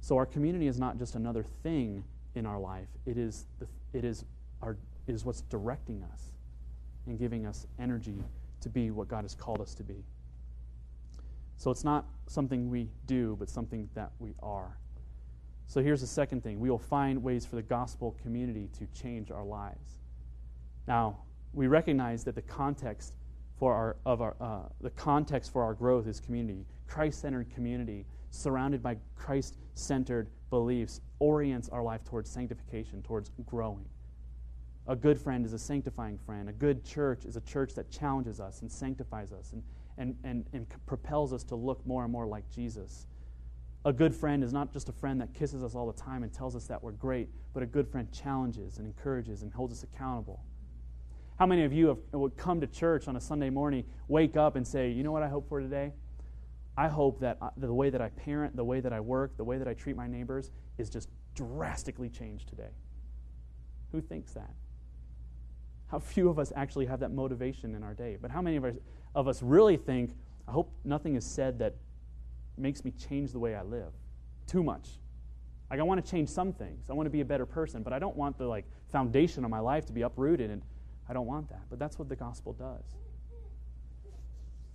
So 0.00 0.16
our 0.16 0.26
community 0.26 0.66
is 0.66 0.78
not 0.78 0.98
just 0.98 1.14
another 1.14 1.44
thing 1.62 2.04
in 2.34 2.46
our 2.46 2.58
life. 2.58 2.88
It 3.06 3.18
is 3.18 3.46
the, 3.58 3.66
it 3.92 4.04
is 4.04 4.24
our 4.62 4.76
is 5.06 5.24
what's 5.24 5.42
directing 5.42 6.02
us 6.12 6.32
and 7.06 7.18
giving 7.18 7.46
us 7.46 7.66
energy 7.78 8.22
to 8.60 8.68
be 8.68 8.90
what 8.90 9.08
God 9.08 9.22
has 9.22 9.34
called 9.34 9.60
us 9.60 9.74
to 9.74 9.82
be. 9.82 10.04
So 11.56 11.70
it's 11.70 11.84
not 11.84 12.06
something 12.26 12.70
we 12.70 12.90
do, 13.06 13.36
but 13.38 13.48
something 13.48 13.88
that 13.94 14.10
we 14.18 14.34
are. 14.42 14.76
So 15.66 15.82
here's 15.82 16.00
the 16.00 16.06
second 16.06 16.42
thing 16.42 16.60
we 16.60 16.70
will 16.70 16.78
find 16.78 17.22
ways 17.22 17.44
for 17.44 17.56
the 17.56 17.62
gospel 17.62 18.16
community 18.22 18.68
to 18.78 18.86
change 18.98 19.30
our 19.30 19.44
lives. 19.44 19.98
Now, 20.86 21.18
we 21.52 21.66
recognize 21.66 22.24
that 22.24 22.34
the 22.34 22.42
context 22.42 23.14
for 23.58 23.74
our, 23.74 23.96
of 24.04 24.20
our, 24.20 24.36
uh, 24.40 24.68
the 24.80 24.90
context 24.90 25.52
for 25.52 25.62
our 25.62 25.74
growth 25.74 26.06
is 26.06 26.20
community, 26.20 26.66
Christ 26.86 27.20
centered 27.20 27.50
community, 27.50 28.04
surrounded 28.30 28.82
by 28.82 28.96
Christ 29.16 29.56
centered 29.74 30.28
beliefs, 30.50 31.00
orients 31.18 31.68
our 31.70 31.82
life 31.82 32.04
towards 32.04 32.30
sanctification, 32.30 33.02
towards 33.02 33.30
growing. 33.46 33.86
A 34.88 34.94
good 34.94 35.18
friend 35.18 35.44
is 35.44 35.52
a 35.52 35.58
sanctifying 35.58 36.18
friend. 36.18 36.48
A 36.48 36.52
good 36.52 36.84
church 36.84 37.24
is 37.24 37.36
a 37.36 37.40
church 37.40 37.74
that 37.74 37.90
challenges 37.90 38.38
us 38.38 38.60
and 38.60 38.70
sanctifies 38.70 39.32
us 39.32 39.52
and, 39.52 39.62
and, 39.98 40.16
and, 40.22 40.44
and 40.52 40.66
propels 40.86 41.32
us 41.32 41.42
to 41.44 41.56
look 41.56 41.84
more 41.86 42.04
and 42.04 42.12
more 42.12 42.26
like 42.26 42.48
Jesus. 42.50 43.06
A 43.86 43.92
good 43.92 44.12
friend 44.12 44.42
is 44.42 44.52
not 44.52 44.72
just 44.72 44.88
a 44.88 44.92
friend 44.92 45.20
that 45.20 45.32
kisses 45.32 45.62
us 45.62 45.76
all 45.76 45.86
the 45.86 45.92
time 45.92 46.24
and 46.24 46.32
tells 46.32 46.56
us 46.56 46.64
that 46.66 46.82
we're 46.82 46.90
great, 46.90 47.28
but 47.54 47.62
a 47.62 47.66
good 47.66 47.86
friend 47.86 48.10
challenges 48.10 48.78
and 48.78 48.86
encourages 48.86 49.42
and 49.42 49.52
holds 49.52 49.72
us 49.72 49.84
accountable. 49.84 50.42
How 51.38 51.46
many 51.46 51.62
of 51.62 51.72
you 51.72 51.86
have, 51.86 51.98
would 52.10 52.36
come 52.36 52.60
to 52.60 52.66
church 52.66 53.06
on 53.06 53.14
a 53.14 53.20
Sunday 53.20 53.48
morning, 53.48 53.84
wake 54.08 54.36
up, 54.36 54.56
and 54.56 54.66
say, 54.66 54.90
You 54.90 55.04
know 55.04 55.12
what 55.12 55.22
I 55.22 55.28
hope 55.28 55.48
for 55.48 55.60
today? 55.60 55.92
I 56.76 56.88
hope 56.88 57.20
that 57.20 57.38
the 57.56 57.72
way 57.72 57.88
that 57.90 58.00
I 58.00 58.08
parent, 58.08 58.56
the 58.56 58.64
way 58.64 58.80
that 58.80 58.92
I 58.92 58.98
work, 58.98 59.36
the 59.36 59.44
way 59.44 59.56
that 59.56 59.68
I 59.68 59.74
treat 59.74 59.94
my 59.94 60.08
neighbors 60.08 60.50
is 60.78 60.90
just 60.90 61.08
drastically 61.36 62.08
changed 62.08 62.48
today. 62.48 62.72
Who 63.92 64.00
thinks 64.00 64.32
that? 64.32 64.50
How 65.86 66.00
few 66.00 66.28
of 66.28 66.40
us 66.40 66.52
actually 66.56 66.86
have 66.86 66.98
that 67.00 67.12
motivation 67.12 67.76
in 67.76 67.84
our 67.84 67.94
day? 67.94 68.18
But 68.20 68.32
how 68.32 68.42
many 68.42 68.56
of 68.56 68.64
us, 68.64 68.74
of 69.14 69.28
us 69.28 69.44
really 69.44 69.76
think, 69.76 70.16
I 70.48 70.50
hope 70.50 70.72
nothing 70.84 71.14
is 71.14 71.24
said 71.24 71.60
that 71.60 71.76
makes 72.58 72.84
me 72.84 72.92
change 72.92 73.32
the 73.32 73.38
way 73.38 73.54
I 73.54 73.62
live? 73.62 73.92
Too 74.46 74.62
much. 74.62 74.88
Like 75.70 75.80
I 75.80 75.82
want 75.82 76.04
to 76.04 76.10
change 76.10 76.28
some 76.28 76.52
things. 76.52 76.90
I 76.90 76.92
want 76.92 77.06
to 77.06 77.10
be 77.10 77.20
a 77.20 77.24
better 77.24 77.46
person, 77.46 77.82
but 77.82 77.92
I 77.92 77.98
don't 77.98 78.16
want 78.16 78.38
the 78.38 78.46
like 78.46 78.64
foundation 78.90 79.44
of 79.44 79.50
my 79.50 79.58
life 79.58 79.86
to 79.86 79.92
be 79.92 80.02
uprooted 80.02 80.50
and 80.50 80.62
I 81.08 81.12
don't 81.12 81.26
want 81.26 81.48
that. 81.50 81.62
But 81.68 81.78
that's 81.78 81.98
what 81.98 82.08
the 82.08 82.16
gospel 82.16 82.52
does. 82.52 82.96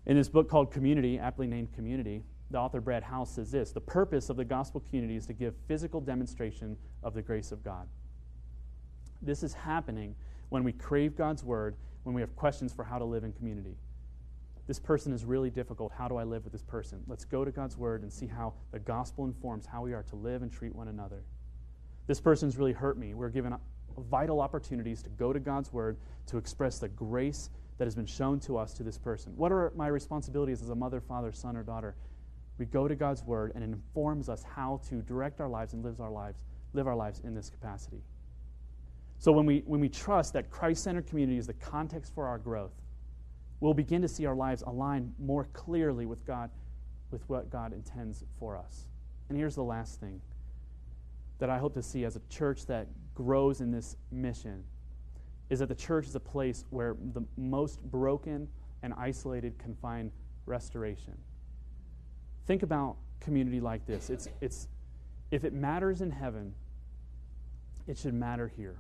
In 0.06 0.18
this 0.18 0.30
book 0.30 0.50
called 0.50 0.72
Community, 0.72 1.20
aptly 1.20 1.48
named 1.48 1.74
Community, 1.74 2.24
the 2.50 2.58
author 2.58 2.82
Brad 2.82 3.04
House 3.04 3.36
says 3.36 3.52
this 3.52 3.72
The 3.72 3.82
purpose 3.82 4.30
of 4.30 4.38
the 4.38 4.46
gospel 4.46 4.82
community 4.82 5.16
is 5.16 5.26
to 5.28 5.34
give 5.34 5.56
physical 5.68 6.02
demonstration 6.02 6.78
of 7.04 7.14
the 7.14 7.22
grace 7.22 7.52
of 7.52 7.64
God. 7.64 7.88
This 9.22 9.44
is 9.44 9.54
happening 9.54 10.16
when 10.50 10.64
we 10.64 10.74
crave 10.74 11.16
God's 11.16 11.44
word, 11.44 11.76
when 12.04 12.16
we 12.16 12.22
have 12.22 12.36
questions 12.36 12.74
for 12.74 12.84
how 12.84 12.98
to 12.98 13.06
live 13.06 13.24
in 13.24 13.32
community. 13.34 13.78
This 14.72 14.80
person 14.80 15.12
is 15.12 15.26
really 15.26 15.50
difficult. 15.50 15.92
How 15.92 16.08
do 16.08 16.16
I 16.16 16.24
live 16.24 16.46
with 16.46 16.54
this 16.54 16.64
person? 16.64 17.04
Let's 17.06 17.26
go 17.26 17.44
to 17.44 17.52
God's 17.52 17.76
word 17.76 18.04
and 18.04 18.14
see 18.14 18.26
how 18.26 18.54
the 18.72 18.80
gospel 18.80 19.26
informs 19.26 19.66
how 19.66 19.82
we 19.82 19.92
are 19.92 20.04
to 20.04 20.16
live 20.16 20.44
and 20.44 20.50
treat 20.50 20.74
one 20.74 20.88
another. 20.88 21.26
This 22.08 22.22
person's 22.22 22.56
really 22.56 22.72
hurt 22.72 22.98
me. 22.98 23.14
We're 23.14 23.28
given 23.28 23.54
vital 23.98 24.40
opportunities 24.40 25.04
to 25.04 25.10
go 25.10 25.34
to 25.34 25.42
God's 25.42 25.74
word 25.74 25.98
to 26.28 26.38
express 26.38 26.80
the 26.80 26.88
grace 26.88 27.50
that 27.80 27.84
has 27.84 27.96
been 27.96 28.06
shown 28.06 28.40
to 28.40 28.58
us 28.58 28.72
to 28.76 28.84
this 28.84 28.98
person. 28.98 29.34
What 29.36 29.52
are 29.52 29.74
my 29.76 29.88
responsibilities 29.88 30.62
as 30.62 30.70
a 30.70 30.76
mother, 30.76 31.02
father, 31.02 31.34
son, 31.34 31.58
or 31.58 31.64
daughter? 31.64 31.98
We 32.58 32.66
go 32.66 32.88
to 32.88 32.96
God's 32.96 33.24
word 33.24 33.52
and 33.56 33.66
it 33.66 33.72
informs 33.72 34.30
us 34.30 34.42
how 34.42 34.80
to 34.88 35.02
direct 35.02 35.42
our 35.42 35.50
lives 35.50 35.74
and 35.74 35.84
live 35.84 36.00
our 36.00 36.12
lives, 36.12 36.40
live 36.72 36.88
our 36.88 36.96
lives 36.96 37.20
in 37.26 37.36
this 37.36 37.50
capacity. 37.50 38.06
So 39.20 39.34
when 39.34 39.46
we, 39.46 39.64
when 39.66 39.82
we 39.82 39.90
trust 39.90 40.32
that 40.32 40.50
Christ 40.50 40.86
centered 40.86 41.08
community 41.08 41.40
is 41.40 41.48
the 41.48 41.56
context 41.56 42.16
for 42.16 42.26
our 42.26 42.38
growth, 42.38 42.72
we'll 43.62 43.74
begin 43.74 44.02
to 44.02 44.08
see 44.08 44.26
our 44.26 44.36
lives 44.36 44.64
align 44.68 45.14
more 45.18 45.46
clearly 45.54 46.06
with 46.06 46.26
God, 46.26 46.50
with 47.12 47.22
what 47.30 47.50
God 47.50 47.72
intends 47.72 48.26
for 48.38 48.58
us. 48.58 48.88
And 49.30 49.38
here's 49.38 49.56
the 49.56 49.64
last 49.64 50.02
thing 50.02 50.20
that 51.40 51.50
I 51.50 51.58
hope 51.58 51.74
to 51.76 51.82
see 51.82 52.04
as 52.04 52.18
a 52.18 52.22
church 52.30 52.66
that 52.66 52.88
grows 53.16 53.62
in 53.62 53.72
this 53.72 53.96
mission 54.12 54.64
is 55.50 55.60
that 55.60 55.70
the 55.70 55.76
church 55.76 56.08
is 56.08 56.16
a 56.16 56.20
place 56.20 56.66
where 56.70 56.96
the 57.14 57.24
most 57.38 57.82
broken 57.84 58.48
and 58.84 58.94
isolated 58.98 59.58
can 59.58 59.76
find 59.76 60.12
restoration. 60.46 61.14
Think 62.48 62.64
about 62.64 62.98
community 63.20 63.60
like 63.60 63.86
this. 63.86 64.10
It's, 64.10 64.28
it's, 64.40 64.68
if 65.30 65.44
it 65.44 65.54
matters 65.54 66.02
in 66.02 66.12
heaven, 66.12 66.54
it 67.88 67.98
should 67.98 68.14
matter 68.14 68.52
here. 68.56 68.80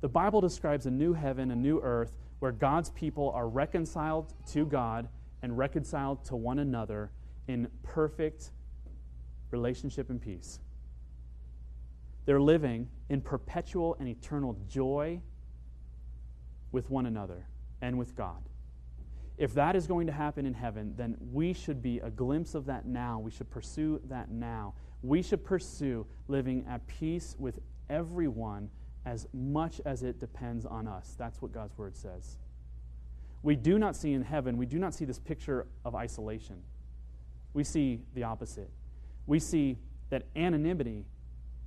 The 0.00 0.08
Bible 0.08 0.40
describes 0.40 0.86
a 0.86 0.90
new 0.90 1.12
heaven, 1.12 1.50
a 1.50 1.56
new 1.56 1.80
earth, 1.80 2.16
where 2.42 2.50
God's 2.50 2.90
people 2.90 3.30
are 3.36 3.48
reconciled 3.48 4.34
to 4.48 4.66
God 4.66 5.08
and 5.42 5.56
reconciled 5.56 6.24
to 6.24 6.34
one 6.34 6.58
another 6.58 7.12
in 7.46 7.68
perfect 7.84 8.50
relationship 9.52 10.10
and 10.10 10.20
peace. 10.20 10.58
They're 12.24 12.40
living 12.40 12.88
in 13.08 13.20
perpetual 13.20 13.96
and 14.00 14.08
eternal 14.08 14.58
joy 14.68 15.20
with 16.72 16.90
one 16.90 17.06
another 17.06 17.46
and 17.80 17.96
with 17.96 18.16
God. 18.16 18.42
If 19.38 19.54
that 19.54 19.76
is 19.76 19.86
going 19.86 20.08
to 20.08 20.12
happen 20.12 20.44
in 20.44 20.54
heaven, 20.54 20.94
then 20.96 21.16
we 21.32 21.52
should 21.52 21.80
be 21.80 22.00
a 22.00 22.10
glimpse 22.10 22.56
of 22.56 22.66
that 22.66 22.86
now. 22.86 23.20
We 23.20 23.30
should 23.30 23.50
pursue 23.50 24.00
that 24.08 24.32
now. 24.32 24.74
We 25.04 25.22
should 25.22 25.44
pursue 25.44 26.08
living 26.26 26.66
at 26.68 26.84
peace 26.88 27.36
with 27.38 27.60
everyone 27.88 28.68
as 29.04 29.26
much 29.32 29.80
as 29.84 30.02
it 30.02 30.20
depends 30.20 30.64
on 30.64 30.86
us. 30.86 31.14
That's 31.18 31.42
what 31.42 31.52
God's 31.52 31.76
word 31.76 31.96
says. 31.96 32.36
We 33.42 33.56
do 33.56 33.78
not 33.78 33.96
see 33.96 34.12
in 34.12 34.22
heaven, 34.22 34.56
we 34.56 34.66
do 34.66 34.78
not 34.78 34.94
see 34.94 35.04
this 35.04 35.18
picture 35.18 35.66
of 35.84 35.94
isolation. 35.94 36.62
We 37.54 37.64
see 37.64 38.00
the 38.14 38.22
opposite. 38.22 38.70
We 39.26 39.38
see 39.38 39.78
that 40.10 40.24
anonymity 40.36 41.04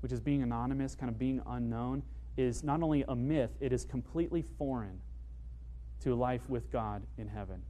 which 0.05 0.11
is 0.11 0.19
being 0.19 0.43
anonymous, 0.43 0.93
kind 0.93 1.09
of 1.09 1.17
being 1.17 1.41
unknown, 1.47 2.03
is 2.37 2.63
not 2.63 2.83
only 2.83 3.03
a 3.07 3.15
myth, 3.15 3.49
it 3.59 3.73
is 3.73 3.85
completely 3.85 4.43
foreign 4.43 5.01
to 6.01 6.13
life 6.13 6.47
with 6.47 6.71
God 6.71 7.01
in 7.17 7.27
heaven. 7.27 7.63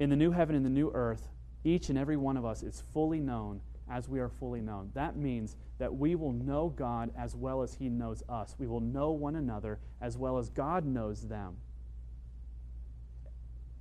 In 0.00 0.08
the 0.08 0.16
new 0.16 0.30
heaven 0.30 0.56
and 0.56 0.64
the 0.64 0.70
new 0.70 0.90
earth, 0.94 1.28
each 1.64 1.90
and 1.90 1.98
every 1.98 2.16
one 2.16 2.38
of 2.38 2.46
us 2.46 2.62
is 2.62 2.82
fully 2.94 3.20
known 3.20 3.60
as 3.90 4.08
we 4.08 4.20
are 4.20 4.28
fully 4.28 4.60
known. 4.60 4.90
That 4.94 5.16
means 5.16 5.56
that 5.78 5.94
we 5.94 6.14
will 6.14 6.32
know 6.32 6.68
God 6.68 7.10
as 7.16 7.34
well 7.34 7.62
as 7.62 7.74
He 7.74 7.88
knows 7.88 8.22
us. 8.28 8.54
We 8.58 8.66
will 8.66 8.80
know 8.80 9.10
one 9.10 9.36
another 9.36 9.78
as 10.00 10.16
well 10.16 10.38
as 10.38 10.48
God 10.50 10.84
knows 10.84 11.22
them. 11.22 11.56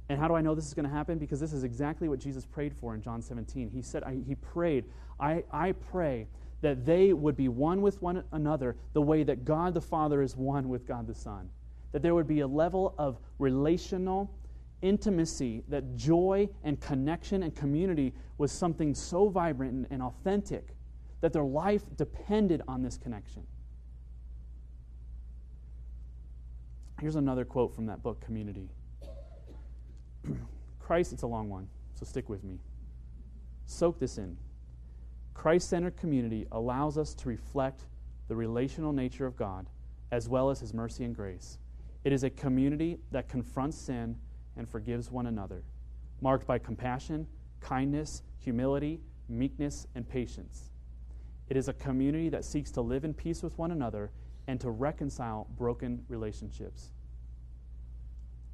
And 0.09 0.19
how 0.19 0.27
do 0.27 0.35
I 0.35 0.41
know 0.41 0.55
this 0.55 0.67
is 0.67 0.73
going 0.73 0.87
to 0.87 0.93
happen? 0.93 1.17
Because 1.17 1.39
this 1.39 1.51
is 1.51 1.63
exactly 1.63 2.07
what 2.07 2.19
Jesus 2.19 2.45
prayed 2.45 2.73
for 2.73 2.95
in 2.95 3.01
John 3.01 3.21
17. 3.21 3.69
He 3.69 3.81
said, 3.81 4.03
I, 4.03 4.17
He 4.25 4.35
prayed, 4.35 4.85
I, 5.19 5.43
I 5.51 5.73
pray 5.73 6.27
that 6.61 6.85
they 6.85 7.13
would 7.13 7.35
be 7.35 7.49
one 7.49 7.81
with 7.81 8.01
one 8.01 8.23
another 8.31 8.75
the 8.93 9.01
way 9.01 9.23
that 9.23 9.45
God 9.45 9.73
the 9.73 9.81
Father 9.81 10.21
is 10.21 10.35
one 10.35 10.69
with 10.69 10.87
God 10.87 11.07
the 11.07 11.13
Son. 11.13 11.49
That 11.91 12.01
there 12.01 12.15
would 12.15 12.27
be 12.27 12.39
a 12.39 12.47
level 12.47 12.95
of 12.97 13.17
relational 13.39 14.31
intimacy, 14.81 15.63
that 15.69 15.95
joy 15.95 16.49
and 16.63 16.79
connection 16.79 17.43
and 17.43 17.55
community 17.55 18.13
was 18.37 18.51
something 18.51 18.93
so 18.93 19.29
vibrant 19.29 19.73
and, 19.73 19.87
and 19.89 20.01
authentic 20.01 20.75
that 21.21 21.33
their 21.33 21.43
life 21.43 21.83
depended 21.95 22.61
on 22.67 22.83
this 22.83 22.97
connection. 22.97 23.43
Here's 26.99 27.15
another 27.15 27.45
quote 27.45 27.73
from 27.75 27.85
that 27.87 28.01
book, 28.01 28.21
Community. 28.21 28.69
Christ, 30.79 31.13
it's 31.13 31.23
a 31.23 31.27
long 31.27 31.49
one, 31.49 31.67
so 31.95 32.05
stick 32.05 32.29
with 32.29 32.43
me. 32.43 32.59
Soak 33.65 33.99
this 33.99 34.17
in. 34.17 34.37
Christ 35.33 35.69
centered 35.69 35.97
community 35.97 36.47
allows 36.51 36.97
us 36.97 37.13
to 37.15 37.29
reflect 37.29 37.85
the 38.27 38.35
relational 38.35 38.91
nature 38.91 39.25
of 39.25 39.35
God 39.35 39.67
as 40.11 40.27
well 40.27 40.49
as 40.49 40.59
his 40.59 40.73
mercy 40.73 41.03
and 41.03 41.15
grace. 41.15 41.59
It 42.03 42.13
is 42.13 42.23
a 42.23 42.29
community 42.29 42.97
that 43.11 43.27
confronts 43.27 43.77
sin 43.77 44.15
and 44.57 44.67
forgives 44.67 45.11
one 45.11 45.27
another, 45.27 45.63
marked 46.21 46.47
by 46.47 46.57
compassion, 46.57 47.27
kindness, 47.59 48.23
humility, 48.39 48.99
meekness, 49.29 49.87
and 49.95 50.07
patience. 50.07 50.71
It 51.49 51.57
is 51.57 51.67
a 51.67 51.73
community 51.73 52.29
that 52.29 52.43
seeks 52.43 52.71
to 52.71 52.81
live 52.81 53.05
in 53.05 53.13
peace 53.13 53.43
with 53.43 53.57
one 53.57 53.71
another 53.71 54.11
and 54.47 54.59
to 54.61 54.71
reconcile 54.71 55.47
broken 55.57 56.03
relationships. 56.07 56.91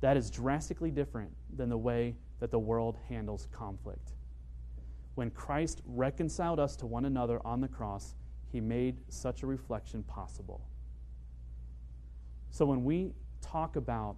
That 0.01 0.17
is 0.17 0.29
drastically 0.29 0.91
different 0.91 1.31
than 1.55 1.69
the 1.69 1.77
way 1.77 2.15
that 2.39 2.51
the 2.51 2.59
world 2.59 2.97
handles 3.07 3.47
conflict 3.51 4.13
when 5.15 5.29
Christ 5.31 5.81
reconciled 5.85 6.59
us 6.59 6.75
to 6.77 6.85
one 6.85 7.05
another 7.05 7.39
on 7.45 7.61
the 7.61 7.67
cross, 7.67 8.15
he 8.51 8.59
made 8.59 8.97
such 9.09 9.43
a 9.43 9.47
reflection 9.47 10.03
possible. 10.03 10.61
So 12.49 12.65
when 12.65 12.83
we 12.83 13.13
talk 13.41 13.75
about 13.75 14.15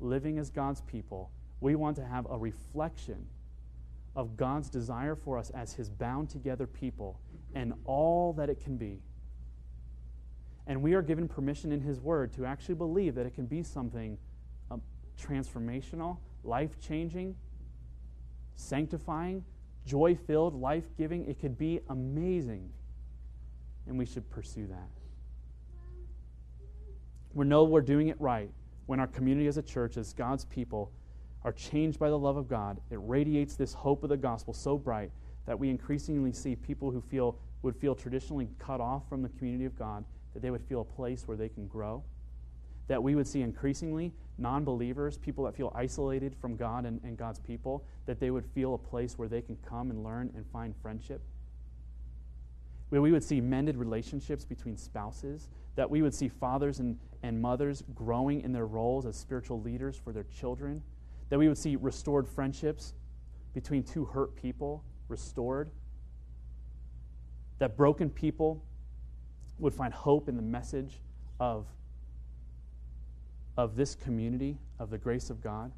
living 0.00 0.38
as 0.38 0.50
God's 0.50 0.80
people, 0.82 1.30
we 1.60 1.74
want 1.74 1.96
to 1.96 2.04
have 2.04 2.26
a 2.30 2.36
reflection 2.36 3.26
of 4.14 4.36
God's 4.36 4.70
desire 4.70 5.14
for 5.14 5.38
us 5.38 5.50
as 5.50 5.74
his 5.74 5.88
bound 5.88 6.30
together 6.30 6.66
people 6.66 7.20
and 7.54 7.74
all 7.84 8.32
that 8.34 8.48
it 8.48 8.60
can 8.60 8.76
be. 8.76 9.00
And 10.66 10.82
we 10.82 10.94
are 10.94 11.02
given 11.02 11.28
permission 11.28 11.70
in 11.70 11.80
his 11.80 12.00
word 12.00 12.32
to 12.34 12.44
actually 12.44 12.74
believe 12.74 13.14
that 13.14 13.26
it 13.26 13.34
can 13.34 13.46
be 13.46 13.62
something 13.62 14.18
um, 14.70 14.82
transformational, 15.20 16.18
life 16.42 16.80
changing, 16.80 17.36
sanctifying, 18.56 19.44
joy 19.84 20.16
filled, 20.26 20.54
life 20.54 20.84
giving. 20.96 21.26
It 21.26 21.38
could 21.38 21.56
be 21.56 21.80
amazing. 21.88 22.70
And 23.86 23.96
we 23.96 24.06
should 24.06 24.28
pursue 24.30 24.66
that. 24.66 24.88
We 27.32 27.44
know 27.46 27.64
we're 27.64 27.82
doing 27.82 28.08
it 28.08 28.20
right 28.20 28.50
when 28.86 29.00
our 29.00 29.06
community 29.06 29.46
as 29.46 29.56
a 29.56 29.62
church, 29.62 29.96
as 29.96 30.12
God's 30.12 30.44
people, 30.44 30.92
are 31.44 31.52
changed 31.52 31.98
by 31.98 32.08
the 32.08 32.18
love 32.18 32.36
of 32.36 32.48
God. 32.48 32.80
It 32.90 32.98
radiates 33.02 33.54
this 33.54 33.74
hope 33.74 34.02
of 34.02 34.08
the 34.08 34.16
gospel 34.16 34.52
so 34.54 34.76
bright 34.76 35.10
that 35.46 35.58
we 35.58 35.70
increasingly 35.70 36.32
see 36.32 36.56
people 36.56 36.90
who 36.90 37.00
feel 37.00 37.38
would 37.62 37.76
feel 37.76 37.94
traditionally 37.94 38.48
cut 38.58 38.80
off 38.80 39.08
from 39.08 39.22
the 39.22 39.28
community 39.30 39.64
of 39.64 39.76
God, 39.76 40.04
that 40.34 40.42
they 40.42 40.50
would 40.50 40.62
feel 40.62 40.82
a 40.82 40.84
place 40.84 41.26
where 41.26 41.36
they 41.36 41.48
can 41.48 41.66
grow. 41.66 42.02
That 42.88 43.02
we 43.02 43.14
would 43.14 43.26
see 43.26 43.42
increasingly 43.42 44.12
non 44.38 44.64
believers, 44.64 45.18
people 45.18 45.44
that 45.44 45.56
feel 45.56 45.72
isolated 45.74 46.34
from 46.40 46.56
God 46.56 46.84
and, 46.84 47.00
and 47.02 47.16
God's 47.16 47.40
people, 47.40 47.84
that 48.06 48.20
they 48.20 48.30
would 48.30 48.46
feel 48.54 48.74
a 48.74 48.78
place 48.78 49.18
where 49.18 49.28
they 49.28 49.42
can 49.42 49.56
come 49.68 49.90
and 49.90 50.04
learn 50.04 50.32
and 50.36 50.44
find 50.52 50.74
friendship. 50.82 51.22
Where 52.88 53.02
we 53.02 53.10
would 53.10 53.24
see 53.24 53.40
mended 53.40 53.76
relationships 53.76 54.44
between 54.44 54.76
spouses, 54.76 55.48
that 55.74 55.90
we 55.90 56.02
would 56.02 56.14
see 56.14 56.28
fathers 56.28 56.78
and, 56.78 56.98
and 57.22 57.40
mothers 57.40 57.82
growing 57.94 58.42
in 58.42 58.52
their 58.52 58.66
roles 58.66 59.06
as 59.06 59.16
spiritual 59.16 59.60
leaders 59.60 59.96
for 59.96 60.12
their 60.12 60.24
children, 60.24 60.82
that 61.28 61.38
we 61.38 61.48
would 61.48 61.58
see 61.58 61.76
restored 61.76 62.28
friendships 62.28 62.94
between 63.54 63.82
two 63.82 64.04
hurt 64.04 64.36
people 64.36 64.84
restored, 65.08 65.70
that 67.58 67.76
broken 67.76 68.10
people 68.10 68.62
would 69.58 69.72
find 69.72 69.92
hope 69.92 70.28
in 70.28 70.36
the 70.36 70.42
message 70.42 71.00
of, 71.40 71.66
of 73.56 73.76
this 73.76 73.94
community, 73.94 74.58
of 74.78 74.90
the 74.90 74.98
grace 74.98 75.30
of 75.30 75.42
God. 75.42 75.72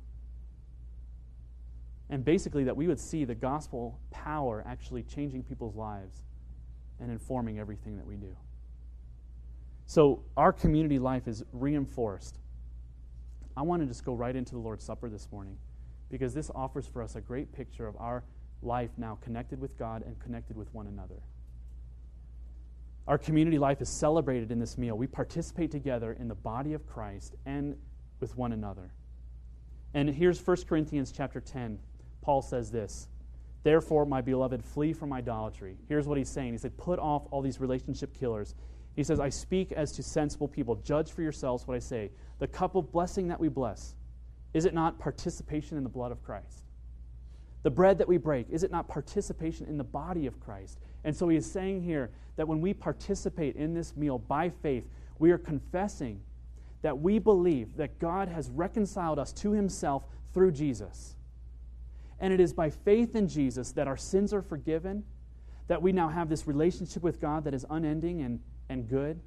And 2.11 2.25
basically, 2.25 2.65
that 2.65 2.77
we 2.77 2.87
would 2.87 2.99
see 2.99 3.25
the 3.25 3.35
gospel 3.35 4.01
power 4.11 4.65
actually 4.67 5.03
changing 5.03 5.43
people's 5.43 5.77
lives 5.77 6.23
and 7.01 7.11
informing 7.11 7.59
everything 7.59 7.97
that 7.97 8.07
we 8.07 8.17
do. 8.17 8.37
So, 9.87 10.23
our 10.37 10.53
community 10.53 10.99
life 10.99 11.27
is 11.29 11.45
reinforced. 11.53 12.39
I 13.57 13.63
want 13.63 13.83
to 13.83 13.87
just 13.87 14.05
go 14.05 14.15
right 14.15 14.37
into 14.37 14.53
the 14.53 14.61
Lord's 14.61 14.85
Supper 14.85 15.09
this 15.09 15.29
morning 15.33 15.57
because 16.11 16.35
this 16.35 16.51
offers 16.55 16.87
for 16.87 17.03
us 17.03 17.17
a 17.17 17.21
great 17.21 17.53
picture 17.53 17.87
of 17.87 17.97
our 17.99 18.23
life 18.63 18.91
now 18.97 19.19
connected 19.23 19.61
with 19.61 19.79
God 19.79 20.03
and 20.05 20.19
connected 20.19 20.57
with 20.57 20.73
one 20.75 20.87
another. 20.87 21.23
Our 23.07 23.17
community 23.17 23.59
life 23.59 23.81
is 23.81 23.89
celebrated 23.89 24.51
in 24.51 24.59
this 24.59 24.77
meal. 24.77 24.97
We 24.97 25.07
participate 25.07 25.71
together 25.71 26.13
in 26.21 26.29
the 26.29 26.35
body 26.35 26.75
of 26.75 26.87
Christ 26.87 27.37
and 27.47 27.77
with 28.21 28.37
one 28.37 28.53
another. 28.53 28.93
And 29.95 30.11
here's 30.11 30.47
1 30.47 30.57
Corinthians 30.69 31.13
chapter 31.13 31.41
10. 31.41 31.79
Paul 32.21 32.43
says 32.43 32.71
this 32.71 33.09
Therefore, 33.63 34.07
my 34.07 34.21
beloved, 34.21 34.65
flee 34.65 34.93
from 34.93 35.13
idolatry. 35.13 35.77
Here's 35.89 36.07
what 36.07 36.19
he's 36.19 36.29
saying. 36.29 36.53
He 36.53 36.59
said, 36.59 36.77
Put 36.77 36.99
off 36.99 37.27
all 37.31 37.43
these 37.43 37.61
relationship 37.61 38.19
killers. 38.19 38.55
He 38.95 39.05
says, 39.05 39.21
I 39.21 39.29
speak 39.29 39.73
as 39.73 39.93
to 39.93 40.03
sensible 40.03 40.49
people. 40.49 40.77
Judge 40.77 41.13
for 41.13 41.23
yourselves 41.23 41.67
what 41.67 41.77
I 41.77 41.81
say. 41.81 42.11
The 42.39 42.49
cup 42.49 42.75
of 42.75 42.91
blessing 42.91 43.29
that 43.29 43.39
we 43.39 43.49
bless, 43.49 43.95
is 44.55 44.65
it 44.65 44.75
not 44.75 44.99
participation 44.99 45.77
in 45.77 45.85
the 45.85 45.91
blood 45.91 46.13
of 46.13 46.23
Christ? 46.23 46.65
The 47.63 47.71
bread 47.71 47.99
that 47.99 48.09
we 48.09 48.17
break, 48.17 48.47
is 48.51 48.63
it 48.63 48.71
not 48.71 48.89
participation 48.89 49.67
in 49.67 49.77
the 49.77 49.85
body 49.85 50.27
of 50.27 50.41
Christ? 50.41 50.79
And 51.05 51.15
so 51.15 51.29
he 51.29 51.37
is 51.37 51.51
saying 51.51 51.83
here 51.83 52.11
that 52.37 52.47
when 52.47 52.61
we 52.61 52.73
participate 52.73 53.57
in 53.57 53.75
this 53.75 53.97
meal 53.97 54.19
by 54.19 54.49
faith, 54.49 54.89
we 55.19 55.33
are 55.33 55.39
confessing 55.39 56.21
that 56.83 56.99
we 56.99 57.19
believe 57.19 57.77
that 57.77 57.99
God 57.99 58.29
has 58.29 58.51
reconciled 58.51 59.19
us 59.19 59.33
to 59.35 59.53
himself 59.53 60.05
through 60.33 60.53
Jesus. 60.53 61.17
And 62.21 62.33
it 62.33 62.41
is 62.41 62.53
by 62.53 62.71
faith 62.71 63.15
in 63.15 63.29
Jesus 63.29 63.73
that 63.73 63.87
our 63.87 63.97
sins 63.97 64.33
are 64.33 64.43
forgiven, 64.43 65.05
that 65.69 65.81
we 65.81 65.93
now 65.93 66.09
have 66.09 66.29
this 66.29 66.47
relationship 66.47 67.03
with 67.03 67.21
God 67.21 67.45
that 67.45 67.55
is 67.55 67.65
unending 67.71 68.23
and, 68.23 68.41
and 68.69 68.89
good, 68.89 69.21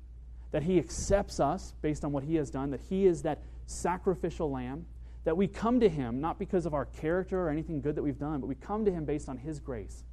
that 0.52 0.64
He 0.64 0.78
accepts 0.78 1.40
us 1.40 1.74
based 1.82 2.04
on 2.04 2.12
what 2.12 2.24
He 2.24 2.36
has 2.36 2.50
done, 2.50 2.72
that 2.72 2.82
He 2.90 3.06
is 3.06 3.22
that 3.22 3.42
sacrificial 3.66 4.52
lamb, 4.52 4.86
that 5.24 5.38
we 5.38 5.48
come 5.48 5.80
to 5.80 5.88
Him 5.88 6.20
not 6.20 6.40
because 6.40 6.66
of 6.66 6.74
our 6.74 6.86
character 6.86 7.40
or 7.42 7.50
anything 7.50 7.80
good 7.80 7.96
that 7.96 8.04
we've 8.04 8.20
done, 8.20 8.42
but 8.42 8.48
we 8.48 8.56
come 8.56 8.84
to 8.86 8.92
Him 8.92 9.06
based 9.06 9.30
on 9.30 9.38
His 9.38 9.60
grace. 9.60 10.04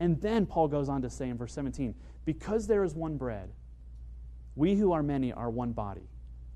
And 0.00 0.20
then 0.20 0.44
Paul 0.44 0.68
goes 0.68 0.88
on 0.88 1.02
to 1.02 1.10
say 1.10 1.28
in 1.28 1.38
verse 1.38 1.54
17, 1.54 1.94
because 2.24 2.66
there 2.66 2.84
is 2.84 2.94
one 2.94 3.16
bread, 3.16 3.50
we 4.54 4.74
who 4.74 4.92
are 4.92 5.02
many 5.02 5.32
are 5.32 5.50
one 5.50 5.72
body, 5.72 6.08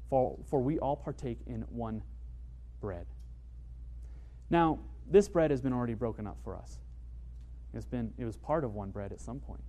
for, 0.09 0.37
for 0.49 0.61
we 0.61 0.79
all 0.79 0.97
partake 0.97 1.39
in 1.47 1.63
one 1.69 2.03
bread. 2.81 3.07
Now, 4.51 4.81
this 5.11 5.29
bread 5.29 5.51
has 5.51 5.61
been 5.61 5.73
already 5.73 5.95
broken 5.95 6.27
up 6.27 6.39
for 6.43 6.57
us. 6.57 6.79
It's 7.75 7.85
been, 7.85 8.13
it 8.19 8.25
was 8.25 8.37
part 8.37 8.65
of 8.65 8.75
one 8.75 8.91
bread 8.91 9.13
at 9.13 9.21
some 9.21 9.41
point. 9.41 9.63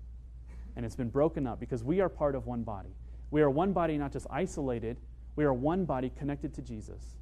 And 0.75 0.85
it's 0.85 0.95
been 0.95 1.09
broken 1.09 1.45
up 1.45 1.59
because 1.59 1.83
we 1.83 1.99
are 1.99 2.09
part 2.09 2.35
of 2.35 2.45
one 2.45 2.63
body. 2.63 2.95
We 3.29 3.41
are 3.41 3.49
one 3.49 3.73
body, 3.73 3.97
not 3.97 4.11
just 4.11 4.27
isolated, 4.29 4.97
we 5.35 5.43
are 5.45 5.53
one 5.53 5.85
body 5.85 6.11
connected 6.17 6.53
to 6.55 6.61
Jesus. 6.61 7.15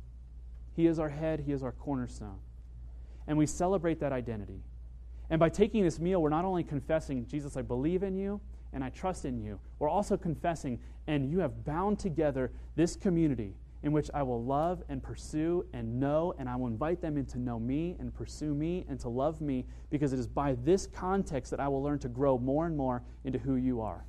He 0.75 0.87
is 0.87 0.99
our 0.99 1.09
head, 1.09 1.41
He 1.45 1.51
is 1.51 1.63
our 1.63 1.71
cornerstone. 1.71 2.39
And 3.27 3.37
we 3.37 3.45
celebrate 3.45 3.99
that 3.99 4.11
identity. 4.11 4.61
And 5.29 5.39
by 5.39 5.49
taking 5.49 5.83
this 5.83 5.99
meal, 5.99 6.21
we're 6.21 6.29
not 6.29 6.45
only 6.45 6.63
confessing, 6.63 7.27
Jesus, 7.27 7.55
I 7.55 7.61
believe 7.61 8.03
in 8.03 8.15
you 8.15 8.41
and 8.73 8.83
I 8.83 8.89
trust 8.89 9.25
in 9.25 9.39
you, 9.39 9.59
we're 9.79 9.89
also 9.89 10.17
confessing, 10.17 10.79
and 11.07 11.29
you 11.29 11.39
have 11.39 11.65
bound 11.65 11.99
together 11.99 12.51
this 12.75 12.95
community 12.95 13.55
in 13.83 13.91
which 13.91 14.09
I 14.13 14.23
will 14.23 14.43
love 14.43 14.83
and 14.89 15.01
pursue 15.01 15.65
and 15.73 15.99
know, 15.99 16.33
and 16.37 16.49
I 16.49 16.55
will 16.55 16.67
invite 16.67 17.01
them 17.01 17.17
in 17.17 17.25
to 17.27 17.39
know 17.39 17.59
me 17.59 17.95
and 17.99 18.13
pursue 18.13 18.53
me 18.53 18.85
and 18.89 18.99
to 18.99 19.09
love 19.09 19.41
me, 19.41 19.65
because 19.89 20.13
it 20.13 20.19
is 20.19 20.27
by 20.27 20.55
this 20.63 20.87
context 20.87 21.51
that 21.51 21.59
I 21.59 21.67
will 21.67 21.81
learn 21.81 21.99
to 21.99 22.09
grow 22.09 22.37
more 22.37 22.65
and 22.65 22.75
more 22.75 23.03
into 23.23 23.39
who 23.39 23.55
you 23.55 23.81
are. 23.81 24.05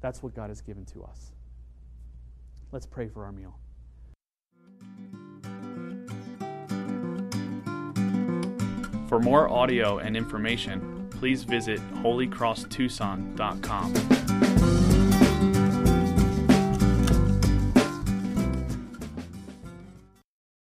That's 0.00 0.22
what 0.22 0.34
God 0.34 0.50
has 0.50 0.60
given 0.60 0.84
to 0.86 1.02
us. 1.02 1.32
Let's 2.70 2.86
pray 2.86 3.08
for 3.08 3.24
our 3.24 3.32
meal. 3.32 3.58
For 9.08 9.20
more 9.20 9.48
audio 9.48 9.98
and 9.98 10.16
information, 10.16 11.08
please 11.10 11.44
visit 11.44 11.80
holycrosstucson.com. 12.02 14.25